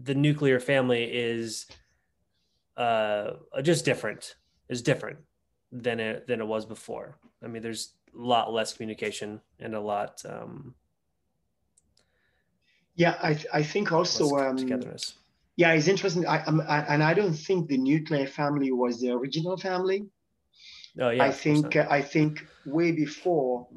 the 0.02 0.16
nuclear 0.16 0.62
family 0.62 1.04
is 1.04 1.66
uh, 2.78 3.32
just 3.62 3.84
different. 3.84 4.36
Is 4.70 4.82
different 4.82 5.18
than 5.74 6.00
it 6.00 6.28
than 6.28 6.40
it 6.40 6.48
was 6.48 6.66
before. 6.66 7.18
I 7.44 7.48
mean, 7.48 7.62
there's 7.62 7.96
a 8.16 8.22
lot 8.22 8.54
less 8.54 8.72
communication 8.72 9.42
and 9.60 9.76
a 9.76 9.82
lot 9.82 10.22
um, 10.30 10.76
yeah, 12.96 13.18
I, 13.22 13.34
th- 13.34 13.48
I 13.54 13.64
think 13.64 13.92
also 13.92 14.36
um, 14.36 14.58
togetherness. 14.58 15.14
Yeah, 15.56 15.74
it's 15.74 15.88
interesting. 15.88 16.26
I, 16.26 16.38
I, 16.38 16.80
and 16.94 17.04
I 17.04 17.14
don't 17.14 17.34
think 17.34 17.68
the 17.68 17.78
nuclear 17.78 18.28
family 18.28 18.72
was 18.72 19.02
the 19.02 19.12
original 19.12 19.58
family. 19.58 20.08
Oh 21.00 21.10
yeah. 21.10 21.24
I 21.24 21.32
think 21.32 21.76
uh, 21.76 21.88
I 21.90 22.02
think 22.02 22.46
way 22.66 22.92
before 22.92 23.68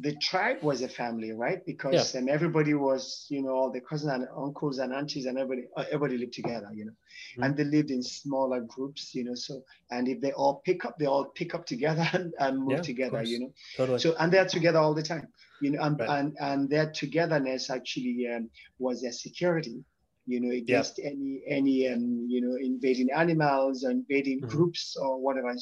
the 0.00 0.14
tribe 0.16 0.62
was 0.62 0.82
a 0.82 0.88
family, 0.88 1.32
right? 1.32 1.64
Because 1.66 2.14
yeah. 2.14 2.20
um, 2.20 2.28
everybody 2.28 2.74
was, 2.74 3.26
you 3.30 3.42
know, 3.42 3.50
all 3.50 3.72
the 3.72 3.80
cousins 3.80 4.12
and 4.12 4.28
uncles 4.36 4.78
and 4.78 4.92
aunties 4.92 5.26
and 5.26 5.36
everybody, 5.36 5.66
uh, 5.76 5.84
everybody 5.90 6.18
lived 6.18 6.34
together, 6.34 6.68
you 6.72 6.84
know, 6.84 6.92
mm-hmm. 6.92 7.42
and 7.42 7.56
they 7.56 7.64
lived 7.64 7.90
in 7.90 8.02
smaller 8.02 8.60
groups, 8.60 9.12
you 9.14 9.24
know. 9.24 9.34
So, 9.34 9.62
and 9.90 10.06
if 10.06 10.20
they 10.20 10.30
all 10.32 10.62
pick 10.64 10.84
up, 10.84 10.98
they 10.98 11.06
all 11.06 11.24
pick 11.24 11.52
up 11.54 11.66
together 11.66 12.08
and, 12.12 12.32
and 12.38 12.60
move 12.60 12.78
yeah, 12.78 12.82
together, 12.82 13.22
you 13.24 13.40
know. 13.40 13.52
Totally. 13.76 13.98
So, 13.98 14.14
and 14.20 14.32
they're 14.32 14.46
together 14.46 14.78
all 14.78 14.94
the 14.94 15.02
time, 15.02 15.26
you 15.60 15.72
know, 15.72 15.82
and 15.82 15.98
right. 15.98 16.08
and, 16.20 16.36
and 16.40 16.70
their 16.70 16.90
togetherness 16.90 17.68
actually 17.68 18.28
um, 18.32 18.50
was 18.78 19.02
their 19.02 19.12
security, 19.12 19.82
you 20.26 20.40
know, 20.40 20.52
against 20.52 21.00
yeah. 21.00 21.10
any 21.10 21.42
any 21.48 21.88
um, 21.88 22.24
you 22.28 22.40
know 22.40 22.56
invading 22.56 23.08
animals, 23.10 23.84
or 23.84 23.90
invading 23.90 24.42
mm-hmm. 24.42 24.48
groups 24.48 24.96
or 24.96 25.20
whatever. 25.20 25.54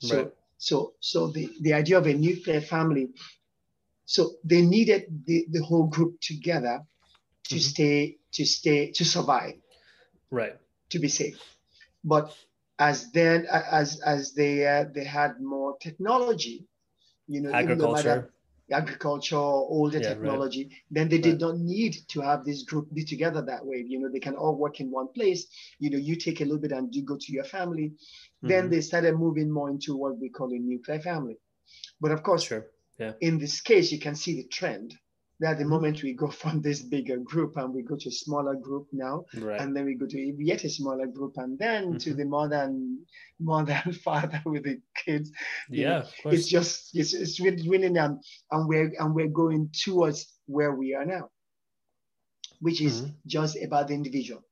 So. 0.00 0.16
Right. 0.16 0.32
So, 0.62 0.92
so 1.00 1.28
the, 1.28 1.50
the 1.62 1.72
idea 1.72 1.96
of 1.96 2.06
a 2.06 2.12
nuclear 2.12 2.60
family 2.60 3.08
so 4.10 4.32
they 4.42 4.62
needed 4.62 5.22
the, 5.24 5.46
the 5.52 5.62
whole 5.62 5.86
group 5.86 6.20
together 6.20 6.80
to 7.44 7.54
mm-hmm. 7.54 7.60
stay, 7.60 8.16
to 8.32 8.44
stay, 8.44 8.90
to 8.90 9.04
survive. 9.04 9.54
Right. 10.32 10.56
To 10.88 10.98
be 10.98 11.06
safe. 11.06 11.38
But 12.02 12.34
as 12.76 13.12
then, 13.12 13.46
as 13.48 14.00
as 14.00 14.32
they 14.32 14.66
uh, 14.66 14.86
they 14.92 15.04
had 15.04 15.40
more 15.40 15.76
technology, 15.78 16.66
you 17.28 17.40
know, 17.40 17.52
agriculture, 17.52 18.32
agriculture, 18.72 19.36
older 19.36 19.98
yeah, 19.98 20.08
technology, 20.08 20.64
right. 20.64 20.78
then 20.90 21.08
they 21.08 21.18
did 21.18 21.40
right. 21.40 21.52
not 21.52 21.58
need 21.58 21.94
to 22.08 22.20
have 22.20 22.44
this 22.44 22.64
group 22.64 22.92
be 22.92 23.04
together 23.04 23.42
that 23.42 23.64
way. 23.64 23.84
You 23.86 24.00
know, 24.00 24.08
they 24.08 24.18
can 24.18 24.34
all 24.34 24.56
work 24.56 24.80
in 24.80 24.90
one 24.90 25.06
place. 25.14 25.46
You 25.78 25.90
know, 25.90 25.98
you 25.98 26.16
take 26.16 26.40
a 26.40 26.44
little 26.44 26.58
bit 26.58 26.72
and 26.72 26.92
you 26.92 27.04
go 27.04 27.16
to 27.16 27.32
your 27.32 27.44
family. 27.44 27.90
Mm-hmm. 27.92 28.48
Then 28.48 28.70
they 28.70 28.80
started 28.80 29.16
moving 29.16 29.52
more 29.52 29.70
into 29.70 29.96
what 29.96 30.18
we 30.18 30.30
call 30.30 30.52
a 30.52 30.58
nuclear 30.58 30.98
family. 30.98 31.38
But 32.00 32.10
of 32.10 32.24
course, 32.24 32.42
sure 32.42 32.66
yeah. 33.00 33.12
In 33.20 33.38
this 33.38 33.60
case, 33.62 33.90
you 33.90 33.98
can 33.98 34.14
see 34.14 34.36
the 34.36 34.48
trend 34.48 34.94
that 35.40 35.56
the 35.56 35.64
mm-hmm. 35.64 35.70
moment 35.70 36.02
we 36.02 36.12
go 36.12 36.28
from 36.28 36.60
this 36.62 36.82
bigger 36.82 37.16
group 37.16 37.56
and 37.56 37.74
we 37.74 37.82
go 37.82 37.96
to 37.96 38.08
a 38.08 38.12
smaller 38.12 38.54
group 38.54 38.86
now, 38.92 39.24
right. 39.38 39.60
and 39.60 39.74
then 39.74 39.86
we 39.86 39.94
go 39.94 40.06
to 40.06 40.18
yet 40.38 40.64
a 40.64 40.68
smaller 40.68 41.06
group, 41.06 41.34
and 41.38 41.58
then 41.58 41.88
mm-hmm. 41.88 41.96
to 41.96 42.14
the 42.14 42.24
more 42.24 42.48
than 42.48 43.04
more 43.40 43.64
than 43.64 43.92
father 44.04 44.40
with 44.44 44.64
the 44.64 44.80
kids. 44.94 45.32
Yeah, 45.70 46.04
it's 46.26 46.46
just 46.46 46.90
it's 46.94 47.14
it's 47.14 47.40
really 47.40 47.68
winning 47.68 47.96
and 47.96 48.22
and 48.50 48.68
we're 48.68 48.92
and 48.98 49.14
we're 49.14 49.28
going 49.28 49.70
towards 49.72 50.26
where 50.46 50.74
we 50.74 50.94
are 50.94 51.06
now, 51.06 51.30
which 52.60 52.80
is 52.80 53.02
mm-hmm. 53.02 53.12
just 53.26 53.56
about 53.62 53.88
the 53.88 53.94
individual. 53.94 54.42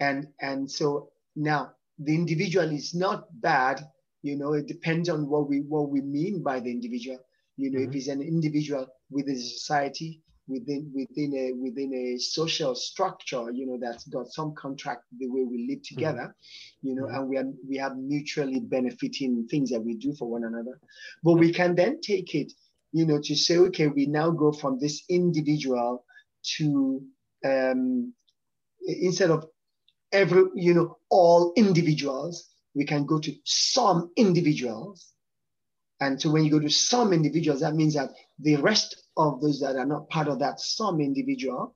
And 0.00 0.28
and 0.40 0.70
so 0.70 1.10
now 1.34 1.72
the 1.98 2.14
individual 2.14 2.70
is 2.70 2.94
not 2.94 3.28
bad 3.40 3.82
you 4.26 4.36
know 4.36 4.52
it 4.52 4.66
depends 4.66 5.08
on 5.08 5.28
what 5.28 5.48
we 5.48 5.60
what 5.60 5.90
we 5.90 6.00
mean 6.00 6.42
by 6.42 6.60
the 6.60 6.70
individual 6.70 7.18
you 7.56 7.70
know 7.70 7.80
mm-hmm. 7.80 7.90
if 7.90 7.96
it's 7.96 8.08
an 8.08 8.22
individual 8.22 8.86
within 9.10 9.38
society 9.38 10.22
within 10.48 10.90
within 10.94 11.34
a 11.34 11.52
within 11.62 11.92
a 11.94 12.18
social 12.18 12.74
structure 12.74 13.50
you 13.52 13.66
know 13.66 13.78
that's 13.80 14.06
got 14.08 14.26
some 14.28 14.54
contract 14.54 15.02
the 15.18 15.28
way 15.28 15.44
we 15.44 15.66
live 15.68 15.82
together 15.82 16.26
mm-hmm. 16.28 16.88
you 16.88 16.94
know 16.94 17.04
mm-hmm. 17.04 17.16
and 17.16 17.28
we 17.28 17.36
are 17.38 17.50
we 17.68 17.76
have 17.76 17.96
mutually 17.96 18.60
benefiting 18.60 19.46
things 19.50 19.70
that 19.70 19.80
we 19.80 19.94
do 19.94 20.12
for 20.14 20.28
one 20.28 20.44
another 20.44 20.78
but 21.22 21.34
we 21.34 21.52
can 21.52 21.74
then 21.74 22.00
take 22.00 22.34
it 22.34 22.52
you 22.92 23.04
know 23.06 23.20
to 23.20 23.34
say 23.34 23.58
okay 23.58 23.88
we 23.88 24.06
now 24.06 24.30
go 24.30 24.52
from 24.52 24.78
this 24.78 25.02
individual 25.08 26.04
to 26.42 27.02
um, 27.44 28.12
instead 28.86 29.30
of 29.30 29.46
every, 30.12 30.44
you 30.54 30.74
know, 30.74 30.96
all 31.10 31.52
individuals, 31.56 32.48
we 32.76 32.84
can 32.84 33.06
go 33.06 33.18
to 33.18 33.34
some 33.44 34.10
individuals. 34.16 35.12
And 36.00 36.20
so 36.20 36.30
when 36.30 36.44
you 36.44 36.50
go 36.50 36.60
to 36.60 36.68
some 36.68 37.14
individuals, 37.14 37.60
that 37.60 37.74
means 37.74 37.94
that 37.94 38.10
the 38.38 38.56
rest 38.56 39.02
of 39.16 39.40
those 39.40 39.60
that 39.60 39.76
are 39.76 39.86
not 39.86 40.10
part 40.10 40.28
of 40.28 40.38
that 40.40 40.60
some 40.60 41.00
individual 41.00 41.74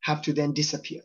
have 0.00 0.20
to 0.22 0.34
then 0.34 0.52
disappear. 0.52 1.00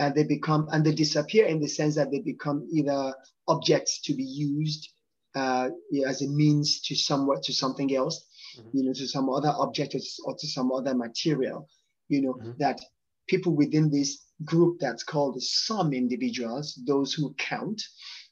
And 0.00 0.14
they 0.16 0.24
become, 0.24 0.66
and 0.72 0.84
they 0.84 0.92
disappear 0.92 1.46
in 1.46 1.60
the 1.60 1.68
sense 1.68 1.94
that 1.94 2.10
they 2.10 2.20
become 2.20 2.68
either 2.72 3.14
objects 3.46 4.00
to 4.02 4.14
be 4.14 4.24
used 4.24 4.88
uh, 5.36 5.68
as 6.04 6.22
a 6.22 6.28
means 6.28 6.80
to 6.82 6.96
somewhat 6.96 7.44
to 7.44 7.52
something 7.52 7.94
else, 7.94 8.26
mm-hmm. 8.58 8.76
you 8.76 8.84
know, 8.84 8.92
to 8.92 9.06
some 9.06 9.30
other 9.30 9.52
object 9.56 9.94
or 10.24 10.36
to 10.36 10.46
some 10.48 10.72
other 10.72 10.94
material, 10.94 11.68
you 12.08 12.20
know, 12.20 12.34
mm-hmm. 12.34 12.52
that 12.58 12.80
people 13.28 13.54
within 13.54 13.92
this 13.92 14.24
group 14.44 14.80
that's 14.80 15.04
called 15.04 15.40
some 15.40 15.92
individuals, 15.92 16.80
those 16.84 17.12
who 17.12 17.32
count, 17.34 17.80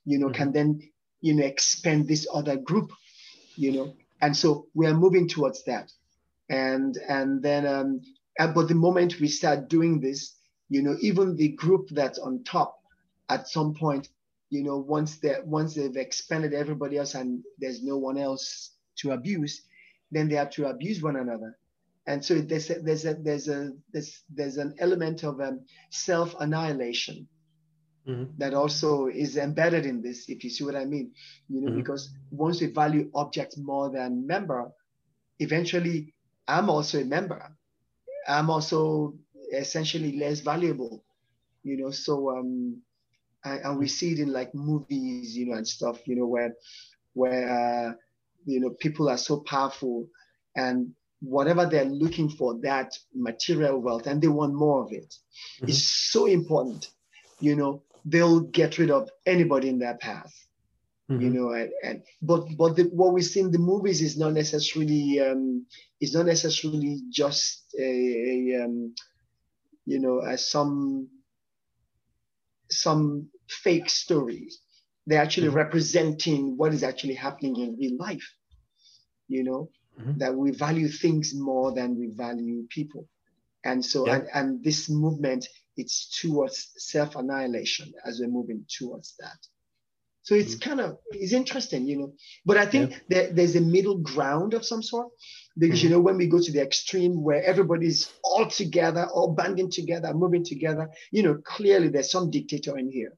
you 0.09 0.18
know, 0.18 0.28
mm-hmm. 0.28 0.34
can 0.34 0.52
then, 0.52 0.80
you 1.20 1.34
know, 1.34 1.44
expand 1.44 2.09
this 2.09 2.26
other 2.32 2.56
group, 2.56 2.92
you 3.56 3.72
know, 3.72 3.94
and 4.22 4.34
so 4.34 4.66
we 4.74 4.86
are 4.86 4.94
moving 4.94 5.28
towards 5.28 5.62
that, 5.64 5.92
and 6.48 6.96
and 7.09 7.42
then, 7.42 7.66
um, 7.66 8.00
but 8.54 8.68
the 8.68 8.74
moment 8.74 9.20
we 9.20 9.28
start 9.28 9.68
doing 9.68 10.00
this, 10.00 10.36
you 10.70 10.82
know, 10.82 10.96
even 11.02 11.36
the 11.36 11.50
group 11.50 11.88
that's 11.90 12.18
on 12.18 12.42
top, 12.44 12.80
at 13.28 13.48
some 13.48 13.74
point, 13.74 14.09
you 14.48 14.64
know, 14.64 14.78
once 14.78 15.18
they 15.18 15.36
once 15.44 15.74
they've 15.74 15.96
expanded 15.96 16.54
everybody 16.54 16.96
else 16.96 17.14
and 17.14 17.44
there's 17.59 17.82
no 17.82 17.98
one 17.98 18.16
else 18.16 18.70
to 19.00 19.12
abuse, 19.12 19.62
then 20.11 20.26
they 20.26 20.36
have 20.36 20.50
to 20.50 20.68
abuse 20.68 21.02
one 21.02 21.16
another. 21.16 21.59
And 22.06 22.24
so 22.24 22.36
there's 22.36 22.70
a, 22.70 22.80
there's 22.80 23.04
a, 23.04 23.14
there's 23.14 23.48
a 23.48 23.72
there's 23.92 24.22
there's 24.34 24.56
an 24.56 24.74
element 24.78 25.22
of 25.22 25.38
um, 25.42 25.61
self 25.90 26.34
annihilation 26.40 27.28
mm-hmm. 28.09 28.24
that 28.38 28.54
also 28.54 29.06
is 29.06 29.36
embedded 29.36 29.86
in 29.86 30.02
this, 30.02 30.28
if 30.28 30.42
you 30.42 30.50
see 30.50 30.64
what 30.64 30.76
I 30.76 30.84
mean. 30.84 31.12
You 31.48 31.61
know, 31.61 31.68
mm-hmm. 31.68 31.78
because 31.78 32.11
once 32.30 32.61
we 32.61 32.68
value 32.68 33.11
objects 33.14 33.56
more 33.59 33.90
than 33.90 34.26
member, 34.26 34.70
eventually 35.38 36.14
I'm 36.46 36.70
also 36.70 37.00
a 37.00 37.04
member. 37.04 37.42
I'm 38.26 38.50
also 38.50 39.14
essentially 39.52 40.16
less 40.16 40.40
valuable. 40.40 41.04
You 41.62 41.76
know, 41.76 41.90
so 41.90 42.30
um, 42.30 42.80
and, 43.44 43.61
and 43.64 43.78
we 43.78 43.88
see 43.88 44.12
it 44.12 44.20
in 44.20 44.32
like 44.32 44.54
movies, 44.54 45.36
you 45.36 45.46
know, 45.46 45.56
and 45.56 45.68
stuff, 45.68 46.06
you 46.06 46.16
know, 46.16 46.26
where 46.26 46.54
where 47.14 47.48
uh, 47.48 47.92
you 48.46 48.61
know 48.61 48.70
people 48.70 49.09
are 49.09 49.18
so 49.18 49.40
powerful 49.40 50.06
and 50.56 50.92
whatever 51.20 51.66
they're 51.66 51.84
looking 51.84 52.28
for, 52.28 52.59
that 52.61 52.96
material 53.14 53.80
wealth, 53.80 54.06
and 54.06 54.22
they 54.22 54.28
want 54.28 54.54
more 54.54 54.84
of 54.84 54.92
it, 54.92 55.14
mm-hmm. 55.61 55.68
is 55.68 56.11
so 56.11 56.26
important. 56.26 56.90
You 57.40 57.56
know, 57.56 57.82
they'll 58.05 58.40
get 58.40 58.78
rid 58.78 58.90
of 58.90 59.09
anybody 59.26 59.68
in 59.68 59.78
their 59.78 59.96
path. 59.96 60.32
Mm-hmm. 61.11 61.22
You 61.22 61.30
know, 61.30 61.53
and, 61.53 61.70
and 61.82 62.03
but 62.20 62.44
but 62.59 62.76
the, 62.76 62.84
what 62.84 63.14
we 63.14 63.22
see 63.22 63.40
in 63.40 63.51
the 63.51 63.59
movies 63.59 64.03
is 64.03 64.18
not 64.18 64.34
necessarily 64.34 65.20
um, 65.20 65.64
is 66.01 66.14
not 66.14 66.26
necessarily 66.26 67.01
just 67.11 67.64
a, 67.78 67.82
a 67.82 68.64
um, 68.64 68.94
you 69.86 70.01
know 70.01 70.18
as 70.18 70.51
some 70.51 71.09
some 72.70 73.28
fake 73.49 73.88
stories. 73.88 74.61
They're 75.07 75.22
actually 75.22 75.46
mm-hmm. 75.46 75.57
representing 75.57 76.59
what 76.59 76.74
is 76.74 76.82
actually 76.82 77.14
happening 77.14 77.57
in 77.57 77.76
real 77.78 77.96
life. 77.99 78.28
You 79.28 79.44
know, 79.44 79.70
mm-hmm. 79.99 80.18
that 80.18 80.34
we 80.34 80.51
value 80.51 80.88
things 80.88 81.32
more 81.34 81.72
than 81.72 81.99
we 81.99 82.09
value 82.09 82.66
people. 82.68 83.09
And 83.64 83.84
so, 83.84 84.06
yeah. 84.06 84.16
and, 84.16 84.28
and 84.34 84.64
this 84.64 84.88
movement, 84.88 85.46
it's 85.76 86.20
towards 86.20 86.72
self-annihilation 86.76 87.92
as 88.04 88.20
we're 88.20 88.28
moving 88.28 88.64
towards 88.68 89.14
that. 89.18 89.38
So 90.28 90.34
it's 90.34 90.56
mm-hmm. 90.56 90.68
kind 90.68 90.80
of 90.82 90.98
it's 91.12 91.32
interesting, 91.32 91.86
you 91.86 91.98
know. 91.98 92.12
But 92.44 92.59
I 92.59 92.66
think 92.66 92.90
yeah. 92.90 92.98
that 93.09 93.36
there's 93.36 93.56
a 93.56 93.62
middle 93.62 93.96
ground 93.96 94.52
of 94.52 94.62
some 94.62 94.82
sort 94.82 95.09
because 95.56 95.78
mm-hmm. 95.78 95.88
you 95.88 95.94
know 95.94 96.00
when 96.00 96.18
we 96.18 96.26
go 96.26 96.38
to 96.38 96.52
the 96.52 96.61
extreme 96.61 97.22
where 97.22 97.42
everybody's 97.42 98.12
all 98.22 98.46
together, 98.46 99.06
all 99.06 99.32
banding 99.32 99.70
together, 99.70 100.12
moving 100.12 100.44
together, 100.44 100.90
you 101.12 101.22
know, 101.22 101.38
clearly 101.42 101.88
there's 101.88 102.11
some 102.11 102.30
dictator 102.30 102.76
in 102.76 102.90
here 102.90 103.14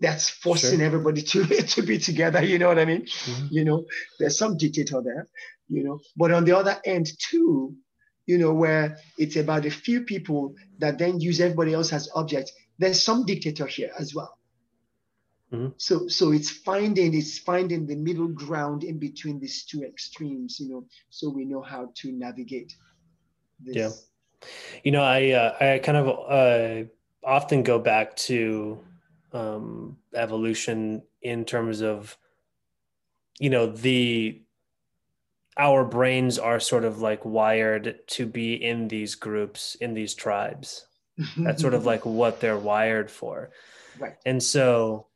that's 0.00 0.30
forcing 0.30 0.78
sure. 0.78 0.86
everybody 0.86 1.22
to 1.22 1.44
to 1.74 1.82
be 1.82 1.98
together. 1.98 2.44
You 2.44 2.60
know 2.60 2.68
what 2.68 2.78
I 2.78 2.84
mean? 2.84 3.02
Mm-hmm. 3.02 3.46
You 3.50 3.64
know, 3.64 3.84
there's 4.20 4.38
some 4.38 4.56
dictator 4.56 5.02
there. 5.02 5.26
You 5.68 5.82
know, 5.82 5.98
but 6.16 6.30
on 6.30 6.44
the 6.44 6.56
other 6.56 6.80
end 6.84 7.08
too, 7.18 7.74
you 8.28 8.38
know, 8.38 8.52
where 8.52 8.96
it's 9.18 9.34
about 9.34 9.66
a 9.66 9.70
few 9.70 10.02
people 10.02 10.54
that 10.78 10.98
then 10.98 11.18
use 11.18 11.40
everybody 11.40 11.74
else 11.74 11.92
as 11.92 12.08
objects. 12.14 12.52
There's 12.78 13.02
some 13.02 13.26
dictator 13.26 13.66
here 13.66 13.90
as 13.98 14.14
well 14.14 14.38
Mm-hmm. 15.52 15.68
So, 15.78 16.08
so 16.08 16.32
it's 16.32 16.50
finding 16.50 17.14
it's 17.14 17.38
finding 17.38 17.86
the 17.86 17.96
middle 17.96 18.28
ground 18.28 18.84
in 18.84 18.98
between 18.98 19.40
these 19.40 19.64
two 19.64 19.82
extremes, 19.82 20.60
you 20.60 20.68
know, 20.68 20.84
so 21.08 21.30
we 21.30 21.46
know 21.46 21.62
how 21.62 21.90
to 21.96 22.12
navigate. 22.12 22.74
This. 23.60 23.76
Yeah, 23.76 24.48
you 24.84 24.92
know, 24.92 25.02
I 25.02 25.30
uh, 25.30 25.56
I 25.58 25.78
kind 25.78 25.96
of 25.96 26.08
uh, 26.28 26.88
often 27.24 27.62
go 27.62 27.78
back 27.78 28.14
to 28.16 28.78
um, 29.32 29.96
evolution 30.14 31.02
in 31.22 31.46
terms 31.46 31.80
of, 31.80 32.16
you 33.40 33.48
know, 33.48 33.68
the 33.68 34.42
our 35.58 35.84
brains 35.84 36.38
are 36.38 36.60
sort 36.60 36.84
of 36.84 37.00
like 37.00 37.24
wired 37.24 37.98
to 38.06 38.26
be 38.26 38.54
in 38.54 38.88
these 38.88 39.16
groups 39.16 39.74
in 39.80 39.94
these 39.94 40.14
tribes. 40.14 40.86
That's 41.36 41.60
sort 41.60 41.74
of 41.74 41.84
like 41.84 42.06
what 42.06 42.40
they're 42.40 42.58
wired 42.58 43.10
for. 43.10 43.50
Right. 43.98 44.14
And 44.24 44.42
so 44.42 45.08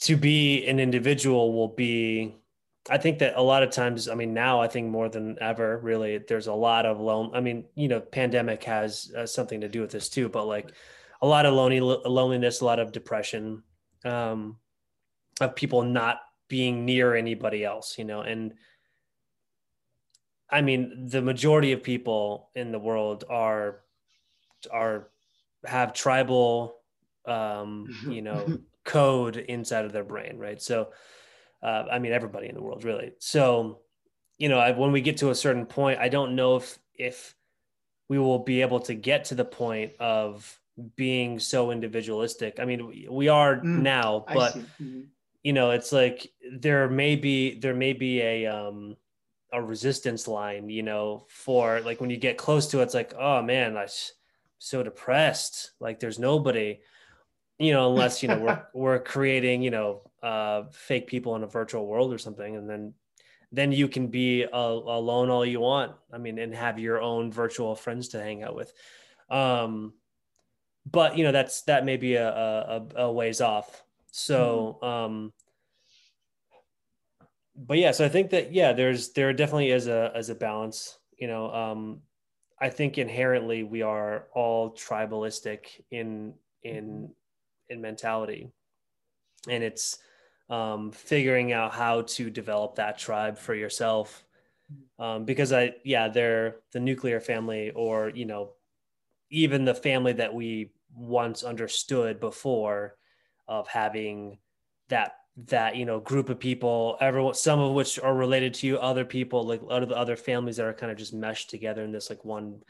to 0.00 0.16
be 0.16 0.66
an 0.66 0.80
individual 0.80 1.52
will 1.52 1.68
be 1.68 2.40
I 2.88 2.96
think 2.98 3.18
that 3.18 3.34
a 3.36 3.42
lot 3.42 3.62
of 3.62 3.70
times, 3.70 4.08
I 4.08 4.14
mean, 4.14 4.32
now 4.32 4.60
I 4.60 4.68
think 4.68 4.88
more 4.88 5.08
than 5.08 5.36
ever, 5.40 5.78
really, 5.78 6.18
there's 6.18 6.46
a 6.46 6.54
lot 6.54 6.86
of 6.86 6.98
lone. 6.98 7.30
I 7.34 7.40
mean, 7.40 7.66
you 7.74 7.88
know, 7.88 8.00
pandemic 8.00 8.64
has 8.64 9.12
uh, 9.16 9.26
something 9.26 9.60
to 9.60 9.68
do 9.68 9.82
with 9.82 9.90
this 9.90 10.08
too, 10.08 10.28
but 10.28 10.46
like 10.46 10.72
a 11.20 11.26
lot 11.26 11.44
of 11.44 11.52
lonely, 11.52 11.80
loneliness, 11.80 12.62
a 12.62 12.64
lot 12.64 12.78
of 12.78 12.90
depression, 12.90 13.62
um, 14.04 14.56
of 15.40 15.54
people 15.54 15.82
not 15.82 16.20
being 16.48 16.86
near 16.86 17.14
anybody 17.14 17.64
else, 17.64 17.98
you 17.98 18.04
know, 18.04 18.22
and 18.22 18.54
I 20.50 20.62
mean, 20.62 21.08
the 21.08 21.22
majority 21.22 21.72
of 21.72 21.82
people 21.82 22.50
in 22.54 22.72
the 22.72 22.78
world 22.78 23.24
are 23.28 23.80
are 24.72 25.08
have 25.64 25.92
tribal, 25.92 26.76
um, 27.26 27.86
you 28.08 28.22
know, 28.22 28.58
code 28.84 29.36
inside 29.36 29.84
of 29.84 29.92
their 29.92 30.04
brain, 30.04 30.38
right? 30.38 30.60
So, 30.60 30.88
uh, 31.62 31.84
I 31.90 31.98
mean, 31.98 32.12
everybody 32.12 32.48
in 32.48 32.54
the 32.54 32.62
world, 32.62 32.84
really. 32.84 33.12
So, 33.18 33.80
you 34.38 34.48
know, 34.48 34.58
I, 34.58 34.72
when 34.72 34.92
we 34.92 35.00
get 35.00 35.18
to 35.18 35.30
a 35.30 35.34
certain 35.34 35.66
point, 35.66 36.00
I 36.00 36.08
don't 36.08 36.34
know 36.34 36.56
if 36.56 36.78
if 36.94 37.34
we 38.08 38.18
will 38.18 38.40
be 38.40 38.62
able 38.62 38.80
to 38.80 38.94
get 38.94 39.26
to 39.26 39.34
the 39.34 39.44
point 39.44 39.92
of 40.00 40.58
being 40.96 41.38
so 41.38 41.70
individualistic. 41.70 42.58
I 42.58 42.64
mean, 42.64 43.06
we 43.10 43.28
are 43.28 43.56
mm, 43.56 43.82
now, 43.82 44.24
but 44.32 44.54
mm-hmm. 44.54 45.02
you 45.42 45.52
know, 45.52 45.70
it's 45.70 45.92
like 45.92 46.32
there 46.52 46.88
may 46.88 47.16
be 47.16 47.58
there 47.58 47.74
may 47.74 47.92
be 47.92 48.20
a 48.20 48.46
um 48.46 48.96
a 49.52 49.62
resistance 49.62 50.28
line, 50.28 50.68
you 50.68 50.82
know, 50.82 51.26
for 51.28 51.80
like 51.80 52.00
when 52.00 52.10
you 52.10 52.16
get 52.16 52.36
close 52.36 52.68
to 52.68 52.80
it, 52.80 52.84
it's 52.84 52.94
like, 52.94 53.14
oh 53.18 53.42
man, 53.42 53.76
I'm 53.76 53.88
so 54.58 54.82
depressed. 54.82 55.72
Like 55.80 56.00
there's 56.00 56.18
nobody 56.18 56.80
you 57.60 57.74
know, 57.74 57.90
unless 57.90 58.22
you 58.22 58.28
know 58.28 58.38
we're 58.38 58.62
we're 58.74 58.98
creating 58.98 59.62
you 59.62 59.70
know 59.70 60.00
uh, 60.22 60.64
fake 60.72 61.06
people 61.06 61.36
in 61.36 61.44
a 61.44 61.46
virtual 61.46 61.86
world 61.86 62.12
or 62.12 62.18
something, 62.18 62.56
and 62.56 62.68
then 62.68 62.94
then 63.52 63.70
you 63.70 63.86
can 63.86 64.08
be 64.08 64.42
a, 64.42 64.48
alone 64.56 65.28
all 65.28 65.44
you 65.44 65.60
want. 65.60 65.92
I 66.12 66.18
mean, 66.18 66.38
and 66.38 66.54
have 66.54 66.78
your 66.78 67.00
own 67.00 67.30
virtual 67.30 67.76
friends 67.76 68.08
to 68.08 68.20
hang 68.20 68.42
out 68.42 68.56
with. 68.56 68.72
Um, 69.28 69.92
but 70.90 71.18
you 71.18 71.24
know, 71.24 71.32
that's 71.32 71.62
that 71.62 71.84
may 71.84 71.98
be 71.98 72.14
a 72.14 72.28
a, 72.28 72.86
a 72.96 73.12
ways 73.12 73.42
off. 73.42 73.84
So, 74.10 74.78
mm-hmm. 74.82 74.84
um, 74.84 75.32
but 77.66 77.78
yeah, 77.78 77.90
so 77.90 78.04
I 78.04 78.08
think 78.08 78.30
that 78.30 78.52
yeah, 78.52 78.72
there's 78.72 79.12
there 79.12 79.32
definitely 79.32 79.70
is 79.70 79.86
a 79.86 80.12
as 80.14 80.30
a 80.30 80.34
balance. 80.34 80.98
You 81.18 81.28
know, 81.28 81.52
um, 81.52 82.00
I 82.58 82.70
think 82.70 82.98
inherently 82.98 83.62
we 83.62 83.82
are 83.82 84.28
all 84.34 84.70
tribalistic 84.70 85.80
in 85.90 86.34
in 86.62 87.10
in 87.68 87.80
mentality. 87.80 88.50
And 89.48 89.62
it's 89.62 89.98
um, 90.48 90.90
figuring 90.90 91.52
out 91.52 91.72
how 91.72 92.02
to 92.02 92.30
develop 92.30 92.76
that 92.76 92.98
tribe 92.98 93.38
for 93.38 93.54
yourself. 93.54 94.24
Um, 95.00 95.24
because 95.24 95.52
i 95.52 95.74
yeah 95.84 96.06
they're 96.06 96.58
the 96.70 96.78
nuclear 96.78 97.18
family 97.18 97.72
or 97.74 98.10
you 98.10 98.24
know 98.24 98.52
even 99.28 99.64
the 99.64 99.74
family 99.74 100.12
that 100.12 100.32
we 100.32 100.70
once 100.94 101.42
understood 101.42 102.20
before 102.20 102.96
of 103.48 103.66
having 103.66 104.38
that 104.88 105.19
that 105.46 105.76
you 105.76 105.84
know 105.84 106.00
group 106.00 106.28
of 106.28 106.38
people 106.38 106.96
everyone 107.00 107.34
some 107.34 107.60
of 107.60 107.72
which 107.72 107.98
are 108.00 108.14
related 108.14 108.52
to 108.52 108.66
you 108.66 108.78
other 108.78 109.04
people 109.04 109.46
like 109.46 109.62
out 109.70 109.82
of 109.82 109.88
the 109.88 109.96
other 109.96 110.16
families 110.16 110.56
that 110.56 110.66
are 110.66 110.74
kind 110.74 110.90
of 110.90 110.98
just 110.98 111.14
meshed 111.14 111.48
together 111.50 111.84
in 111.84 111.92
this 111.92 112.10
like 112.10 112.24
one 112.24 112.60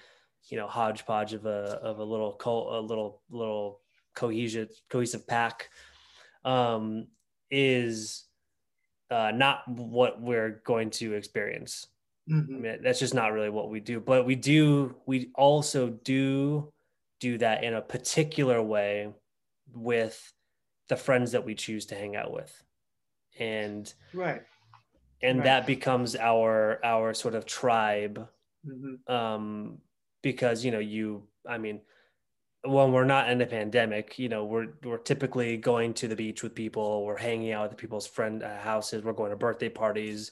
you 0.49 0.57
know 0.57 0.67
hodgepodge 0.67 1.33
of 1.33 1.47
a 1.47 1.81
of 1.83 1.99
a 1.99 2.05
little 2.05 2.35
co- 2.35 2.79
a 2.79 2.81
little 2.81 3.23
little 3.31 3.81
cohesive 4.15 4.71
cohesive 4.89 5.27
pack 5.27 5.71
um, 6.45 7.07
is 7.51 8.25
uh, 9.11 9.33
not 9.35 9.67
what 9.69 10.21
we're 10.21 10.63
going 10.65 10.91
to 10.91 11.15
experience. 11.15 11.87
Mhm. 12.29 12.49
I 12.49 12.59
mean, 12.59 12.83
that's 12.83 13.01
just 13.01 13.15
not 13.15 13.33
really 13.33 13.51
what 13.51 13.71
we 13.71 13.81
do. 13.81 14.01
But 14.01 14.25
we 14.25 14.37
do 14.37 14.97
we 15.07 15.31
also 15.35 15.91
do 15.91 16.73
do 17.19 17.39
that 17.39 17.65
in 17.65 17.75
a 17.75 17.83
particular 17.83 18.63
way 18.63 19.13
with 19.73 20.33
the 20.91 20.97
friends 20.97 21.33
that 21.33 21.45
we 21.47 21.55
choose 21.55 21.87
to 21.87 21.95
hang 21.95 22.17
out 22.17 22.33
with, 22.33 22.53
and 23.39 23.93
Right. 24.13 24.43
and 25.23 25.39
Right. 25.39 25.45
that 25.45 25.67
becomes 25.67 26.17
our 26.17 26.85
our 26.85 27.15
sort 27.15 27.35
of 27.35 27.47
tribe 27.47 28.29
Mhm. 28.67 29.09
um, 29.09 29.79
because 30.23 30.65
you 30.65 30.71
know 30.71 30.81
you 30.81 31.27
i 31.49 31.57
mean 31.57 31.81
when 32.65 32.93
we're 32.93 33.05
not 33.17 33.31
in 33.31 33.41
a 33.41 33.47
pandemic 33.47 34.19
you 34.19 34.29
know 34.29 34.45
we're 34.45 34.69
we're 34.85 34.99
typically 34.99 35.57
going 35.57 35.95
to 35.95 36.09
the 36.09 36.17
beach 36.17 36.43
with 36.43 36.55
people. 36.55 37.05
We're 37.07 37.17
hanging 37.17 37.53
out 37.53 37.71
at 37.71 37.79
people's 37.79 38.07
friend 38.07 38.43
uh, 38.43 38.59
houses. 38.59 39.03
We're 39.03 39.15
going 39.15 39.31
to 39.31 39.37
birthday 39.37 39.71
parties. 39.71 40.31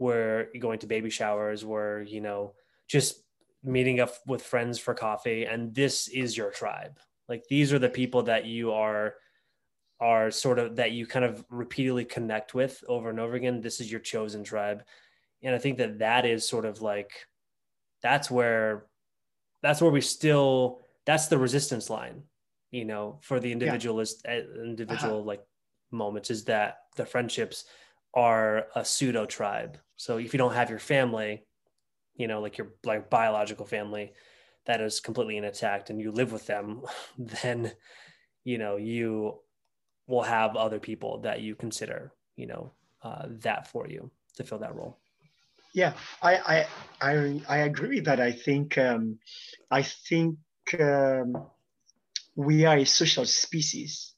We're 0.00 0.48
going 0.58 0.80
to 0.80 0.86
baby 0.88 1.10
showers. 1.10 1.64
We're 1.64 2.02
you 2.02 2.20
know 2.20 2.54
just 2.88 3.22
meeting 3.62 4.00
up 4.00 4.10
with 4.26 4.42
friends 4.42 4.78
for 4.80 4.94
coffee. 4.94 5.44
And 5.44 5.74
this 5.74 6.08
is 6.08 6.36
your 6.36 6.50
tribe. 6.50 6.98
Like 7.28 7.44
these 7.48 7.72
are 7.72 7.78
the 7.78 7.90
people 8.00 8.22
that 8.24 8.44
you 8.46 8.72
are 8.72 9.14
are 10.00 10.30
sort 10.30 10.58
of 10.58 10.76
that 10.76 10.92
you 10.92 11.06
kind 11.06 11.24
of 11.24 11.44
repeatedly 11.50 12.04
connect 12.04 12.54
with 12.54 12.82
over 12.88 13.10
and 13.10 13.18
over 13.18 13.34
again 13.34 13.60
this 13.60 13.80
is 13.80 13.90
your 13.90 14.00
chosen 14.00 14.44
tribe. 14.44 14.82
And 15.42 15.54
i 15.54 15.58
think 15.58 15.78
that 15.78 15.98
that 16.00 16.26
is 16.26 16.48
sort 16.48 16.64
of 16.64 16.82
like 16.82 17.12
that's 18.02 18.30
where 18.30 18.86
that's 19.62 19.80
where 19.80 19.90
we 19.90 20.00
still 20.00 20.80
that's 21.04 21.28
the 21.28 21.38
resistance 21.38 21.90
line 21.90 22.22
you 22.70 22.84
know 22.84 23.18
for 23.22 23.40
the 23.40 23.52
individualist 23.52 24.24
uh, 24.28 24.40
individual 24.64 25.24
like 25.24 25.42
moments 25.90 26.30
is 26.30 26.44
that 26.44 26.78
the 26.96 27.06
friendships 27.06 27.64
are 28.14 28.66
a 28.74 28.84
pseudo 28.84 29.26
tribe 29.26 29.78
so 29.96 30.18
if 30.18 30.32
you 30.32 30.38
don't 30.38 30.54
have 30.54 30.70
your 30.70 30.78
family 30.78 31.44
you 32.14 32.26
know 32.26 32.40
like 32.40 32.58
your 32.58 32.68
like 32.84 33.10
biological 33.10 33.66
family 33.66 34.12
that 34.66 34.80
is 34.80 35.00
completely 35.00 35.36
intact 35.36 35.90
and 35.90 36.00
you 36.00 36.12
live 36.12 36.32
with 36.32 36.46
them 36.46 36.82
then 37.18 37.72
you 38.44 38.58
know 38.58 38.76
you 38.76 39.38
will 40.08 40.22
have 40.22 40.56
other 40.56 40.80
people 40.80 41.20
that 41.20 41.40
you 41.42 41.54
consider 41.54 42.12
you 42.36 42.46
know 42.48 42.72
uh, 43.04 43.26
that 43.28 43.68
for 43.68 43.88
you 43.88 44.10
to 44.36 44.44
fill 44.44 44.58
that 44.58 44.74
role 44.74 44.98
Yeah, 45.74 45.92
I 46.22 46.32
I 46.54 46.66
I, 47.00 47.42
I 47.48 47.56
agree 47.58 47.96
with 47.96 48.06
that. 48.06 48.20
I 48.20 48.32
think 48.32 48.78
um, 48.78 49.18
I 49.70 49.82
think 49.82 50.38
um, 50.80 51.46
we 52.36 52.64
are 52.64 52.78
a 52.78 52.84
social 52.86 53.26
species, 53.26 54.14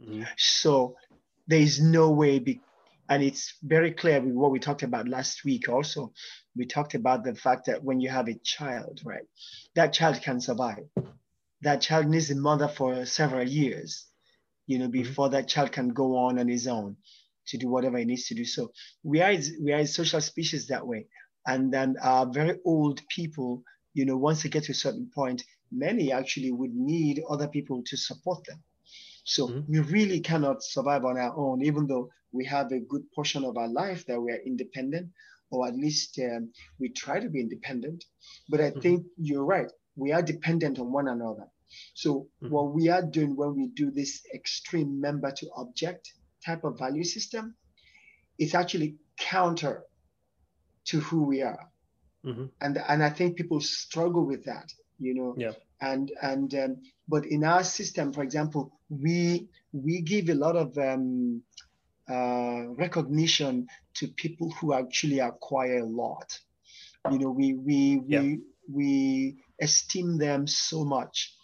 Mhm. 0.00 0.26
so 0.36 0.96
there 1.48 1.60
is 1.60 1.80
no 1.80 2.10
way. 2.10 2.38
Be, 2.38 2.60
and 3.08 3.22
it's 3.22 3.54
very 3.62 3.92
clear 3.92 4.20
with 4.20 4.34
what 4.34 4.50
we 4.52 4.60
talked 4.60 4.82
about 4.82 5.08
last 5.08 5.44
week. 5.44 5.68
Also, 5.68 6.12
we 6.56 6.66
talked 6.66 6.94
about 6.94 7.24
the 7.24 7.34
fact 7.34 7.66
that 7.66 7.82
when 7.82 8.00
you 8.00 8.10
have 8.10 8.28
a 8.28 8.38
child, 8.44 9.00
right, 9.04 9.26
that 9.74 9.92
child 9.92 10.20
can 10.22 10.40
survive. 10.40 10.84
That 11.62 11.80
child 11.80 12.06
needs 12.08 12.30
a 12.30 12.36
mother 12.36 12.68
for 12.68 13.06
several 13.06 13.48
years, 13.48 14.06
you 14.70 14.78
know, 14.78 14.88
before 14.88 15.28
that 15.30 15.48
child 15.48 15.72
can 15.72 15.88
go 16.02 16.16
on 16.16 16.38
on 16.38 16.48
his 16.48 16.66
own 16.68 16.96
to 17.48 17.58
do 17.58 17.68
whatever 17.68 17.98
he 17.98 18.04
needs 18.04 18.26
to 18.28 18.34
do. 18.34 18.44
So 18.44 18.72
we 19.02 19.20
are 19.20 19.34
we 19.64 19.72
are 19.72 19.80
a 19.80 19.86
social 19.86 20.20
species 20.20 20.68
that 20.68 20.86
way. 20.86 21.06
And 21.46 21.72
then 21.74 21.96
uh, 22.02 22.26
very 22.26 22.58
old 22.64 23.00
people, 23.08 23.64
you 23.94 24.04
know, 24.06 24.16
once 24.16 24.42
they 24.42 24.48
get 24.50 24.64
to 24.64 24.72
a 24.72 24.82
certain 24.86 25.10
point, 25.14 25.42
many 25.72 26.12
actually 26.12 26.52
would 26.52 26.74
need 26.74 27.22
other 27.28 27.48
people 27.48 27.82
to 27.86 27.96
support 27.96 28.44
them. 28.46 28.62
So 29.24 29.42
Mhm. 29.48 29.66
we 29.68 29.80
really 29.80 30.20
cannot 30.20 30.62
survive 30.62 31.04
on 31.04 31.18
our 31.18 31.34
own, 31.36 31.62
even 31.64 31.86
though 31.86 32.10
we 32.32 32.44
have 32.46 32.70
a 32.72 32.80
good 32.80 33.04
portion 33.14 33.44
of 33.44 33.56
our 33.56 33.68
life 33.68 34.06
that 34.06 34.20
we 34.20 34.30
are 34.32 34.42
independent, 34.46 35.10
or 35.50 35.66
at 35.68 35.76
least 35.76 36.18
um, 36.20 36.52
we 36.78 36.90
try 36.90 37.18
to 37.20 37.28
be 37.30 37.40
independent. 37.40 38.04
But 38.50 38.60
I 38.60 38.70
Mhm. 38.74 38.82
think 38.82 39.06
you're 39.16 39.44
right. 39.44 39.70
We 39.96 40.12
are 40.12 40.22
dependent 40.22 40.78
on 40.78 40.92
one 40.92 41.08
another. 41.08 41.46
So 41.94 42.28
Mhm. 42.42 42.50
what 42.50 42.74
we 42.74 42.88
are 42.88 43.02
doing 43.02 43.36
when 43.36 43.54
we 43.54 43.68
do 43.68 43.90
this 43.90 44.22
extreme 44.34 45.00
member 45.00 45.30
to 45.32 45.50
object 45.56 46.12
type 46.44 46.64
of 46.64 46.78
value 46.78 47.04
system, 47.04 47.54
it's 48.38 48.54
actually 48.54 48.96
counter 49.18 49.84
to 50.86 51.00
who 51.00 51.22
we 51.24 51.42
are. 51.42 51.70
Mhm. 52.24 52.50
And 52.60 52.78
and 52.78 53.02
I 53.02 53.10
think 53.10 53.36
people 53.36 53.60
struggle 53.60 54.26
with 54.26 54.44
that, 54.44 54.72
you 54.98 55.14
know. 55.14 55.34
Yeah. 55.38 55.52
And 55.80 56.10
and 56.22 56.54
um, 56.54 56.76
but 57.08 57.24
in 57.26 57.44
our 57.44 57.64
system, 57.64 58.12
for 58.12 58.22
example, 58.22 58.72
we 58.88 59.48
we 59.72 60.02
give 60.02 60.28
a 60.28 60.34
lot 60.34 60.56
of 60.56 60.76
um, 60.78 61.42
uh, 62.08 62.68
recognition 62.76 63.66
to 63.94 64.08
people 64.08 64.50
who 64.60 64.74
actually 64.74 65.20
acquire 65.20 65.78
a 65.80 65.86
lot. 65.86 66.38
You 67.10 67.18
know, 67.18 67.30
we 67.30 67.54
we 67.54 67.98
we 67.98 68.16
Yeah. 68.16 68.36
we 68.70 69.42
esteem 69.60 70.18
them 70.18 70.46
so 70.46 70.84
much, 70.84 71.34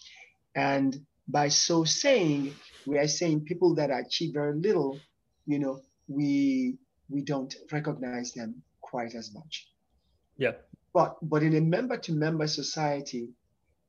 and 0.56 0.98
by 1.28 1.48
so 1.48 1.84
saying, 1.84 2.54
we 2.86 2.98
are 2.98 3.06
saying 3.06 3.44
people 3.44 3.74
that 3.74 3.90
achieve 3.90 4.32
very 4.32 4.54
little, 4.56 4.98
you 5.46 5.58
know, 5.58 5.80
we 6.08 6.78
we 7.08 7.22
don't 7.22 7.54
recognize 7.70 8.32
them 8.32 8.62
quite 8.80 9.14
as 9.14 9.32
much. 9.34 9.68
Yeah. 10.38 10.52
But 10.92 11.16
but 11.22 11.42
in 11.42 11.54
a 11.56 11.60
member-to-member 11.60 12.46
society, 12.46 13.28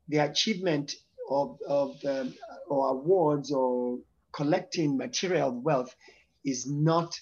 the 0.09 0.19
achievement 0.19 0.95
of 1.29 1.57
of 1.67 2.03
um, 2.05 2.33
or 2.67 2.89
awards 2.89 3.51
or 3.51 3.99
collecting 4.33 4.97
material 4.97 5.51
wealth 5.61 5.95
is 6.43 6.69
not 6.69 7.19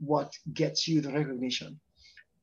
what 0.00 0.32
gets 0.52 0.88
you 0.88 1.00
the 1.00 1.12
recognition, 1.12 1.78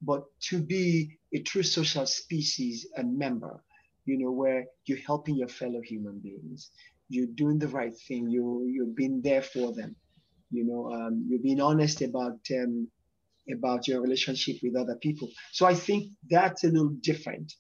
but 0.02 0.24
to 0.50 0.62
be 0.62 1.18
a 1.34 1.40
true 1.40 1.64
social 1.64 2.06
species 2.06 2.88
and 2.96 3.18
member, 3.18 3.64
you 4.06 4.18
know, 4.20 4.32
where 4.32 4.66
you're 4.86 5.00
helping 5.00 5.36
your 5.36 5.48
fellow 5.50 5.82
human 5.82 6.20
beings, 6.20 6.72
you're 7.10 7.28
doing 7.28 7.60
the 7.60 7.68
right 7.68 7.94
thing, 8.08 8.30
you 8.30 8.66
you've 8.74 8.96
been 8.96 9.22
there 9.22 9.42
for 9.44 9.74
them, 9.74 9.96
you 10.52 10.66
know, 10.66 10.92
um, 10.94 11.26
you're 11.30 11.42
being 11.42 11.62
honest 11.62 12.02
about 12.02 12.40
um, 12.52 12.90
about 13.52 13.88
your 13.88 14.02
relationship 14.02 14.58
with 14.64 14.76
other 14.76 14.98
people. 14.98 15.30
So 15.52 15.66
I 15.66 15.76
think 15.76 16.12
that's 16.30 16.64
a 16.64 16.68
little 16.70 16.96
different, 17.02 17.54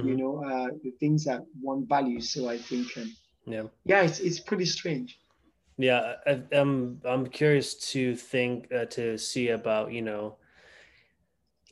you 0.00 0.14
Mhm. 0.14 0.16
know, 0.16 0.44
uh, 0.44 0.70
the 0.82 0.92
things 1.00 1.24
that 1.24 1.42
one 1.60 1.86
values. 1.86 2.32
So 2.32 2.48
I 2.48 2.58
think, 2.58 2.88
um, 2.98 3.16
Yeah. 3.46 3.68
yeah, 3.84 4.02
it's 4.02 4.20
it's 4.20 4.40
pretty 4.40 4.66
strange. 4.66 5.18
Yeah, 5.78 6.16
I, 6.26 6.42
I'm 6.52 7.00
I'm 7.04 7.26
curious 7.26 7.74
to 7.92 8.16
think 8.16 8.72
uh, 8.72 8.86
to 8.86 9.18
see 9.18 9.48
about 9.48 9.92
you 9.92 10.02
know 10.02 10.36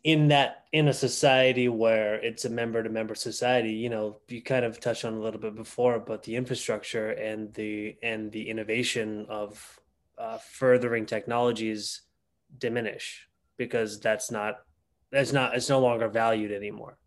in 0.05 0.29
that 0.29 0.67
in 0.73 0.89
a 0.89 0.93
society 0.93 1.67
where 1.69 2.17
it's 2.17 2.45
a 2.45 2.51
member 2.51 2.83
to 2.83 2.91
member 2.91 3.15
society 3.15 3.73
you 3.73 3.89
know 3.89 4.21
you 4.29 4.43
kind 4.43 4.65
of 4.65 4.79
touched 4.79 5.05
on 5.05 5.15
a 5.15 5.19
little 5.21 5.41
bit 5.41 5.55
before 5.57 5.99
but 5.99 6.23
the 6.23 6.37
infrastructure 6.37 7.11
and 7.11 7.53
the 7.55 7.97
and 8.03 8.31
the 8.31 8.49
innovation 8.51 9.25
of 9.31 9.81
uh, 10.19 10.39
furthering 10.39 11.07
technologies 11.07 12.03
diminish 12.59 13.29
because 13.57 13.99
that's 13.99 14.31
not 14.31 14.61
that's 15.11 15.33
not 15.33 15.57
it's 15.57 15.71
no 15.71 15.81
longer 15.81 16.09
valued 16.09 16.53
anymore 16.53 16.99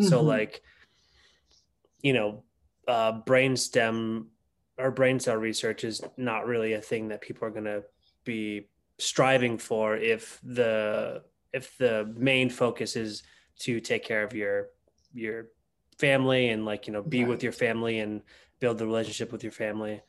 so 0.00 0.22
Mhm. 0.22 0.26
like 0.26 0.62
you 2.02 2.12
know 2.12 2.42
uh 2.88 3.12
brainstem 3.22 4.26
or 4.76 4.90
brain 4.90 5.20
cell 5.20 5.36
research 5.36 5.84
is 5.84 6.00
not 6.16 6.46
really 6.46 6.72
a 6.72 6.80
thing 6.80 7.08
that 7.08 7.20
people 7.20 7.46
are 7.46 7.50
going 7.50 7.64
to 7.64 7.84
be 8.24 8.68
striving 8.98 9.58
for 9.58 9.96
if 9.96 10.40
the 10.42 11.22
if 11.52 11.76
the 11.78 12.12
main 12.16 12.50
focus 12.50 12.96
is 12.96 13.22
to 13.60 13.80
take 13.80 14.04
care 14.04 14.22
of 14.22 14.32
your 14.34 14.68
your 15.12 15.46
family 15.98 16.48
and 16.48 16.64
like 16.64 16.86
you 16.86 16.92
know 16.92 17.02
be 17.02 17.24
with 17.24 17.42
your 17.42 17.52
family 17.52 17.98
and 17.98 18.22
build 18.58 18.78
the 18.78 18.86
relationship 18.86 19.32
with 19.32 19.42
your 19.42 19.52
family 19.52 20.00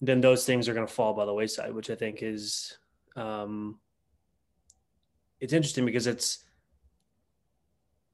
then 0.00 0.20
those 0.20 0.44
things 0.44 0.68
are 0.68 0.74
going 0.74 0.86
to 0.86 0.92
fall 0.92 1.14
by 1.14 1.24
the 1.24 1.32
wayside 1.32 1.72
which 1.72 1.90
i 1.90 1.94
think 1.94 2.22
is 2.22 2.76
um 3.16 3.78
it's 5.40 5.52
interesting 5.52 5.86
because 5.86 6.06
it's 6.06 6.44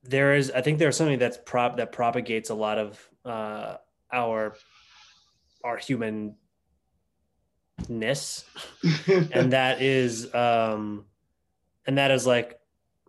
there 0.05 0.35
is 0.35 0.51
i 0.53 0.61
think 0.61 0.79
there's 0.79 0.97
something 0.97 1.19
that's 1.19 1.39
prop 1.45 1.77
that 1.77 1.93
propagates 1.93 2.51
a 2.51 2.55
lot 2.55 2.79
of 2.79 3.09
uh 3.25 3.77
our 4.13 4.55
our 5.65 5.77
humanness 5.77 6.37
and 9.33 9.53
that 9.53 9.83
is 9.83 10.33
um 10.35 11.05
and 11.87 11.99
that 11.99 12.11
is 12.11 12.27
like 12.27 12.59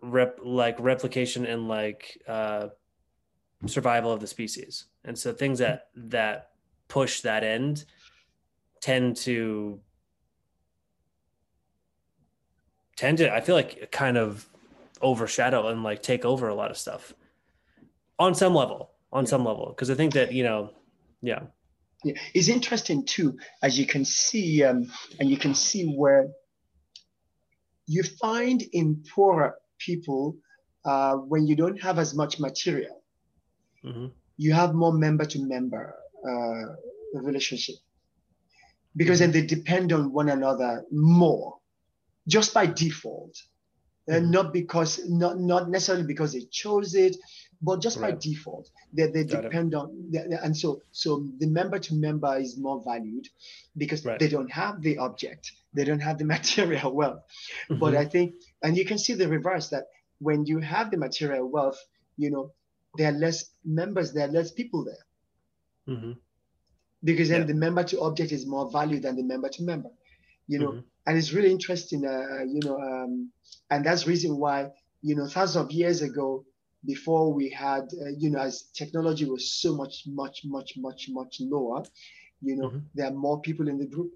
rep 0.02 0.38
like 0.42 0.76
replication 0.80 1.46
and 1.46 1.68
like 1.68 2.20
uh 2.26 2.68
survival 3.66 4.12
of 4.12 4.20
the 4.20 4.26
species. 4.26 4.86
And 5.04 5.18
so 5.18 5.32
things 5.32 5.58
that 5.58 5.88
that 5.94 6.50
push 6.88 7.20
that 7.22 7.44
end 7.44 7.84
tend 8.80 9.16
to 9.16 9.80
tend 12.96 13.16
to 13.16 13.32
i 13.32 13.40
feel 13.40 13.54
like 13.54 13.90
kind 13.90 14.18
of 14.18 14.46
overshadow 15.00 15.68
and 15.68 15.82
like 15.82 16.02
take 16.02 16.24
over 16.24 16.48
a 16.48 16.54
lot 16.54 16.70
of 16.70 16.76
stuff 16.76 17.14
on 18.18 18.34
some 18.34 18.54
level 18.54 18.90
on 19.12 19.24
some 19.26 19.44
level. 19.44 19.68
Because 19.68 19.90
i 19.90 19.94
think 19.94 20.12
that 20.12 20.32
you 20.32 20.42
know 20.42 20.70
yeah. 21.22 21.40
Yeah, 22.04 22.14
it's 22.34 22.48
interesting 22.48 23.04
too, 23.04 23.38
as 23.62 23.78
you 23.78 23.86
can 23.86 24.04
see, 24.04 24.64
um, 24.64 24.90
and 25.20 25.30
you 25.30 25.36
can 25.36 25.54
see 25.54 25.86
where 25.86 26.28
you 27.92 28.02
find 28.02 28.62
in 28.72 29.04
poorer 29.14 29.54
people 29.78 30.36
uh, 30.84 31.14
when 31.14 31.46
you 31.46 31.54
don't 31.54 31.80
have 31.80 31.98
as 31.98 32.14
much 32.14 32.40
material, 32.40 33.02
mm-hmm. 33.84 34.06
you 34.36 34.52
have 34.52 34.74
more 34.74 34.92
member 34.92 35.24
to 35.24 35.38
member 35.40 35.94
uh, 36.28 37.20
relationship 37.20 37.76
because 38.96 39.20
mm-hmm. 39.20 39.32
then 39.32 39.46
they 39.46 39.46
depend 39.46 39.92
on 39.92 40.12
one 40.12 40.30
another 40.30 40.84
more 40.90 41.58
just 42.26 42.54
by 42.54 42.66
default 42.66 43.36
and 44.08 44.24
mm-hmm. 44.24 44.32
not 44.32 44.52
because 44.52 45.00
not 45.08 45.38
not 45.38 45.68
necessarily 45.68 46.06
because 46.06 46.32
they 46.32 46.44
chose 46.50 46.94
it 46.94 47.16
but 47.62 47.80
just 47.80 47.98
right. 47.98 48.14
by 48.14 48.18
default 48.20 48.68
they, 48.92 49.06
they 49.06 49.24
depend 49.24 49.72
it. 49.72 49.76
on 49.76 50.12
and 50.42 50.56
so 50.56 50.82
so 50.90 51.24
the 51.38 51.46
member 51.46 51.78
to 51.78 51.94
member 51.94 52.36
is 52.36 52.58
more 52.58 52.82
valued 52.84 53.28
because 53.76 54.04
right. 54.04 54.18
they 54.18 54.28
don't 54.28 54.50
have 54.50 54.82
the 54.82 54.98
object 54.98 55.52
they 55.72 55.84
don't 55.84 56.00
have 56.00 56.18
the 56.18 56.24
material 56.36 56.92
wealth 56.92 57.22
mm-hmm. 57.70 57.78
but 57.78 57.94
i 57.94 58.04
think 58.04 58.34
and 58.62 58.76
you 58.76 58.84
can 58.84 58.98
see 58.98 59.14
the 59.14 59.28
reverse 59.28 59.68
that 59.68 59.84
when 60.18 60.44
you 60.44 60.58
have 60.58 60.90
the 60.90 60.96
material 60.96 61.48
wealth 61.48 61.78
you 62.16 62.30
know 62.30 62.50
there 62.96 63.08
are 63.08 63.16
less 63.16 63.50
members 63.64 64.12
there 64.12 64.28
are 64.28 64.32
less 64.32 64.50
people 64.50 64.84
there 64.84 65.96
mm-hmm. 65.96 66.12
because 67.04 67.28
then 67.28 67.42
yeah. 67.42 67.46
the 67.46 67.54
member 67.54 67.84
to 67.84 68.00
object 68.00 68.32
is 68.32 68.46
more 68.46 68.70
valued 68.70 69.02
than 69.02 69.16
the 69.16 69.22
member 69.22 69.48
to 69.48 69.62
member 69.62 69.90
you 70.48 70.58
know 70.58 70.70
mm-hmm. 70.70 70.80
and 71.06 71.16
it's 71.16 71.32
really 71.32 71.50
interesting 71.50 72.04
uh, 72.04 72.42
you 72.44 72.60
know 72.64 72.76
um, 72.78 73.30
and 73.70 73.86
that's 73.86 74.06
reason 74.06 74.36
why 74.36 74.68
you 75.00 75.14
know 75.14 75.26
thousands 75.26 75.64
of 75.64 75.72
years 75.72 76.02
ago 76.02 76.44
before 76.84 77.32
we 77.32 77.48
had, 77.48 77.82
uh, 78.00 78.10
you 78.18 78.30
know, 78.30 78.40
as 78.40 78.64
technology 78.74 79.24
was 79.24 79.52
so 79.52 79.74
much, 79.74 80.02
much, 80.06 80.42
much, 80.44 80.74
much, 80.76 81.06
much 81.10 81.36
lower, 81.40 81.84
you 82.40 82.56
know, 82.56 82.68
mm-hmm. 82.68 82.78
there 82.94 83.06
are 83.06 83.14
more 83.14 83.40
people 83.40 83.68
in 83.68 83.78
the 83.78 83.86
group, 83.86 84.12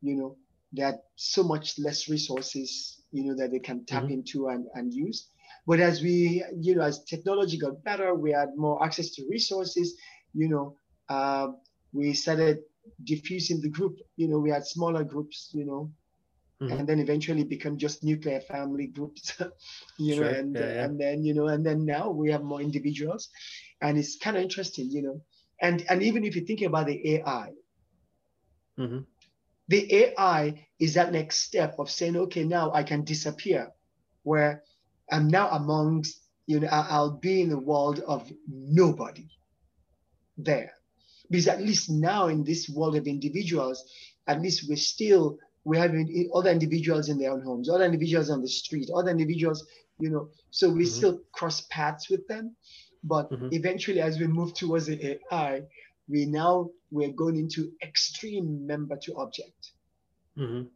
you 0.00 0.14
know, 0.14 0.36
there 0.72 0.86
are 0.86 0.98
so 1.16 1.42
much 1.42 1.78
less 1.78 2.08
resources, 2.08 3.02
you 3.10 3.24
know, 3.24 3.34
that 3.34 3.50
they 3.50 3.58
can 3.58 3.84
tap 3.84 4.04
mm-hmm. 4.04 4.12
into 4.12 4.48
and, 4.48 4.66
and 4.74 4.94
use. 4.94 5.28
But 5.66 5.80
as 5.80 6.00
we, 6.00 6.44
you 6.56 6.76
know, 6.76 6.82
as 6.82 7.04
technology 7.04 7.58
got 7.58 7.82
better, 7.82 8.14
we 8.14 8.32
had 8.32 8.50
more 8.56 8.82
access 8.84 9.10
to 9.10 9.26
resources, 9.28 9.96
you 10.32 10.48
know, 10.48 10.76
uh, 11.08 11.48
we 11.92 12.12
started 12.12 12.60
diffusing 13.04 13.60
the 13.60 13.68
group, 13.68 13.96
you 14.16 14.28
know, 14.28 14.38
we 14.38 14.50
had 14.50 14.64
smaller 14.64 15.04
groups, 15.04 15.50
you 15.52 15.64
know, 15.64 15.90
Mm-hmm. 16.62 16.78
and 16.78 16.86
then 16.86 16.98
eventually 16.98 17.42
become 17.42 17.78
just 17.78 18.04
nuclear 18.04 18.38
family 18.38 18.86
groups 18.86 19.32
you 19.98 20.16
sure. 20.16 20.24
know 20.24 20.30
and 20.30 20.54
yeah, 20.54 20.60
yeah. 20.60 20.84
and 20.84 21.00
then 21.00 21.24
you 21.24 21.32
know 21.32 21.48
and 21.48 21.64
then 21.64 21.86
now 21.86 22.10
we 22.10 22.30
have 22.30 22.42
more 22.42 22.60
individuals 22.60 23.30
and 23.80 23.96
it's 23.96 24.18
kind 24.18 24.36
of 24.36 24.42
interesting 24.42 24.90
you 24.90 25.00
know 25.00 25.22
and 25.62 25.86
and 25.88 26.02
even 26.02 26.22
if 26.22 26.36
you 26.36 26.42
think 26.44 26.60
about 26.60 26.86
the 26.86 27.14
ai 27.14 27.48
mm-hmm. 28.78 28.98
the 29.68 29.94
ai 29.94 30.66
is 30.78 30.92
that 30.92 31.12
next 31.12 31.40
step 31.40 31.76
of 31.78 31.90
saying 31.90 32.14
okay 32.14 32.44
now 32.44 32.70
i 32.74 32.82
can 32.82 33.04
disappear 33.04 33.72
where 34.24 34.62
i'm 35.10 35.28
now 35.28 35.48
amongst 35.52 36.26
you 36.44 36.60
know 36.60 36.68
i'll 36.70 37.16
be 37.16 37.40
in 37.40 37.48
the 37.48 37.58
world 37.58 38.00
of 38.00 38.30
nobody 38.46 39.30
there 40.36 40.72
because 41.30 41.48
at 41.48 41.62
least 41.62 41.88
now 41.88 42.26
in 42.26 42.44
this 42.44 42.68
world 42.68 42.96
of 42.96 43.06
individuals 43.06 43.82
at 44.26 44.42
least 44.42 44.68
we're 44.68 44.76
still 44.76 45.38
we 45.64 45.76
have 45.76 45.94
other 46.34 46.50
individuals 46.50 47.08
in 47.08 47.18
their 47.18 47.32
own 47.32 47.42
homes, 47.42 47.68
other 47.68 47.84
individuals 47.84 48.30
on 48.30 48.40
the 48.40 48.48
street, 48.48 48.88
other 48.94 49.10
individuals, 49.10 49.66
you 49.98 50.10
know, 50.10 50.28
so 50.50 50.68
we 50.70 50.84
mm-hmm. 50.84 50.90
still 50.90 51.20
cross 51.32 51.62
paths 51.70 52.08
with 52.08 52.26
them. 52.28 52.56
But 53.04 53.30
mm-hmm. 53.30 53.48
eventually, 53.52 54.00
as 54.00 54.18
we 54.18 54.26
move 54.26 54.54
towards 54.54 54.86
the 54.86 55.18
AI, 55.32 55.62
we 56.08 56.26
now 56.26 56.70
we're 56.90 57.12
going 57.12 57.36
into 57.36 57.72
extreme 57.82 58.66
member 58.66 58.96
to 58.96 59.14
object. 59.16 59.72
Mm-hmm. 60.36 60.68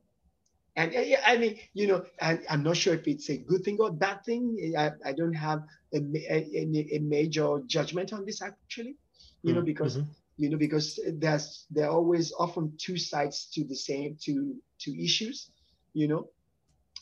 And 0.76 0.92
yeah, 0.92 1.22
I 1.26 1.36
mean, 1.36 1.58
you 1.72 1.86
know, 1.86 2.04
I, 2.20 2.40
am 2.48 2.62
not 2.62 2.76
sure 2.76 2.94
if 2.94 3.06
it's 3.06 3.30
a 3.30 3.36
good 3.36 3.62
thing 3.62 3.78
or 3.78 3.92
bad 3.92 4.24
thing. 4.24 4.74
I, 4.76 4.90
I 5.04 5.12
don't 5.12 5.34
have 5.34 5.62
a, 5.92 5.98
a, 5.98 6.96
a 6.96 6.98
major 6.98 7.62
judgment 7.66 8.12
on 8.12 8.24
this 8.24 8.42
actually, 8.42 8.96
you 9.42 9.52
know, 9.52 9.60
mm-hmm. 9.60 9.66
because 9.66 9.98
mm-hmm 9.98 10.10
you 10.36 10.50
know 10.50 10.58
because 10.58 10.98
there's 11.18 11.66
there 11.70 11.86
are 11.86 11.92
always 11.92 12.32
often 12.38 12.72
two 12.78 12.96
sides 12.96 13.48
to 13.54 13.64
the 13.64 13.76
same 13.76 14.16
to 14.20 14.54
to 14.80 14.90
issues 15.02 15.50
you 15.94 16.08
know? 16.08 16.28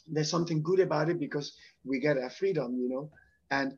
There's 0.07 0.31
something 0.31 0.63
good 0.63 0.81
about 0.81 1.09
it 1.09 1.19
because 1.19 1.55
we 1.85 2.01
get 2.01 2.19
our 2.19 2.31
freedom 2.31 2.77
you 2.79 2.89
know? 2.89 3.11
And 3.51 3.75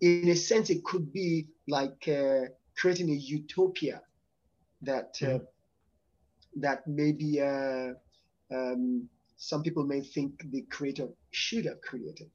in 0.00 0.28
a 0.28 0.36
sense 0.36 0.70
it 0.70 0.84
could 0.84 1.12
be 1.12 1.48
like 1.68 2.08
uh, 2.08 2.46
creating 2.76 3.10
a 3.10 3.14
utopia 3.14 4.00
that 4.82 5.14
uh, 5.22 5.38
that 6.56 6.86
maybe 6.86 7.40
uh, 7.40 7.92
um, 8.54 9.08
some 9.36 9.62
people 9.62 9.84
may 9.84 10.00
think 10.00 10.42
the 10.50 10.62
creator 10.70 11.08
should 11.30 11.66
have 11.66 11.80
created. 11.82 12.30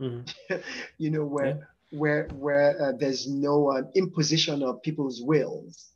Mm-hmm. 0.00 0.54
you 0.98 1.10
know 1.10 1.24
where 1.24 1.46
yeah 1.46 1.73
where 1.94 2.28
where 2.34 2.80
uh, 2.80 2.92
there's 2.98 3.28
no 3.28 3.70
uh, 3.70 3.82
imposition 3.94 4.62
of 4.62 4.82
people's 4.82 5.22
wills, 5.22 5.92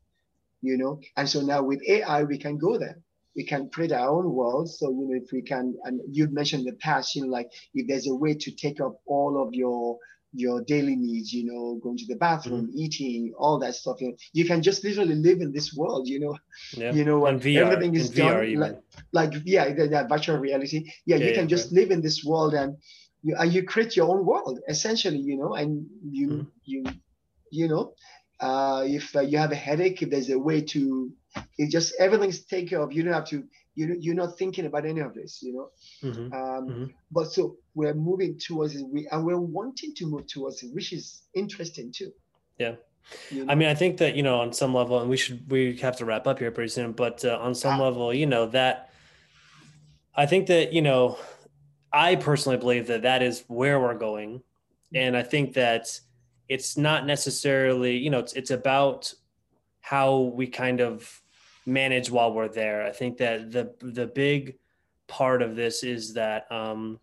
you 0.62 0.76
know. 0.76 1.01
And 1.16 1.28
so 1.28 1.40
now 1.40 1.62
with 1.62 1.82
AI, 1.88 2.22
we 2.24 2.38
can 2.38 2.59
go 2.59 2.78
there. 2.78 2.99
We 3.36 3.44
can 3.44 3.70
create 3.70 3.92
our 3.92 4.09
own 4.09 4.32
world. 4.32 4.70
So 4.70 4.90
you 4.90 5.09
know, 5.09 5.20
if 5.22 5.30
we 5.32 5.42
can, 5.42 5.76
and 5.84 6.01
you 6.11 6.28
mentioned 6.28 6.66
in 6.66 6.74
the 6.74 6.78
past, 6.78 7.14
you 7.14 7.22
know, 7.22 7.28
like 7.28 7.51
if 7.74 7.86
there's 7.86 8.09
a 8.09 8.14
way 8.14 8.34
to 8.34 8.51
take 8.53 8.80
up 8.80 9.01
all 9.07 9.42
of 9.42 9.55
your 9.55 9.99
your 10.34 10.62
daily 10.64 10.94
needs, 10.94 11.32
you 11.32 11.44
know, 11.46 11.80
going 11.82 11.96
to 11.96 12.07
the 12.07 12.16
bathroom, 12.16 12.66
mm-hmm. 12.66 12.78
eating, 12.78 13.32
all 13.38 13.59
that 13.59 13.74
stuff. 13.74 14.01
You, 14.01 14.09
know, 14.09 14.16
you 14.32 14.44
can 14.44 14.62
just 14.62 14.84
literally 14.84 15.14
live 15.14 15.40
in 15.40 15.53
this 15.53 15.74
world, 15.74 16.07
you 16.07 16.20
know. 16.20 16.36
Yeah. 16.76 16.92
You 16.92 17.05
know, 17.05 17.26
and 17.26 17.40
VR, 17.40 17.62
everything 17.62 17.94
is 17.94 18.11
done 18.11 18.55
like, 18.57 18.78
like, 19.12 19.32
yeah, 19.44 19.72
that, 19.72 20.09
virtual 20.09 20.36
reality. 20.36 20.84
Yeah, 21.07 21.16
yeah 21.16 21.28
you 21.28 21.32
can 21.32 21.44
yeah, 21.44 21.57
just 21.57 21.72
right. 21.72 21.80
live 21.80 21.90
in 21.90 22.03
this 22.03 22.24
world 22.24 22.55
and 22.55 22.76
you 23.23 23.35
and 23.39 23.53
you 23.53 23.62
create 23.62 23.97
your 23.97 24.09
own 24.09 24.25
world 24.25 24.61
essentially 24.69 25.19
you 25.19 25.37
know 25.37 25.55
and 25.55 25.87
you 26.11 26.29
mm-hmm. 26.29 26.49
you 26.64 26.85
you 27.51 27.69
know 27.69 27.93
uh, 28.41 28.85
if 28.87 29.16
uh, 29.16 29.21
you 29.21 29.37
have 29.37 29.51
a 29.51 29.57
headache 29.57 30.01
if 30.01 30.11
there's 30.11 30.31
a 30.31 30.39
way 30.39 30.61
to 30.61 31.11
it 31.59 31.71
just 31.71 31.93
everything's 31.99 32.45
taken 32.45 32.69
care 32.69 32.81
of 32.81 32.93
you 32.93 33.03
don't 33.03 33.12
have 33.12 33.27
to 33.27 33.43
you 33.75 33.97
you're 33.99 34.14
not 34.14 34.39
thinking 34.39 34.66
about 34.66 34.87
any 34.87 35.01
of 35.01 35.14
this 35.14 35.41
you 35.43 35.53
know 35.53 35.69
mm-hmm. 36.03 36.33
Um, 36.33 36.69
mm-hmm. 36.69 36.85
but 37.11 37.33
so 37.33 37.57
we're 37.75 37.95
moving 37.95 38.39
towards 38.39 38.77
it 38.77 38.87
we 38.89 39.09
and 39.11 39.25
we're 39.25 39.41
wanting 39.41 39.95
to 39.97 40.07
move 40.07 40.27
towards 40.29 40.62
it 40.62 40.73
which 40.73 40.93
is 40.93 41.23
interesting 41.35 41.93
too 41.93 42.12
yeah 42.59 42.75
you 43.31 43.45
know? 43.45 43.53
I 43.53 43.55
mean, 43.55 43.69
I 43.69 43.75
think 43.75 43.99
that 43.99 44.16
you 44.16 44.23
know, 44.23 44.41
on 44.41 44.53
some 44.53 44.75
level, 44.75 45.01
and 45.01 45.09
we 45.09 45.16
should 45.16 45.51
we 45.51 45.77
have 45.79 45.97
to 45.97 46.05
wrap 46.05 46.27
up 46.27 46.39
here 46.39 46.51
pretty 46.51 46.69
soon. 46.69 46.93
But 46.93 47.25
uh, 47.25 47.39
on 47.41 47.55
some 47.55 47.81
ah. 47.81 47.85
level, 47.85 48.12
you 48.12 48.27
know, 48.27 48.47
that 48.49 48.91
I 50.14 50.27
think 50.27 50.49
that 50.49 50.73
you 50.73 50.83
know 50.83 51.19
I 51.93 52.16
personally 52.16 52.59
believe 52.59 52.86
that 52.89 53.03
that 53.03 53.22
is 53.22 53.45
where 53.49 53.80
we're 53.80 53.99
going, 53.99 54.43
and 54.95 55.16
I 55.16 55.22
think 55.22 55.55
that 55.55 55.99
it's 56.49 56.76
not 56.76 57.07
necessarily 57.07 57.97
you 57.97 58.11
know 58.11 58.18
it's 58.18 58.32
it's 58.34 58.51
about 58.51 59.12
how 59.80 60.20
we 60.20 60.47
kind 60.47 60.80
of 60.80 61.22
manage 61.64 62.11
while 62.11 62.32
we're 62.32 62.49
there. 62.49 62.84
I 62.84 62.93
think 62.93 63.18
that 63.18 63.53
the 63.53 63.72
the 63.80 64.07
big 64.07 64.59
part 65.07 65.43
of 65.43 65.57
this 65.57 65.82
is 65.82 66.14
that 66.14 66.51
um, 66.51 66.99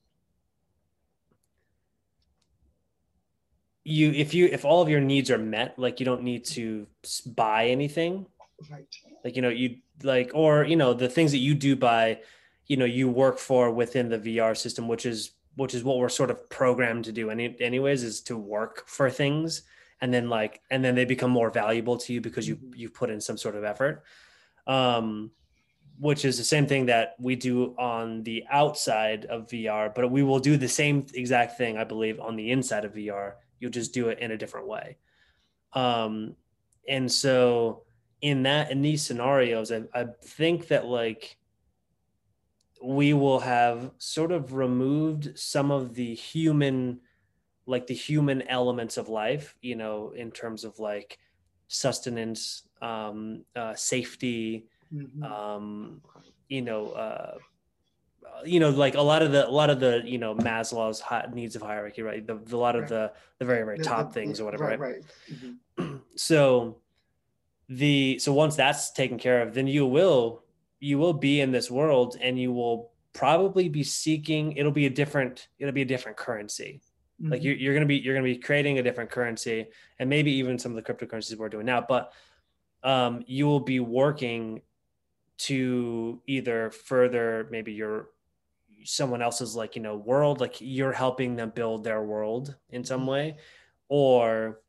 you 3.84 4.12
if 4.12 4.34
you 4.34 4.48
if 4.48 4.66
all 4.66 4.82
of 4.82 4.90
your 4.90 5.00
needs 5.02 5.32
are 5.32 5.38
met, 5.38 5.78
like 5.78 6.00
you 6.00 6.06
don't 6.06 6.24
need 6.24 6.46
to 6.46 6.88
buy 7.26 7.68
anything, 7.68 8.26
right? 8.70 8.86
Like 9.24 9.36
you 9.36 9.42
know 9.42 9.50
you 9.50 9.78
like 10.04 10.32
or 10.34 10.64
you 10.64 10.76
know 10.76 10.94
the 10.94 11.10
things 11.10 11.32
that 11.32 11.38
you 11.38 11.54
do 11.54 11.76
buy 11.76 12.20
you 12.68 12.78
know 12.78 12.86
you 12.86 13.10
work 13.10 13.38
for 13.38 13.72
within 13.72 14.10
the 14.10 14.20
VR 14.20 14.56
system, 14.58 14.88
which 14.88 15.06
is 15.06 15.32
which 15.56 15.74
is 15.74 15.84
what 15.84 15.98
we're 15.98 16.10
sort 16.10 16.30
of 16.30 16.50
programmed 16.50 17.06
to 17.06 17.12
do 17.12 17.30
any, 17.30 17.56
anyways 17.62 18.04
is 18.04 18.22
to 18.22 18.38
work 18.38 18.88
for 18.88 19.10
things. 19.10 19.64
And 20.02 20.14
then 20.14 20.30
like 20.30 20.62
and 20.70 20.84
then 20.84 20.96
they 20.96 21.06
become 21.06 21.32
more 21.32 21.50
valuable 21.50 21.98
to 21.98 22.14
you 22.14 22.22
because 22.22 22.48
you 22.48 22.58
mm-hmm. 22.58 22.76
you've 22.76 22.94
put 22.94 23.10
in 23.10 23.22
some 23.22 23.38
sort 23.38 23.56
of 23.56 23.64
effort. 23.64 24.04
Um 24.68 25.32
which 25.98 26.26
is 26.26 26.38
the 26.38 26.44
same 26.44 26.68
thing 26.68 26.88
that 26.88 27.16
we 27.22 27.38
do 27.38 27.74
on 27.80 28.22
the 28.24 28.44
outside 28.50 29.24
of 29.26 29.48
VR 29.48 29.96
but 29.96 30.12
we 30.12 30.24
will 30.24 30.40
do 30.40 30.58
the 30.58 30.68
same 30.68 31.06
exact 31.14 31.58
thing 31.58 31.78
I 31.78 31.86
believe 31.86 32.20
on 32.20 32.36
the 32.36 32.52
inside 32.52 32.84
of 32.84 32.94
VR 32.94 33.36
you'll 33.62 33.72
just 33.72 33.94
do 33.94 34.10
it 34.10 34.20
in 34.20 34.32
a 34.32 34.38
different 34.38 34.68
way. 34.68 34.98
Um 35.72 36.36
and 36.90 37.10
so 37.10 37.84
in 38.22 38.44
that 38.44 38.72
in 38.72 38.82
these 38.82 39.04
scenarios 39.04 39.72
I, 39.72 39.84
I 39.94 40.08
think 40.22 40.68
that 40.68 40.86
like 40.86 41.38
we 42.86 43.14
will 43.14 43.40
have 43.40 43.92
sort 43.98 44.32
of 44.32 44.54
removed 44.54 45.38
some 45.38 45.72
of 45.72 45.96
the 45.96 46.14
human 46.14 47.00
like 47.66 47.88
the 47.88 47.96
human 47.96 48.44
elements 48.44 48.98
of 48.98 49.10
life 49.10 49.56
you 49.62 49.76
know 49.76 50.12
in 50.12 50.32
terms 50.32 50.64
of 50.64 50.78
like 50.80 51.18
sustenance 51.68 52.68
um, 52.82 53.44
uh, 53.56 53.74
safety 53.74 54.68
mm-hmm. 54.94 55.24
um, 55.24 56.02
you 56.48 56.62
know 56.62 56.92
uh, 56.92 57.38
you 58.46 58.60
know 58.60 58.70
like 58.70 58.96
a 58.96 59.02
lot 59.02 59.24
of 59.24 59.32
the 59.32 59.48
a 59.48 59.50
lot 59.50 59.70
of 59.70 59.80
the 59.80 60.02
you 60.06 60.20
know 60.20 60.36
maslow's 60.36 61.02
needs 61.34 61.56
of 61.56 61.62
hierarchy 61.64 62.04
right 62.04 62.28
the, 62.28 62.36
the 62.36 62.56
a 62.56 62.58
lot 62.58 62.76
of 62.76 62.82
Right. 62.84 62.90
the 62.90 63.14
the 63.40 63.46
very 63.46 63.64
very 63.64 63.80
top 63.80 64.10
the- 64.10 64.14
things 64.14 64.40
or 64.40 64.46
whatever 64.46 64.66
right, 64.66 64.80
right, 64.80 64.96
right. 64.96 65.58
Mhm. 65.80 66.02
so 66.16 66.82
the 67.68 68.20
so 68.20 68.32
once 68.32 68.56
that's 68.56 68.92
taken 68.92 69.18
care 69.18 69.42
of 69.42 69.56
then 69.56 69.66
you 69.66 69.88
will 69.88 70.45
you 70.86 70.98
will 71.00 71.14
be 71.14 71.42
in 71.42 71.52
this 71.52 71.70
world 71.72 72.16
and 72.22 72.40
you 72.40 72.52
will 72.54 72.92
probably 73.14 73.68
be 73.70 73.84
seeking 73.84 74.52
it'll 74.60 74.72
be 74.84 74.86
a 74.86 74.96
different 75.02 75.48
it'll 75.60 75.74
be 75.82 75.82
a 75.82 75.92
different 75.94 76.18
currency. 76.18 76.82
Like 77.20 77.42
Mhm. 77.42 77.44
you're, 77.46 77.56
you're 77.56 77.74
gonna 77.74 77.86
be 77.94 77.98
you're 78.04 78.14
gonna 78.14 78.34
be 78.36 78.38
creating 78.38 78.78
a 78.78 78.84
different 78.84 79.10
currency 79.10 79.68
and 80.00 80.10
maybe 80.10 80.32
even 80.34 80.60
some 80.60 80.72
of 80.74 80.78
the 80.78 80.86
cryptocurrencies 80.88 81.38
we're 81.38 81.50
doing 81.50 81.66
now 81.66 81.82
but 81.82 82.14
um, 82.84 83.24
you 83.26 83.48
will 83.48 83.62
be 83.76 83.80
working 83.80 84.62
to 85.38 86.22
either 86.28 86.70
further 86.72 87.48
maybe 87.50 87.74
your 87.74 88.10
someone 88.84 89.22
else's 89.22 89.56
like 89.56 89.76
you 89.76 89.82
know 89.82 89.96
world 89.98 90.40
like 90.40 90.58
you're 90.60 90.92
helping 90.94 91.36
them 91.36 91.50
build 91.50 91.84
their 91.84 92.04
world 92.04 92.56
in 92.70 92.84
some 92.84 93.08
way 93.08 93.38
or 93.88 94.62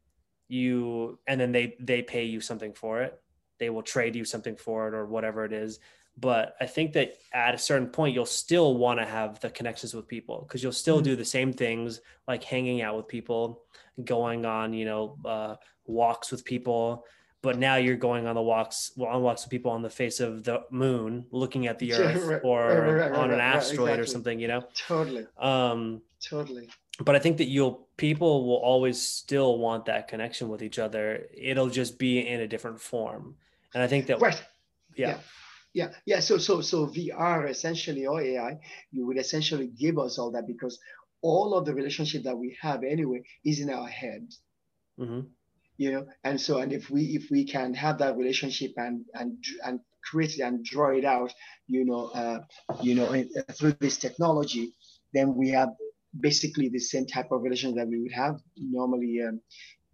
you 0.49 1.19
and 1.27 1.41
then 1.41 1.53
they 1.53 1.77
they 1.81 2.01
pay 2.03 2.25
you 2.25 2.41
something 2.41 2.73
for 2.73 3.03
it. 3.03 3.21
They 3.59 3.71
will 3.71 3.83
trade 3.83 4.15
you 4.15 4.25
something 4.25 4.57
for 4.57 4.89
it 4.89 4.95
or 4.95 5.07
whatever 5.07 5.45
it 5.45 5.53
is 5.53 5.81
but 6.19 6.55
i 6.61 6.67
think 6.67 6.93
that 6.93 7.15
at 7.33 7.55
a 7.55 7.59
certain 7.59 7.89
point 7.89 8.15
you'll 8.15 8.25
still 8.27 8.77
want 8.77 8.99
to 8.99 9.05
have 9.05 9.39
the 9.41 9.51
connections 9.51 9.93
with 9.95 10.07
people 10.09 10.45
because 10.47 10.63
you'll 10.63 10.73
still 10.73 11.01
Mhm. 11.01 11.05
do 11.05 11.17
the 11.17 11.25
same 11.25 11.53
things 11.53 12.01
like 12.27 12.43
hanging 12.45 12.81
out 12.83 12.97
with 12.97 13.09
people 13.09 13.63
going 14.05 14.45
on 14.47 14.73
you 14.73 14.85
know 14.85 15.19
uh, 15.25 15.57
walks 15.87 16.31
with 16.33 16.45
people. 16.45 17.05
But 17.43 17.59
now 17.59 17.77
you're 17.77 17.97
going 17.97 18.27
on 18.27 18.35
the 18.35 18.43
walks 18.43 18.91
well, 18.97 19.09
on 19.11 19.23
walks 19.23 19.45
with 19.45 19.51
people 19.53 19.71
on 19.71 19.83
the 19.83 19.91
face 19.91 20.19
of 20.19 20.43
the 20.43 20.63
moon 20.71 21.27
looking 21.31 21.69
at 21.69 21.79
the 21.79 21.93
earth 22.03 22.25
right, 22.25 22.41
or 22.43 22.67
right, 22.81 23.11
right, 23.11 23.13
on 23.13 23.31
an 23.31 23.39
asteroid 23.41 23.99
or 24.01 24.07
something 24.07 24.41
you 24.41 24.49
know? 24.49 24.65
Totally, 24.87 25.27
um 25.39 26.03
totally. 26.21 26.69
but 27.05 27.15
i 27.15 27.21
think 27.21 27.37
that 27.37 27.45
you'll 27.55 27.87
people 27.97 28.47
will 28.49 28.57
always 28.73 29.01
still 29.01 29.59
want 29.59 29.85
that 29.87 30.09
connection 30.09 30.49
with 30.49 30.61
each 30.63 30.79
other. 30.79 31.27
It'll 31.51 31.69
just 31.71 31.99
be 31.99 32.27
in 32.27 32.41
a 32.41 32.49
different 32.49 32.81
form. 32.81 33.37
And 33.75 33.83
i 33.83 33.87
think 33.87 34.07
that 34.09 34.21
Right. 34.21 34.43
yeah. 34.97 35.09
Yeah, 35.11 35.19
yeah. 35.77 35.91
yeah. 36.07 36.21
So, 36.21 36.39
so, 36.39 36.61
so 36.63 36.87
VR 36.87 37.51
essentially 37.51 38.07
or 38.07 38.21
AI, 38.21 38.59
you 38.91 39.07
would 39.07 39.19
essentially 39.19 39.69
give 39.69 39.99
us 39.99 40.19
all 40.19 40.31
that 40.33 40.47
because 40.47 40.79
all 41.23 41.55
of 41.55 41.67
the 41.67 41.75
relationship 41.75 42.25
that 42.25 42.37
we 42.37 42.57
have 42.63 42.83
anyway 42.83 43.23
is 43.45 43.61
in 43.61 43.71
our 43.71 43.89
head. 43.89 44.27
hmm 44.99 45.21
you 45.79 45.93
know 45.93 46.07
and 46.25 46.41
so 46.41 46.59
and 46.59 46.73
if 46.73 46.91
we 46.91 47.03
if 47.19 47.31
we 47.31 47.45
can 47.45 47.75
have 47.75 47.99
that 47.99 48.17
relationship 48.17 48.73
and 48.79 49.05
and 49.15 49.37
and 49.67 49.81
create 50.09 50.35
it 50.39 50.43
and 50.43 50.65
draw 50.65 50.91
it 50.91 51.05
out 51.05 51.33
you 51.67 51.85
know 51.85 52.07
uh, 52.21 52.41
you 52.83 52.95
know 52.95 53.07
uh, 53.15 53.53
through 53.53 53.75
this 53.81 53.99
technology 53.99 54.73
then 55.13 55.35
we 55.35 55.51
have 55.51 55.71
basically 56.21 56.69
the 56.71 56.79
same 56.79 57.07
type 57.07 57.31
of 57.31 57.43
relation 57.43 57.75
that 57.75 57.89
we 57.89 58.01
would 58.01 58.13
have 58.13 58.37
normally 58.57 59.21
um, 59.27 59.41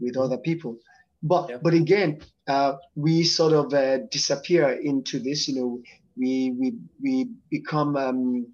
with 0.00 0.16
other 0.16 0.38
people 0.38 0.78
but 1.22 1.50
Yeah. 1.50 1.58
but 1.62 1.74
again 1.74 2.20
uh, 2.48 2.74
we 2.94 3.22
sort 3.24 3.52
of 3.52 3.72
uh, 3.72 3.98
disappear 4.10 4.70
into 4.70 5.18
this 5.18 5.48
you 5.48 5.54
know 5.60 5.80
we 6.16 6.52
we 6.58 6.74
we 7.02 7.28
become 7.50 7.96
um, 7.96 8.46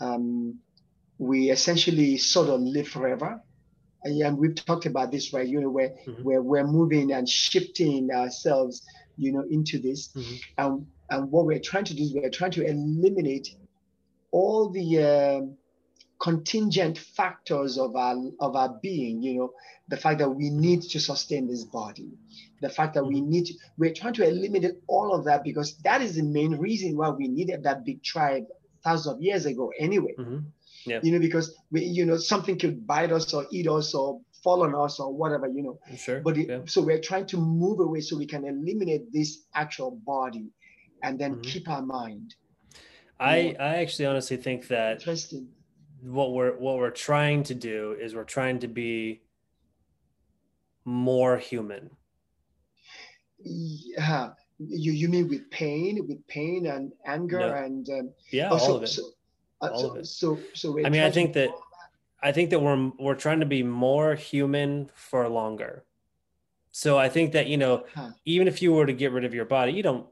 um, 0.00 0.58
we 1.18 1.50
essentially 1.50 2.16
sort 2.18 2.48
of 2.48 2.60
live 2.60 2.88
forever 2.88 3.40
and 4.04 4.38
we've 4.38 4.54
talked 4.54 4.86
about 4.86 5.10
this 5.10 5.32
right 5.32 5.48
you 5.48 5.60
know 5.60 5.70
where 5.70 5.90
Mhm. 6.06 6.24
where 6.24 6.42
we're 6.42 6.66
moving 6.66 7.12
and 7.12 7.28
shifting 7.28 8.10
ourselves 8.10 8.82
you 9.16 9.32
know 9.32 9.44
into 9.50 9.78
this 9.78 10.10
Mhm. 10.16 10.36
and 10.58 10.86
and 11.10 11.30
what 11.30 11.46
we're 11.46 11.60
trying 11.60 11.84
to 11.84 11.94
do 11.94 12.02
is 12.02 12.14
we're 12.14 12.30
trying 12.30 12.52
to 12.52 12.64
eliminate 12.66 13.48
all 14.32 14.70
the 14.70 14.98
um, 15.02 15.56
contingent 16.20 16.98
factors 16.98 17.78
of 17.78 17.96
our 17.96 18.16
of 18.40 18.54
our 18.54 18.78
being 18.82 19.22
you 19.22 19.38
know 19.38 19.52
the 19.88 19.96
fact 19.96 20.18
that 20.18 20.28
we 20.28 20.50
need 20.50 20.82
to 20.82 21.00
sustain 21.00 21.48
this 21.48 21.64
body 21.64 22.10
the 22.60 22.68
fact 22.68 22.94
that 22.94 23.04
we 23.04 23.20
need 23.20 23.46
to 23.46 23.54
we're 23.78 23.92
trying 23.92 24.12
to 24.12 24.26
eliminate 24.26 24.74
all 24.86 25.14
of 25.14 25.24
that 25.24 25.42
because 25.42 25.76
that 25.78 26.02
is 26.02 26.16
the 26.16 26.22
main 26.22 26.52
reason 26.56 26.96
why 26.96 27.08
we 27.08 27.26
needed 27.26 27.62
that 27.62 27.84
big 27.84 28.02
tribe 28.02 28.44
thousands 28.84 29.14
of 29.16 29.22
years 29.22 29.46
ago 29.46 29.70
anyway. 29.78 30.14
Hmm 30.16 30.38
you 30.84 31.12
know 31.12 31.18
because 31.18 31.54
we 31.70 31.84
you 31.84 32.06
know 32.06 32.16
something 32.16 32.58
could 32.58 32.86
bite 32.86 33.12
us 33.12 33.32
or 33.34 33.46
eat 33.50 33.68
us 33.68 33.94
or 33.94 34.20
fall 34.42 34.62
on 34.62 34.74
us 34.74 34.98
or 34.98 35.12
whatever 35.12 35.46
you 35.46 35.62
know. 35.62 35.78
Sure 35.96 36.20
but 36.20 36.38
it, 36.38 36.48
yeah. 36.48 36.60
so 36.66 36.80
we're 36.80 37.00
trying 37.00 37.26
to 37.26 37.36
move 37.36 37.80
away 37.80 38.00
so 38.00 38.16
we 38.16 38.26
can 38.26 38.44
eliminate 38.44 39.12
this 39.12 39.44
actual 39.54 39.90
body 40.06 40.46
and 41.02 41.18
then 41.18 41.36
Mhm. 41.36 41.42
keep 41.42 41.68
our 41.68 41.82
mind. 41.82 42.34
I 43.18 43.54
i 43.60 43.76
actually 43.82 44.06
honestly 44.06 44.38
think 44.38 44.68
that 44.68 45.00
interesting 45.00 45.48
what 46.02 46.32
we're 46.32 46.52
what 46.58 46.76
we're 46.78 46.90
trying 46.90 47.42
to 47.44 47.54
do 47.54 47.96
is 48.00 48.14
we're 48.14 48.24
trying 48.24 48.58
to 48.60 48.68
be 48.68 49.20
more 50.84 51.36
human 51.36 51.90
yeah 53.38 54.30
you 54.58 54.92
you 54.92 55.08
mean 55.08 55.28
with 55.28 55.50
pain 55.50 56.04
with 56.08 56.26
pain 56.26 56.66
and 56.66 56.92
anger 57.06 57.38
No. 57.38 57.52
and 57.54 57.88
um, 57.90 58.10
yeah 58.30 58.48
oh, 58.50 58.54
all 58.54 58.58
so, 58.58 58.76
of 58.76 58.82
it 58.82 58.88
so, 58.88 59.02
uh, 59.62 59.68
All 59.68 59.80
so, 59.80 59.90
of 59.90 59.96
it. 59.98 60.06
so 60.06 60.38
so 60.54 60.78
I 60.84 60.88
mean, 60.88 61.02
I 61.02 61.10
think 61.10 61.32
do 61.34 61.40
that- 61.40 61.54
I 62.22 62.32
think 62.32 62.50
that 62.50 62.60
we're 62.60 62.92
we're 62.98 63.14
trying 63.14 63.40
to 63.40 63.46
be 63.46 63.62
more 63.62 64.14
human 64.14 64.90
for 64.94 65.26
longer. 65.26 65.84
So 66.70 66.98
I 66.98 67.08
think 67.08 67.32
that 67.32 67.46
you 67.46 67.56
know, 67.56 67.84
Huh. 67.94 68.10
even 68.26 68.46
if 68.46 68.60
you 68.60 68.74
were 68.74 68.84
to 68.84 68.92
get 68.92 69.12
rid 69.12 69.24
of 69.24 69.32
your 69.32 69.46
body, 69.46 69.72
you 69.72 69.82
don't, 69.82 70.06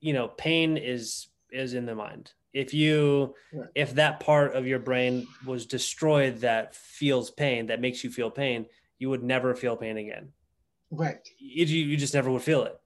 you 0.00 0.14
know, 0.14 0.28
pain 0.28 0.78
is 0.78 1.28
is 1.50 1.74
in 1.74 1.84
the 1.84 1.94
mind. 1.94 2.32
If 2.54 2.74
you 2.74 3.36
if 3.74 3.94
that 3.96 4.20
part 4.20 4.56
of 4.56 4.66
your 4.68 4.80
brain 4.80 5.26
was 5.46 5.66
destroyed 5.66 6.38
that 6.38 6.74
feels 6.76 7.30
pain, 7.32 7.66
that 7.68 7.80
makes 7.80 8.04
you 8.04 8.10
feel 8.10 8.30
pain, 8.32 8.68
you 8.98 9.10
would 9.10 9.24
never 9.24 9.54
feel 9.54 9.76
pain 9.76 9.98
again. 9.98 10.34
right 10.90 11.28
You, 11.38 11.64
you 11.66 11.96
just 11.96 12.14
never 12.14 12.30
would 12.30 12.42
feel 12.42 12.64
it. 12.64 12.76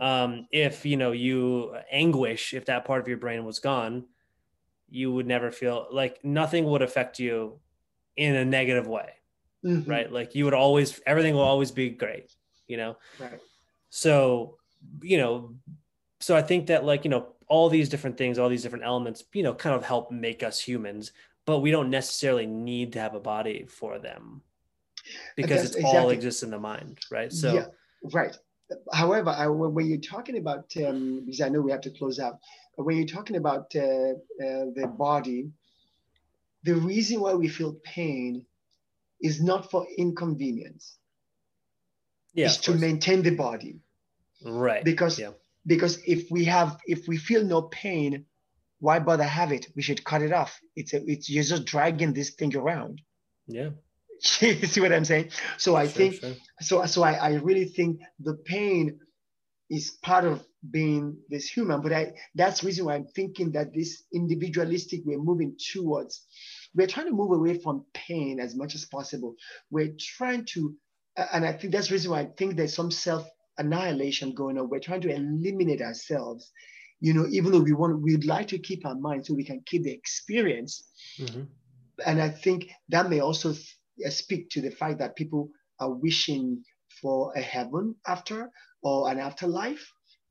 Um, 0.00 0.48
if 0.52 0.86
you 0.86 0.96
know 0.96 1.12
you 1.12 1.76
anguish, 1.90 2.54
if 2.54 2.66
that 2.66 2.84
part 2.86 3.02
of 3.02 3.08
your 3.08 3.18
brain 3.18 3.44
was 3.44 3.60
gone, 3.60 4.06
you 4.88 5.12
would 5.12 5.26
never 5.26 5.50
feel 5.50 5.88
like 5.92 6.24
nothing 6.24 6.64
would 6.66 6.82
affect 6.82 7.20
you 7.20 7.60
in 8.16 8.36
a 8.36 8.44
negative 8.44 8.86
way, 8.88 9.14
Mhm. 9.62 9.82
right? 9.86 10.10
Like 10.12 10.34
you 10.34 10.44
would 10.46 10.54
always, 10.54 11.00
everything 11.06 11.34
will 11.34 11.42
always 11.42 11.72
be 11.72 11.90
great, 11.90 12.36
you 12.68 12.76
know? 12.78 12.98
right 13.18 13.40
So, 13.90 14.58
you 15.02 15.18
know, 15.18 15.56
so 16.20 16.36
I 16.36 16.42
think 16.42 16.68
that 16.68 16.84
like, 16.84 17.04
you 17.04 17.10
know, 17.10 17.35
all 17.48 17.68
these 17.68 17.88
different 17.88 18.16
things, 18.16 18.38
all 18.38 18.48
these 18.48 18.62
different 18.62 18.84
elements, 18.84 19.24
you 19.32 19.42
know, 19.42 19.54
kind 19.54 19.74
of 19.74 19.84
help 19.84 20.10
make 20.10 20.42
us 20.42 20.60
humans, 20.60 21.12
but 21.44 21.60
we 21.60 21.70
don't 21.70 21.90
necessarily 21.90 22.46
need 22.46 22.92
to 22.92 23.00
have 23.00 23.14
a 23.14 23.20
body 23.20 23.66
for 23.68 23.98
them 23.98 24.42
because 25.36 25.62
That's 25.62 25.76
it's 25.76 25.84
all 25.84 26.10
exists 26.10 26.42
in 26.42 26.50
the 26.50 26.58
mind, 26.58 26.98
right? 27.10 27.32
So, 27.32 27.54
yeah 27.54 27.66
right 28.12 28.36
however 28.92 29.30
I, 29.30 29.46
when 29.46 29.74
when 29.74 29.86
you're 29.86 29.98
talking 29.98 30.38
about 30.38 30.72
um, 30.84 31.22
because 31.24 31.40
i 31.40 31.48
know 31.48 31.60
we 31.60 31.70
have 31.70 31.82
to 31.82 31.90
close 31.90 32.18
out 32.18 32.38
but 32.76 32.84
when 32.84 32.96
you're 32.96 33.06
talking 33.06 33.36
about 33.36 33.74
uh, 33.74 33.80
uh, 33.80 34.66
the 34.74 34.92
body 34.98 35.50
the 36.64 36.74
reason 36.74 37.20
why 37.20 37.34
we 37.34 37.48
feel 37.48 37.74
pain 37.84 38.44
is 39.20 39.40
not 39.40 39.70
for 39.70 39.86
inconvenience 39.96 40.98
yeah, 42.34 42.46
it's 42.46 42.58
to 42.58 42.72
course. 42.72 42.80
maintain 42.80 43.22
the 43.22 43.34
body 43.34 43.78
right. 44.44 44.84
because 44.84 45.18
yeah. 45.18 45.30
Because 45.66 45.98
if 46.06 46.30
we 46.30 46.44
have 46.44 46.78
if 46.86 47.08
we 47.08 47.16
feel 47.16 47.44
no 47.44 47.62
pain 47.62 48.24
why 48.78 48.98
bother 48.98 49.24
have 49.24 49.52
it? 49.52 49.68
We 49.74 49.82
should 49.82 50.04
cut 50.04 50.22
it 50.22 50.32
off. 50.32 50.60
It's 50.76 50.92
a, 50.92 51.02
it's 51.10 51.30
you're 51.30 51.44
just 51.44 51.64
dragging 51.64 52.12
this 52.12 52.30
thing 52.30 52.54
around. 52.56 53.00
Yeah. 53.46 53.70
see 54.20 54.80
what 54.80 54.92
i'm 54.92 55.04
saying? 55.04 55.30
So 55.58 55.76
i 55.76 55.86
Sure, 55.86 56.10
think 56.10 56.14
sure. 56.14 56.34
so 56.60 56.86
so 56.86 57.02
I, 57.02 57.12
I 57.14 57.34
really 57.34 57.66
think 57.66 58.00
the 58.20 58.34
pain 58.44 58.98
is 59.70 59.90
part 60.02 60.24
of 60.24 60.44
being 60.70 61.16
this 61.28 61.48
human 61.48 61.80
but 61.82 61.92
i 61.92 62.12
that's 62.34 62.60
the 62.60 62.66
reason 62.66 62.86
why 62.86 62.94
i'm 62.94 63.06
thinking 63.06 63.52
that 63.52 63.74
this 63.74 64.04
individualistic 64.14 65.02
we're 65.04 65.18
moving 65.18 65.56
towards 65.72 66.24
we're 66.74 66.86
trying 66.86 67.06
to 67.06 67.12
move 67.12 67.32
away 67.32 67.58
from 67.58 67.84
pain 67.94 68.38
as 68.40 68.54
much 68.54 68.74
as 68.74 68.84
possible. 68.84 69.34
We're 69.70 69.94
trying 69.98 70.44
to 70.54 70.76
and 71.32 71.44
i 71.46 71.52
think 71.52 71.72
that's 71.72 71.88
the 71.88 71.94
reason 71.94 72.10
why 72.10 72.20
i 72.20 72.26
think 72.26 72.56
there's 72.56 72.74
some 72.74 72.90
self 72.90 73.28
annihilation 73.58 74.34
going 74.34 74.58
on 74.58 74.68
we're 74.68 74.78
trying 74.88 75.00
to 75.00 75.10
eliminate 75.10 75.80
ourselves 75.82 76.52
you 77.00 77.12
know 77.14 77.26
even 77.30 77.52
though 77.52 77.60
we 77.60 77.72
want 77.72 78.00
we'd 78.02 78.24
like 78.24 78.48
to 78.48 78.58
keep 78.58 78.84
our 78.86 78.94
mind 78.94 79.24
so 79.24 79.34
we 79.34 79.44
can 79.44 79.60
keep 79.66 79.82
the 79.82 79.92
experience 79.92 80.84
Mhm. 81.18 81.46
and 82.04 82.20
I 82.20 82.28
think 82.28 82.68
that 82.90 83.08
may 83.08 83.20
also 83.20 83.50
uh, 84.06 84.10
speak 84.10 84.50
to 84.50 84.60
the 84.60 84.70
fact 84.70 84.98
that 84.98 85.16
people 85.16 85.48
are 85.80 85.92
wishing 85.92 86.62
for 87.00 87.32
a 87.34 87.40
heaven 87.40 87.94
after 88.06 88.50
or 88.82 89.10
an 89.10 89.18
afterlife, 89.18 89.84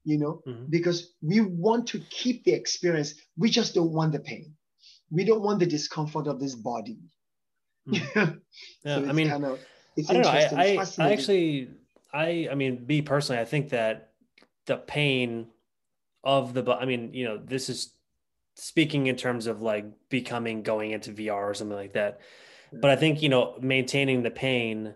you 0.03 0.17
know, 0.19 0.41
Mhm. 0.47 0.69
because 0.69 1.13
we 1.21 1.41
want 1.41 1.87
to 1.87 1.99
keep 2.09 2.43
the 2.43 2.53
experience. 2.53 3.13
We 3.37 3.49
just 3.49 3.73
don't 3.73 3.91
want 3.91 4.11
the 4.13 4.19
pain. 4.19 4.55
We 5.09 5.23
don't 5.25 5.41
want 5.41 5.59
the 5.59 5.65
discomfort 5.77 6.27
of 6.27 6.39
this 6.39 6.55
body. 6.55 6.99
Mhm. 7.87 8.41
Yeah, 8.83 8.95
so 8.95 9.09
I 9.09 9.13
mean, 9.13 9.29
kind 9.29 9.45
of, 9.45 9.59
it's 9.97 10.09
I 10.09 10.13
don't 10.13 10.23
know. 10.23 10.29
I, 10.29 10.41
interesting. 10.41 11.01
I, 11.03 11.07
I 11.09 11.13
actually, 11.13 11.69
I, 12.15 12.47
I 12.49 12.55
mean, 12.55 12.85
me 12.87 13.01
personally, 13.01 13.41
I 13.41 13.45
think 13.45 13.69
that 13.69 14.11
the 14.65 14.77
pain 14.77 15.47
of 16.23 16.53
the, 16.53 16.63
I 16.71 16.85
mean, 16.85 17.13
you 17.13 17.25
know, 17.25 17.37
this 17.37 17.69
is 17.69 17.91
speaking 18.55 19.07
in 19.07 19.17
terms 19.17 19.47
of 19.47 19.61
like 19.61 19.85
becoming 20.09 20.63
going 20.63 20.91
into 20.91 21.11
VR 21.11 21.33
or 21.33 21.53
something 21.53 21.75
like 21.75 21.93
that. 21.93 22.21
But 22.71 22.89
I 22.89 22.95
think, 22.95 23.21
you 23.21 23.27
know, 23.27 23.57
maintaining 23.61 24.23
the 24.23 24.31
pain 24.31 24.95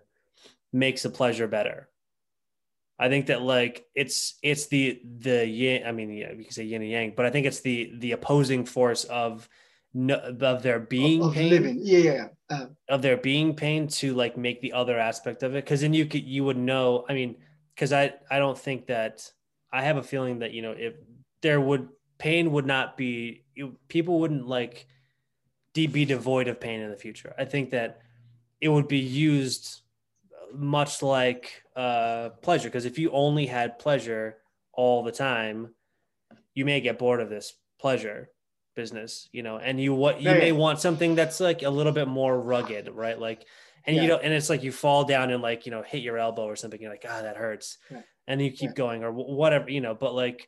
makes 0.71 1.03
the 1.03 1.09
pleasure 1.09 1.47
better. 1.47 1.89
I 2.97 3.09
think 3.09 3.27
that 3.27 3.41
like 3.41 3.85
it's 3.95 4.37
it's 4.43 4.67
the 4.67 5.01
the 5.19 5.47
yin. 5.47 5.83
I 5.85 5.93
mean, 5.93 6.11
yeah, 6.11 6.31
you 6.33 6.43
can 6.43 6.51
say 6.51 6.63
yin 6.63 6.81
and 6.81 6.91
yang, 6.91 7.13
but 7.15 7.25
I 7.25 7.29
think 7.29 7.45
it's 7.45 7.61
the 7.61 7.93
the 7.97 8.11
opposing 8.11 8.65
force 8.65 9.05
of 9.05 9.47
no, 9.93 10.15
of 10.17 10.63
their 10.63 10.79
being 10.79 11.23
of 11.23 11.33
pain, 11.33 11.49
living. 11.49 11.79
Yeah, 11.81 11.97
yeah, 11.97 12.13
yeah. 12.13 12.27
Uh, 12.49 12.65
of 12.87 13.01
their 13.01 13.17
being 13.17 13.55
pain 13.55 13.87
to 13.87 14.13
like 14.13 14.37
make 14.37 14.61
the 14.61 14.73
other 14.73 14.99
aspect 14.99 15.43
of 15.43 15.55
it. 15.55 15.65
Because 15.65 15.81
then 15.81 15.93
you 15.93 16.05
could 16.05 16.23
you 16.23 16.43
would 16.43 16.57
know. 16.57 17.05
I 17.09 17.13
mean, 17.13 17.37
because 17.73 17.91
I 17.91 18.13
I 18.29 18.39
don't 18.39 18.57
think 18.57 18.87
that 18.87 19.31
I 19.71 19.81
have 19.81 19.97
a 19.97 20.03
feeling 20.03 20.39
that 20.39 20.51
you 20.51 20.61
know 20.61 20.71
if 20.71 20.95
there 21.41 21.59
would 21.59 21.89
pain 22.17 22.51
would 22.51 22.65
not 22.65 22.97
be 22.97 23.45
people 23.87 24.19
wouldn't 24.19 24.47
like 24.47 24.85
de- 25.73 25.87
be 25.87 26.05
devoid 26.05 26.47
of 26.47 26.59
pain 26.59 26.81
in 26.81 26.91
the 26.91 26.97
future. 26.97 27.33
I 27.37 27.45
think 27.45 27.71
that 27.71 28.01
it 28.61 28.69
would 28.69 28.87
be 28.87 28.99
used 28.99 29.81
much 30.53 31.01
like 31.01 31.63
uh, 31.75 32.29
pleasure 32.41 32.67
because 32.67 32.85
if 32.85 32.99
you 32.99 33.11
only 33.11 33.45
had 33.45 33.79
pleasure 33.79 34.37
all 34.73 35.03
the 35.03 35.11
time, 35.11 35.73
you 36.53 36.65
may 36.65 36.81
get 36.81 36.99
bored 36.99 37.21
of 37.21 37.29
this 37.29 37.53
pleasure 37.79 38.29
business, 38.75 39.29
you 39.31 39.43
know, 39.43 39.57
and 39.57 39.79
you 39.79 39.93
what 39.93 40.21
you 40.21 40.29
Yeah, 40.29 40.39
may 40.39 40.51
want 40.51 40.79
something 40.79 41.15
that's 41.15 41.39
like 41.39 41.63
a 41.63 41.69
little 41.69 41.91
bit 41.91 42.07
more 42.07 42.39
rugged, 42.39 42.89
right? 42.89 43.19
Like, 43.19 43.45
and 43.85 43.95
you 43.95 44.03
Yeah. 44.03 44.07
don't, 44.09 44.23
and 44.23 44.33
it's 44.33 44.49
like 44.49 44.63
you 44.63 44.71
fall 44.71 45.03
down 45.05 45.31
and 45.31 45.41
like 45.41 45.65
you 45.65 45.71
know 45.71 45.81
hit 45.81 46.03
your 46.03 46.17
elbow 46.17 46.45
or 46.45 46.55
something. 46.55 46.81
You're 46.81 46.91
like, 46.91 47.05
ah, 47.07 47.21
that 47.21 47.37
hurts, 47.37 47.77
and 48.27 48.41
you 48.41 48.51
keep 48.51 48.71
Yeah. 48.71 48.75
going 48.75 49.03
or 49.03 49.11
whatever, 49.11 49.69
you 49.69 49.81
know. 49.81 49.95
But 49.95 50.13
like, 50.15 50.47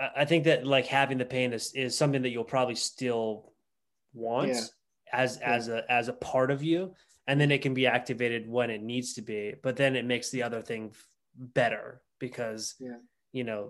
I 0.00 0.24
think 0.24 0.44
that 0.44 0.66
like 0.66 0.86
having 0.86 1.18
the 1.18 1.24
pain 1.24 1.52
is 1.52 1.72
is 1.74 1.96
something 1.96 2.22
that 2.22 2.30
you'll 2.30 2.44
probably 2.44 2.74
still 2.74 3.52
want 4.12 4.50
Yeah. 4.50 4.60
as 5.12 5.38
as 5.38 5.68
a 5.68 5.90
as 5.90 6.08
a 6.08 6.12
part 6.12 6.50
of 6.50 6.62
you 6.62 6.94
and 7.26 7.40
then 7.40 7.50
it 7.50 7.62
can 7.62 7.74
be 7.74 7.86
activated 7.86 8.48
when 8.48 8.70
it 8.70 8.82
needs 8.82 9.14
to 9.14 9.22
be 9.22 9.54
but 9.62 9.76
then 9.76 9.96
it 9.96 10.04
makes 10.04 10.30
the 10.30 10.42
other 10.42 10.62
thing 10.62 10.92
better 11.36 12.00
because 12.18 12.74
Yeah. 12.78 12.98
You 13.34 13.44
know 13.44 13.62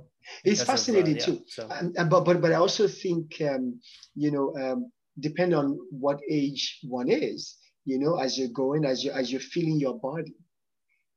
it's 0.44 0.60
because 0.60 0.62
of, 0.62 0.68
uh, 0.68 0.72
fascinating 0.72 1.16
yeah, 1.16 1.24
too. 1.26 1.38
so 1.46 1.68
And, 1.70 2.10
but 2.10 2.22
but 2.24 2.40
but 2.40 2.52
I 2.52 2.56
also 2.56 2.86
think 2.86 3.40
um, 3.50 3.80
you 4.14 4.30
know 4.30 4.46
um, 4.62 4.92
depend 5.18 5.54
on 5.54 5.78
what 5.90 6.20
age 6.30 6.80
one 6.84 7.08
is. 7.10 7.56
You 7.86 7.98
know, 7.98 8.16
as 8.18 8.38
you're 8.38 8.54
going, 8.64 8.84
as 8.84 9.04
you 9.04 9.10
as 9.12 9.30
you're 9.30 9.40
feeling 9.54 9.80
your 9.80 9.98
body, 9.98 10.34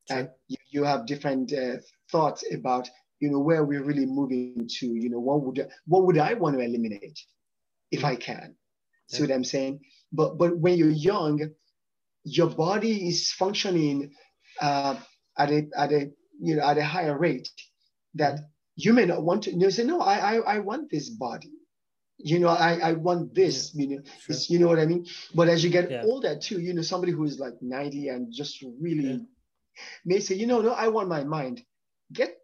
Sure. 0.10 0.18
and 0.20 0.30
you, 0.48 0.58
you 0.70 0.84
have 0.84 1.06
different 1.06 1.52
uh, 1.54 1.78
thoughts 2.12 2.44
about 2.54 2.90
you 3.20 3.30
know 3.32 3.40
where 3.40 3.64
we're 3.66 3.84
really 3.84 4.06
moving 4.06 4.68
to. 4.80 4.88
You 4.88 5.10
know, 5.10 5.20
what 5.20 5.42
would 5.44 5.68
what 5.86 6.06
would 6.06 6.18
I 6.18 6.34
want 6.34 6.58
to 6.58 6.64
eliminate 6.64 7.20
if 7.92 8.04
I 8.06 8.16
can? 8.16 8.56
See 9.08 9.24
what 9.24 9.32
I'm 9.32 9.44
saying? 9.44 9.80
But 10.12 10.38
but 10.38 10.58
when 10.58 10.78
you're 10.78 10.90
young, 11.12 11.50
your 12.24 12.50
body 12.50 13.08
is 13.08 13.32
functioning 13.32 14.12
uh, 14.62 14.96
at 15.38 15.52
a 15.52 15.68
at 15.78 15.92
a 15.92 16.12
you 16.42 16.56
know 16.56 16.64
at 16.64 16.78
a 16.78 16.84
higher 16.84 17.18
rate 17.18 17.50
that 18.16 18.40
you 18.76 18.94
may 18.94 19.06
not 19.06 19.24
want 19.24 19.44
to. 19.44 19.52
You 19.52 19.58
know, 19.58 19.70
say, 19.70 19.84
no, 19.84 20.02
I 20.02 20.36
I, 20.36 20.56
I 20.56 20.60
want 20.60 20.90
this 20.90 21.10
body. 21.10 21.52
You 22.20 22.40
know, 22.40 22.50
I, 22.50 22.80
I 22.80 22.94
want 22.94 23.36
this. 23.36 23.74
You 23.76 23.88
know, 23.90 24.02
sure. 24.20 24.36
you 24.48 24.60
know 24.60 24.68
what 24.68 24.80
I 24.80 24.86
mean. 24.86 25.06
But 25.36 25.50
as 25.50 25.64
you 25.64 25.70
get 25.70 25.92
Yeah. 25.92 26.04
older 26.04 26.36
too, 26.36 26.60
you 26.60 26.74
know, 26.74 26.82
somebody 26.82 27.12
who 27.12 27.24
is 27.26 27.40
like 27.40 27.62
90 27.62 28.10
and 28.10 28.34
just 28.34 28.64
really 28.82 29.04
Yeah. 29.04 29.18
may 30.04 30.20
say, 30.20 30.36
you 30.36 30.48
know, 30.48 30.62
no, 30.62 30.72
I 30.72 30.88
want 30.88 31.10
my 31.10 31.24
mind. 31.24 31.64
Get 32.12 32.38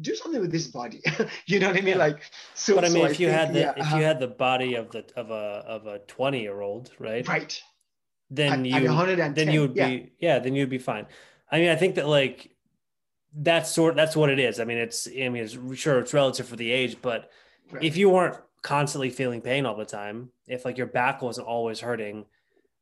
do 0.00 0.14
something 0.14 0.40
with 0.40 0.52
this 0.52 0.66
body. 0.68 1.00
you 1.46 1.58
know 1.60 1.68
what 1.68 1.76
I 1.76 1.80
mean? 1.80 1.94
Yeah. 1.94 2.06
Like 2.06 2.22
so. 2.54 2.74
but 2.74 2.84
i 2.84 2.88
so 2.88 2.94
mean 2.94 3.06
if 3.06 3.20
you 3.20 3.28
think, 3.28 3.38
had 3.40 3.52
the 3.52 3.60
yeah, 3.60 3.70
if 3.76 3.82
uh-huh. 3.82 3.96
you 3.96 4.04
had 4.04 4.20
the 4.20 4.28
body 4.28 4.74
of 4.74 4.90
the 4.90 5.04
of 5.16 5.30
a 5.30 5.64
of 5.66 5.86
a 5.86 5.98
20 6.00 6.40
year 6.40 6.60
old 6.60 6.90
right 6.98 7.26
right 7.26 7.62
then 8.30 8.66
at, 8.66 8.82
you 8.84 9.22
at 9.22 9.34
then 9.34 9.50
you 9.50 9.60
would 9.62 9.76
yeah. 9.76 9.88
be 9.88 10.12
yeah 10.18 10.38
then 10.38 10.54
you'd 10.54 10.68
be 10.68 10.78
fine 10.78 11.06
i 11.50 11.58
mean 11.58 11.68
i 11.68 11.76
think 11.76 11.94
that 11.94 12.08
like 12.08 12.55
that's 13.36 13.70
sort 13.74 13.94
that's 13.94 14.16
what 14.16 14.30
it 14.30 14.38
is 14.38 14.58
i 14.60 14.64
mean 14.64 14.78
it's 14.78 15.06
i 15.08 15.28
mean 15.28 15.44
it's 15.44 15.56
sure 15.78 15.98
it's 15.98 16.14
relative 16.14 16.46
for 16.48 16.56
the 16.56 16.70
age 16.70 16.96
but 17.02 17.30
Right. 17.70 17.82
if 17.82 17.96
you 17.96 18.08
weren't 18.10 18.36
constantly 18.62 19.10
feeling 19.10 19.40
pain 19.40 19.66
all 19.66 19.74
the 19.76 19.84
time 19.84 20.30
if 20.46 20.64
like 20.64 20.78
your 20.78 20.86
back 20.86 21.20
wasn't 21.20 21.46
always 21.48 21.80
hurting 21.80 22.24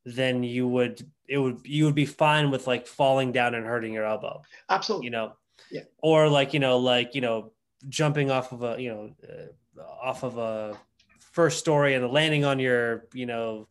then 0.05 0.43
you 0.43 0.67
would 0.67 1.01
it 1.27 1.39
would 1.39 1.59
you 1.65 1.85
would 1.85 1.95
be 1.95 2.05
fine 2.05 2.51
with 2.51 2.67
like 2.67 2.85
falling 2.85 3.31
down 3.31 3.55
and 3.55 3.65
hurting 3.65 3.93
your 3.93 4.05
elbow 4.05 4.41
absolutely 4.69 5.05
you 5.05 5.09
know 5.11 5.33
Yeah. 5.71 5.81
or 6.03 6.29
like 6.29 6.53
you 6.53 6.59
know 6.59 6.77
like 6.77 7.15
you 7.15 7.21
know 7.21 7.51
jumping 7.89 8.29
off 8.29 8.51
of 8.51 8.61
a 8.63 8.79
you 8.81 8.89
know 8.89 9.09
uh, 9.27 9.81
off 10.01 10.23
of 10.23 10.37
a 10.37 10.77
first 11.19 11.57
story 11.59 11.95
and 11.95 12.07
landing 12.11 12.45
on 12.45 12.59
your 12.59 13.07
you 13.13 13.25
know 13.25 13.67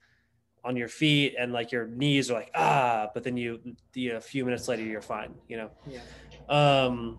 on 0.64 0.76
your 0.76 0.88
feet 0.88 1.34
and 1.38 1.52
like 1.52 1.70
your 1.72 1.86
knees 1.86 2.30
are 2.30 2.34
like 2.34 2.50
ah 2.56 3.08
but 3.14 3.22
then 3.22 3.36
you, 3.36 3.60
you 3.94 4.16
a 4.16 4.20
few 4.20 4.44
minutes 4.44 4.66
later 4.66 4.82
you're 4.82 5.00
fine 5.02 5.32
you 5.48 5.56
know 5.56 5.70
Yeah. 5.88 6.00
Um 6.48 7.18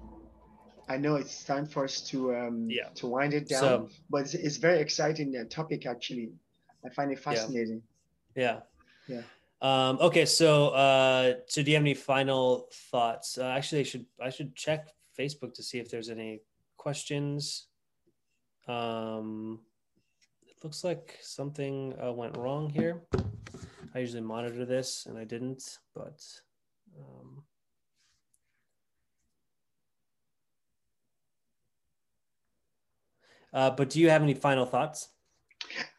I 0.87 0.97
know 0.97 1.15
it's 1.15 1.43
time 1.43 1.65
for 1.65 1.83
us 1.83 2.01
to 2.09 2.35
um 2.35 2.69
Yeah. 2.69 2.89
to 2.95 3.07
wind 3.07 3.33
it 3.33 3.47
down, 3.49 3.61
so 3.61 3.89
but 4.09 4.21
it's, 4.21 4.33
it's 4.35 4.57
very 4.57 4.79
exciting 4.79 5.35
uh, 5.35 5.45
topic 5.49 5.85
actually. 5.85 6.31
I 6.85 6.89
find 6.89 7.11
it 7.11 7.19
fascinating. 7.19 7.81
yeah 8.35 8.59
Yeah. 9.07 9.21
um 9.61 9.97
okay 10.01 10.25
so 10.25 10.69
uh 10.69 11.33
so 11.47 11.63
do 11.63 11.71
you 11.71 11.77
have 11.77 11.83
any 11.83 11.93
final 11.95 12.67
thoughts 12.91 13.37
uh, 13.37 13.45
actually 13.57 13.79
i 13.81 13.83
should 13.83 14.05
i 14.21 14.29
should 14.29 14.53
check 14.55 14.89
facebook 15.17 15.53
to 15.55 15.63
see 15.63 15.79
if 15.79 15.89
there's 15.89 16.09
any 16.09 16.41
questions 16.77 17.67
um 18.67 19.61
it 20.45 20.57
looks 20.63 20.83
like 20.83 21.17
something 21.21 21.93
uh, 22.03 22.11
went 22.11 22.35
wrong 22.37 22.69
here 22.69 23.01
i 23.95 23.99
usually 23.99 24.21
monitor 24.21 24.65
this 24.65 25.05
and 25.07 25.17
i 25.17 25.23
didn't 25.23 25.79
but 25.95 26.19
um 26.99 27.44
uh, 33.53 33.69
but 33.71 33.89
do 33.89 33.99
you 33.99 34.09
have 34.09 34.21
any 34.21 34.33
final 34.33 34.65
thoughts 34.65 35.09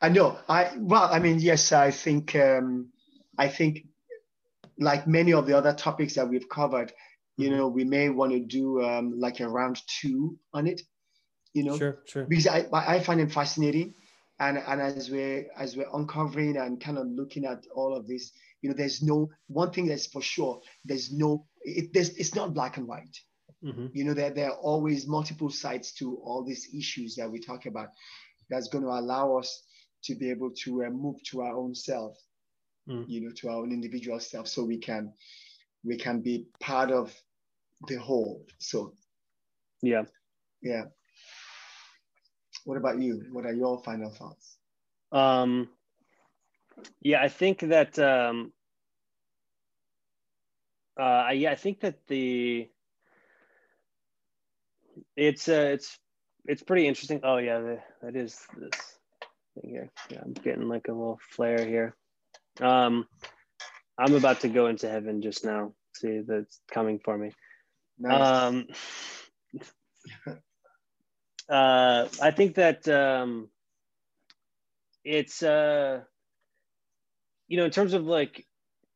I 0.01 0.09
know. 0.11 0.39
I 0.49 0.73
well, 0.79 1.09
I 1.11 1.19
mean, 1.19 1.39
yes, 1.41 1.73
I 1.73 1.91
think 1.91 2.35
um, 2.37 2.91
I 3.39 3.49
think 3.49 3.87
like 4.79 5.07
many 5.07 5.33
of 5.33 5.47
the 5.47 5.57
other 5.57 5.73
topics 5.73 6.15
that 6.15 6.29
we've 6.29 6.49
covered, 6.49 6.93
you 7.37 7.51
Mhm. 7.51 7.57
know, 7.57 7.69
we 7.69 7.85
may 7.85 8.09
want 8.09 8.33
to 8.33 8.41
do 8.41 8.83
um, 8.83 9.19
like 9.19 9.41
a 9.41 9.49
round 9.49 9.83
two 9.87 10.39
on 10.53 10.67
it. 10.67 10.83
You 11.53 11.65
know, 11.65 11.77
sure 11.79 12.03
sure 12.05 12.27
because 12.27 12.47
I 12.47 12.67
I 12.73 13.01
find 13.01 13.21
it 13.21 13.33
fascinating, 13.33 13.95
and 14.39 14.59
and 14.59 14.81
as 14.81 15.11
we're 15.11 15.47
as 15.57 15.77
we're 15.77 15.91
uncovering 15.93 16.57
and 16.59 16.81
kind 16.81 16.99
of 16.99 17.07
looking 17.09 17.45
at 17.45 17.67
all 17.75 17.97
of 17.97 18.07
this, 18.07 18.33
you 18.61 18.69
know, 18.69 18.77
there's 18.77 19.03
no 19.03 19.31
one 19.49 19.71
thing 19.73 19.87
that's 19.87 20.07
for 20.07 20.23
sure. 20.23 20.61
There's 20.85 21.11
no 21.13 21.47
it. 21.63 21.93
There's 21.93 22.11
it's 22.11 22.35
not 22.35 22.55
black 22.55 22.77
and 22.77 22.87
white. 22.87 23.19
Mhm. 23.67 23.91
You 23.95 24.05
know, 24.05 24.15
there 24.15 24.31
there 24.31 24.51
are 24.51 24.59
always 24.59 25.07
multiple 25.07 25.51
sides 25.51 25.93
to 25.95 26.17
all 26.25 26.45
these 26.45 26.69
issues 26.75 27.17
that 27.17 27.31
we 27.31 27.41
talk 27.41 27.67
about. 27.67 27.89
That's 28.49 28.69
going 28.69 28.85
to 28.85 28.91
allow 28.91 29.37
us 29.39 29.63
to 30.05 30.15
be 30.15 30.31
able 30.31 30.53
to 30.65 30.85
uh, 30.85 30.91
move 30.91 31.17
to 31.31 31.43
our 31.43 31.57
own 31.57 31.75
self, 31.75 32.17
Mm. 32.89 33.05
you 33.09 33.21
know, 33.23 33.33
to 33.33 33.49
our 33.49 33.57
own 33.63 33.73
individual 33.73 34.21
self, 34.21 34.47
so 34.47 34.65
we 34.65 34.79
can 34.79 35.13
we 35.85 35.97
can 35.97 36.21
be 36.23 36.47
part 36.61 36.93
of 36.93 37.13
the 37.89 37.97
whole. 37.97 38.47
So 38.59 38.93
yeah 39.83 40.05
yeah. 40.63 40.85
What 42.65 42.77
about 42.79 43.01
you? 43.01 43.25
What 43.33 43.45
are 43.47 43.53
your 43.53 43.83
final 43.83 44.11
thoughts? 44.11 44.59
Um, 45.13 45.69
yeah, 47.01 47.23
I 47.23 47.29
think 47.29 47.61
that. 47.61 47.99
Um, 47.99 48.53
uh, 50.97 51.31
yeah, 51.33 51.51
I 51.53 51.57
think 51.57 51.81
that 51.81 52.07
the 52.07 52.69
it's 55.17 55.49
uh, 55.49 55.71
it's 55.73 55.99
it's 56.47 56.63
pretty 56.63 56.87
interesting. 56.87 57.21
Oh 57.23 57.39
yeah, 57.39 57.59
the, 57.59 57.79
that 58.03 58.17
is 58.17 58.39
this 58.57 58.99
thing 59.55 59.71
here. 59.71 59.91
Yeah, 60.11 60.21
I'm 60.25 60.33
getting 60.33 60.69
like 60.69 60.89
a 60.89 60.93
little 60.93 61.19
flare 61.31 61.65
here. 61.65 61.95
Um, 62.61 63.07
I'm 63.99 64.15
about 64.15 64.41
to 64.41 64.49
go 64.49 64.67
into 64.67 64.89
heaven 64.89 65.23
just 65.23 65.45
now. 65.45 65.73
See, 65.95 66.23
that's 66.27 66.61
coming 66.71 66.99
for 66.99 67.17
me. 67.17 67.33
Nice. 67.99 68.27
Um, 68.27 68.67
uh, 71.49 72.09
I 72.21 72.31
think 72.31 72.57
that 72.57 72.87
um, 72.89 73.49
it's 75.05 75.43
uh, 75.43 76.03
you 77.49 77.57
know, 77.57 77.65
in 77.65 77.71
terms 77.71 77.95
of 77.95 78.05
like 78.05 78.47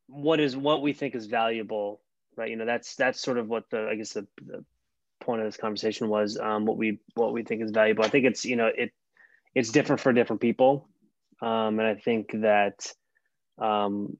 what 0.07 0.41
is 0.41 0.57
what 0.57 0.83
we 0.83 0.93
think 0.93 1.15
is 1.15 1.27
valuable, 1.27 2.01
right? 2.37 2.51
You 2.51 2.57
know, 2.57 2.67
that's 2.67 2.97
that's 2.97 3.21
sort 3.21 3.39
of 3.39 3.49
what 3.49 3.65
the 3.71 3.89
I 3.91 3.95
guess 3.95 4.13
the, 4.13 4.27
the 4.45 4.65
point 5.21 5.41
of 5.41 5.47
this 5.47 5.57
conversation 5.57 6.09
was. 6.09 6.39
Um, 6.39 6.67
what 6.67 6.77
we 6.77 6.99
what 7.15 7.33
we 7.33 7.43
think 7.43 7.63
is 7.63 7.71
valuable. 7.71 8.05
I 8.05 8.09
think 8.09 8.27
it's 8.27 8.45
you 8.45 8.57
know 8.57 8.71
it 8.75 8.91
it's 9.55 9.71
different 9.71 10.01
for 10.01 10.13
different 10.13 10.41
people, 10.41 10.89
um, 11.43 11.79
and 11.79 11.83
I 11.83 11.95
think 11.95 12.33
that 12.41 12.93
um, 13.59 14.17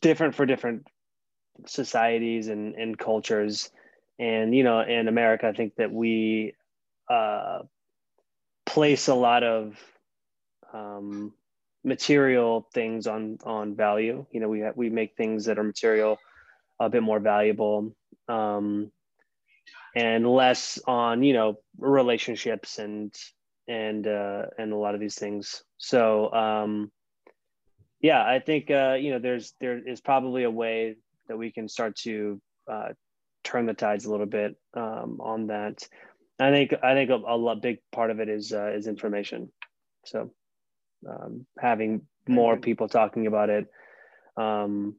different 0.00 0.34
for 0.34 0.46
different 0.46 0.86
societies 1.66 2.48
and, 2.48 2.74
and 2.74 2.98
cultures 2.98 3.70
and 4.18 4.54
you 4.54 4.64
know 4.64 4.80
in 4.80 5.06
america 5.06 5.46
i 5.46 5.52
think 5.52 5.74
that 5.76 5.92
we 5.92 6.54
uh, 7.10 7.60
place 8.66 9.08
a 9.08 9.14
lot 9.14 9.42
of 9.42 9.76
um, 10.72 11.32
material 11.84 12.68
things 12.72 13.06
on 13.06 13.38
on 13.44 13.74
value. 13.74 14.24
You 14.30 14.40
know, 14.40 14.48
we 14.48 14.60
have, 14.60 14.76
we 14.76 14.90
make 14.90 15.16
things 15.16 15.44
that 15.46 15.58
are 15.58 15.64
material 15.64 16.18
a 16.80 16.88
bit 16.88 17.02
more 17.02 17.20
valuable, 17.20 17.94
um, 18.28 18.90
and 19.94 20.26
less 20.26 20.78
on 20.86 21.22
you 21.22 21.32
know 21.32 21.56
relationships 21.78 22.78
and 22.78 23.14
and 23.68 24.06
uh, 24.06 24.46
and 24.58 24.72
a 24.72 24.76
lot 24.76 24.94
of 24.94 25.00
these 25.00 25.14
things. 25.14 25.62
So 25.78 26.32
um, 26.32 26.90
yeah, 28.00 28.22
I 28.24 28.40
think 28.40 28.70
uh, 28.70 28.96
you 28.98 29.12
know 29.12 29.18
there's 29.18 29.54
there 29.60 29.78
is 29.78 30.00
probably 30.00 30.44
a 30.44 30.50
way 30.50 30.96
that 31.28 31.36
we 31.36 31.52
can 31.52 31.68
start 31.68 31.96
to 31.96 32.40
uh, 32.70 32.88
turn 33.44 33.66
the 33.66 33.74
tides 33.74 34.04
a 34.04 34.10
little 34.10 34.26
bit 34.26 34.56
um, 34.74 35.18
on 35.20 35.46
that. 35.48 35.86
I 36.38 36.50
think 36.50 36.74
I 36.82 36.94
think 36.94 37.10
a, 37.10 37.14
a 37.14 37.56
big 37.56 37.78
part 37.92 38.10
of 38.10 38.20
it 38.20 38.28
is 38.28 38.52
uh, 38.52 38.72
is 38.72 38.86
information. 38.86 39.50
So 40.04 40.32
um, 41.08 41.46
having 41.58 42.02
more 42.26 42.56
people 42.56 42.88
talking 42.88 43.26
about 43.26 43.50
it, 43.50 43.66
um, 44.36 44.96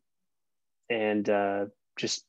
and 0.89 1.27
uh, 1.29 1.65
just 1.97 2.25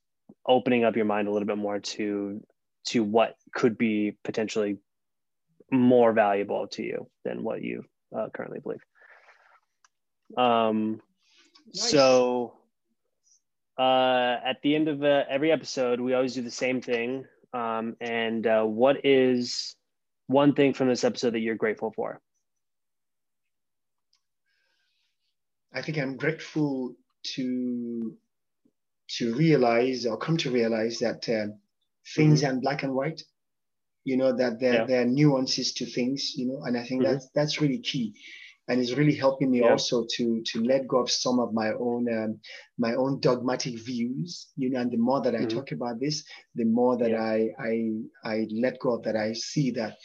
opening 0.46 0.84
up 0.84 0.96
your 0.96 1.04
mind 1.04 1.28
a 1.28 1.30
little 1.30 1.46
bit 1.46 1.58
more 1.58 1.78
to 1.78 2.40
to 2.86 3.02
what 3.02 3.36
could 3.52 3.78
be 3.78 4.16
potentially 4.24 4.78
more 5.70 6.12
valuable 6.12 6.66
to 6.68 6.82
you 6.82 7.08
than 7.24 7.42
what 7.42 7.62
you 7.62 7.84
uh, 8.16 8.28
currently 8.32 8.60
believe. 8.60 8.84
Um, 10.36 11.00
nice. 11.74 11.90
So 11.90 12.54
uh, 13.78 14.36
at 14.44 14.60
the 14.62 14.74
end 14.76 14.88
of 14.88 15.02
uh, 15.02 15.24
every 15.28 15.50
episode, 15.50 16.00
we 16.00 16.14
always 16.14 16.34
do 16.34 16.42
the 16.42 16.50
same 16.50 16.80
thing. 16.80 17.24
Um, 17.52 17.96
and 18.00 18.46
uh, 18.46 18.64
what 18.64 19.04
is 19.04 19.76
one 20.26 20.54
thing 20.54 20.74
from 20.74 20.88
this 20.88 21.04
episode 21.04 21.34
that 21.34 21.40
you're 21.40 21.54
grateful 21.54 21.92
for? 21.94 22.20
I 25.72 25.82
think 25.82 25.98
I'm 25.98 26.16
grateful 26.16 26.94
to 27.34 28.16
to 29.06 29.34
realize 29.34 30.06
or 30.06 30.16
come 30.16 30.36
to 30.38 30.50
realize 30.50 30.98
that 30.98 31.28
uh, 31.28 31.52
things 32.14 32.40
mm-hmm. 32.40 32.46
aren't 32.46 32.62
black 32.62 32.82
and 32.82 32.94
white. 32.94 33.22
You 34.04 34.16
know 34.16 34.36
that 34.36 34.60
there 34.60 34.74
yeah. 34.74 34.84
there 34.84 35.02
are 35.02 35.06
nuances 35.06 35.72
to 35.74 35.86
things. 35.86 36.34
You 36.36 36.48
know, 36.48 36.62
and 36.64 36.76
I 36.76 36.84
think 36.84 37.02
mm-hmm. 37.02 37.12
that's 37.12 37.28
that's 37.34 37.60
really 37.60 37.78
key 37.78 38.14
and 38.68 38.80
it's 38.80 38.92
really 38.92 39.14
helping 39.14 39.50
me 39.50 39.60
yeah. 39.60 39.70
also 39.70 40.06
to 40.16 40.42
to 40.46 40.62
let 40.62 40.86
go 40.86 40.98
of 40.98 41.10
some 41.10 41.38
of 41.38 41.52
my 41.52 41.72
own 41.72 42.06
um, 42.12 42.40
my 42.78 42.94
own 42.94 43.20
dogmatic 43.20 43.78
views 43.78 44.48
you 44.56 44.70
know 44.70 44.80
and 44.80 44.90
the 44.90 44.96
more 44.96 45.20
that 45.20 45.34
i 45.34 45.38
mm-hmm. 45.38 45.48
talk 45.48 45.72
about 45.72 46.00
this 46.00 46.24
the 46.54 46.64
more 46.64 46.96
that 46.96 47.10
yeah. 47.10 47.22
I, 47.22 47.48
I 47.58 47.90
i 48.24 48.46
let 48.50 48.78
go 48.80 48.94
of 48.94 49.02
that 49.04 49.16
i 49.16 49.32
see 49.32 49.70
that 49.72 49.96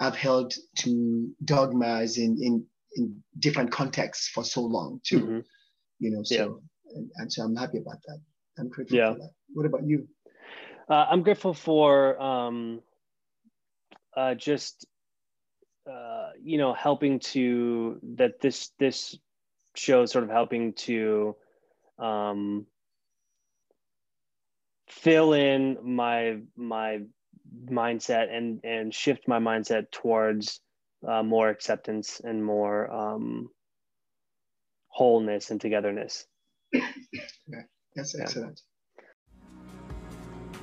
i've 0.00 0.16
held 0.16 0.54
to 0.78 1.28
dogmas 1.44 2.18
in 2.18 2.36
in 2.40 2.64
in 2.96 3.22
different 3.38 3.70
contexts 3.70 4.28
for 4.28 4.44
so 4.44 4.62
long 4.62 5.00
too 5.04 5.20
mm-hmm. 5.20 5.40
you 6.00 6.10
know 6.10 6.22
so 6.24 6.60
and, 6.94 7.10
and, 7.16 7.32
so 7.32 7.42
i'm 7.42 7.56
happy 7.56 7.78
about 7.78 8.00
that 8.06 8.18
i'm 8.58 8.68
grateful 8.68 8.98
for 8.98 9.18
that 9.18 9.30
what 9.54 9.66
about 9.66 9.86
you 9.86 10.06
uh, 10.88 11.06
i'm 11.10 11.22
grateful 11.22 11.54
for 11.54 12.20
um 12.20 12.80
uh, 14.16 14.34
just 14.34 14.84
uh, 15.88 16.30
you 16.42 16.58
know 16.58 16.74
helping 16.74 17.20
to 17.20 17.98
that 18.16 18.40
this 18.40 18.70
this 18.78 19.16
show 19.74 20.02
is 20.02 20.10
sort 20.10 20.24
of 20.24 20.30
helping 20.30 20.72
to 20.72 21.36
um, 21.98 22.66
fill 24.88 25.32
in 25.32 25.78
my 25.82 26.38
my 26.56 27.00
mindset 27.64 28.34
and 28.34 28.60
and 28.64 28.92
shift 28.92 29.28
my 29.28 29.38
mindset 29.38 29.90
towards 29.90 30.60
uh, 31.06 31.22
more 31.22 31.48
acceptance 31.48 32.20
and 32.22 32.44
more 32.44 32.90
um, 32.90 33.48
wholeness 34.88 35.50
and 35.50 35.60
togetherness. 35.60 36.26
Yeah, 37.50 37.62
that's 37.96 38.14
excellent. 38.14 38.60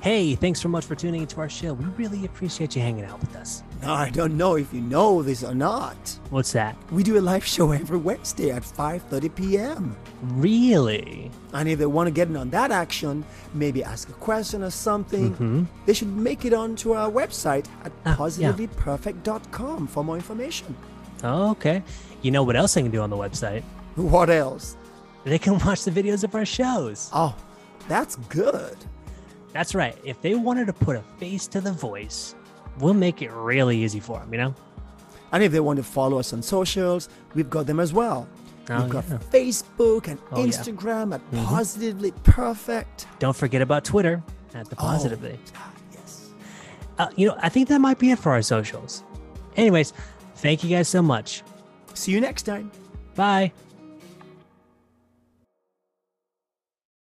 Hey, 0.06 0.36
thanks 0.36 0.60
so 0.60 0.68
much 0.68 0.84
for 0.84 0.94
tuning 0.94 1.22
into 1.22 1.40
our 1.40 1.48
show. 1.48 1.74
We 1.74 1.84
really 1.96 2.24
appreciate 2.26 2.76
you 2.76 2.80
hanging 2.80 3.04
out 3.04 3.18
with 3.18 3.34
us. 3.34 3.64
I 3.82 4.08
don't 4.10 4.36
know 4.36 4.54
if 4.54 4.72
you 4.72 4.80
know 4.80 5.20
this 5.20 5.42
or 5.42 5.52
not. 5.52 5.96
What's 6.30 6.52
that? 6.52 6.76
We 6.92 7.02
do 7.02 7.18
a 7.18 7.20
live 7.20 7.44
show 7.44 7.72
every 7.72 7.98
Wednesday 7.98 8.52
at 8.52 8.62
5:30 8.62 9.34
p.m. 9.34 9.96
Really? 10.22 11.32
And 11.52 11.68
if 11.68 11.80
they 11.80 11.86
want 11.86 12.06
to 12.06 12.12
get 12.12 12.28
in 12.28 12.36
on 12.36 12.50
that 12.50 12.70
action, 12.70 13.24
maybe 13.52 13.82
ask 13.82 14.08
a 14.08 14.12
question 14.12 14.62
or 14.62 14.70
something, 14.70 15.32
mm-hmm. 15.32 15.64
they 15.86 15.92
should 15.92 16.16
make 16.16 16.44
it 16.44 16.52
onto 16.52 16.92
our 16.92 17.10
website 17.10 17.66
at 17.84 17.90
ah, 18.04 18.14
positivelyperfect.com 18.16 19.80
yeah. 19.80 19.86
for 19.88 20.04
more 20.04 20.14
information. 20.14 20.76
Oh, 21.24 21.50
okay. 21.50 21.82
You 22.22 22.30
know 22.30 22.44
what 22.44 22.54
else 22.54 22.74
they 22.74 22.82
can 22.82 22.92
do 22.92 23.00
on 23.00 23.10
the 23.10 23.16
website? 23.16 23.64
What 23.96 24.30
else? 24.30 24.76
They 25.24 25.40
can 25.40 25.58
watch 25.58 25.82
the 25.82 25.90
videos 25.90 26.22
of 26.22 26.32
our 26.36 26.46
shows. 26.46 27.10
Oh, 27.12 27.34
that's 27.88 28.14
good. 28.30 28.78
That's 29.56 29.74
right. 29.74 29.96
If 30.04 30.20
they 30.20 30.34
wanted 30.34 30.66
to 30.66 30.74
put 30.74 30.96
a 30.96 31.02
face 31.16 31.46
to 31.46 31.62
the 31.62 31.72
voice, 31.72 32.34
we'll 32.78 32.92
make 32.92 33.22
it 33.22 33.30
really 33.30 33.82
easy 33.82 34.00
for 34.00 34.18
them, 34.18 34.30
you 34.30 34.38
know? 34.38 34.54
And 35.32 35.42
if 35.42 35.50
they 35.50 35.60
want 35.60 35.78
to 35.78 35.82
follow 35.82 36.18
us 36.18 36.34
on 36.34 36.42
socials, 36.42 37.08
we've 37.32 37.48
got 37.48 37.66
them 37.66 37.80
as 37.80 37.94
well. 37.94 38.28
Oh, 38.68 38.82
we've 38.82 38.90
got 38.90 39.08
yeah. 39.08 39.16
Facebook 39.30 40.08
and 40.08 40.18
oh, 40.30 40.44
Instagram 40.44 41.08
yeah. 41.08 41.14
at 41.14 41.30
mm-hmm. 41.30 41.44
Positively 41.46 42.12
Perfect. 42.22 43.06
Don't 43.18 43.34
forget 43.34 43.62
about 43.62 43.82
Twitter 43.82 44.22
at 44.52 44.68
the 44.68 44.76
Positively. 44.76 45.38
Oh, 45.56 45.72
yes. 45.90 46.28
Uh, 46.98 47.08
you 47.16 47.28
know, 47.28 47.38
I 47.38 47.48
think 47.48 47.68
that 47.70 47.80
might 47.80 47.98
be 47.98 48.10
it 48.10 48.18
for 48.18 48.32
our 48.32 48.42
socials. 48.42 49.04
Anyways, 49.56 49.94
thank 50.34 50.62
you 50.62 50.68
guys 50.68 50.86
so 50.86 51.00
much. 51.00 51.42
See 51.94 52.12
you 52.12 52.20
next 52.20 52.42
time. 52.42 52.70
Bye. 53.14 53.52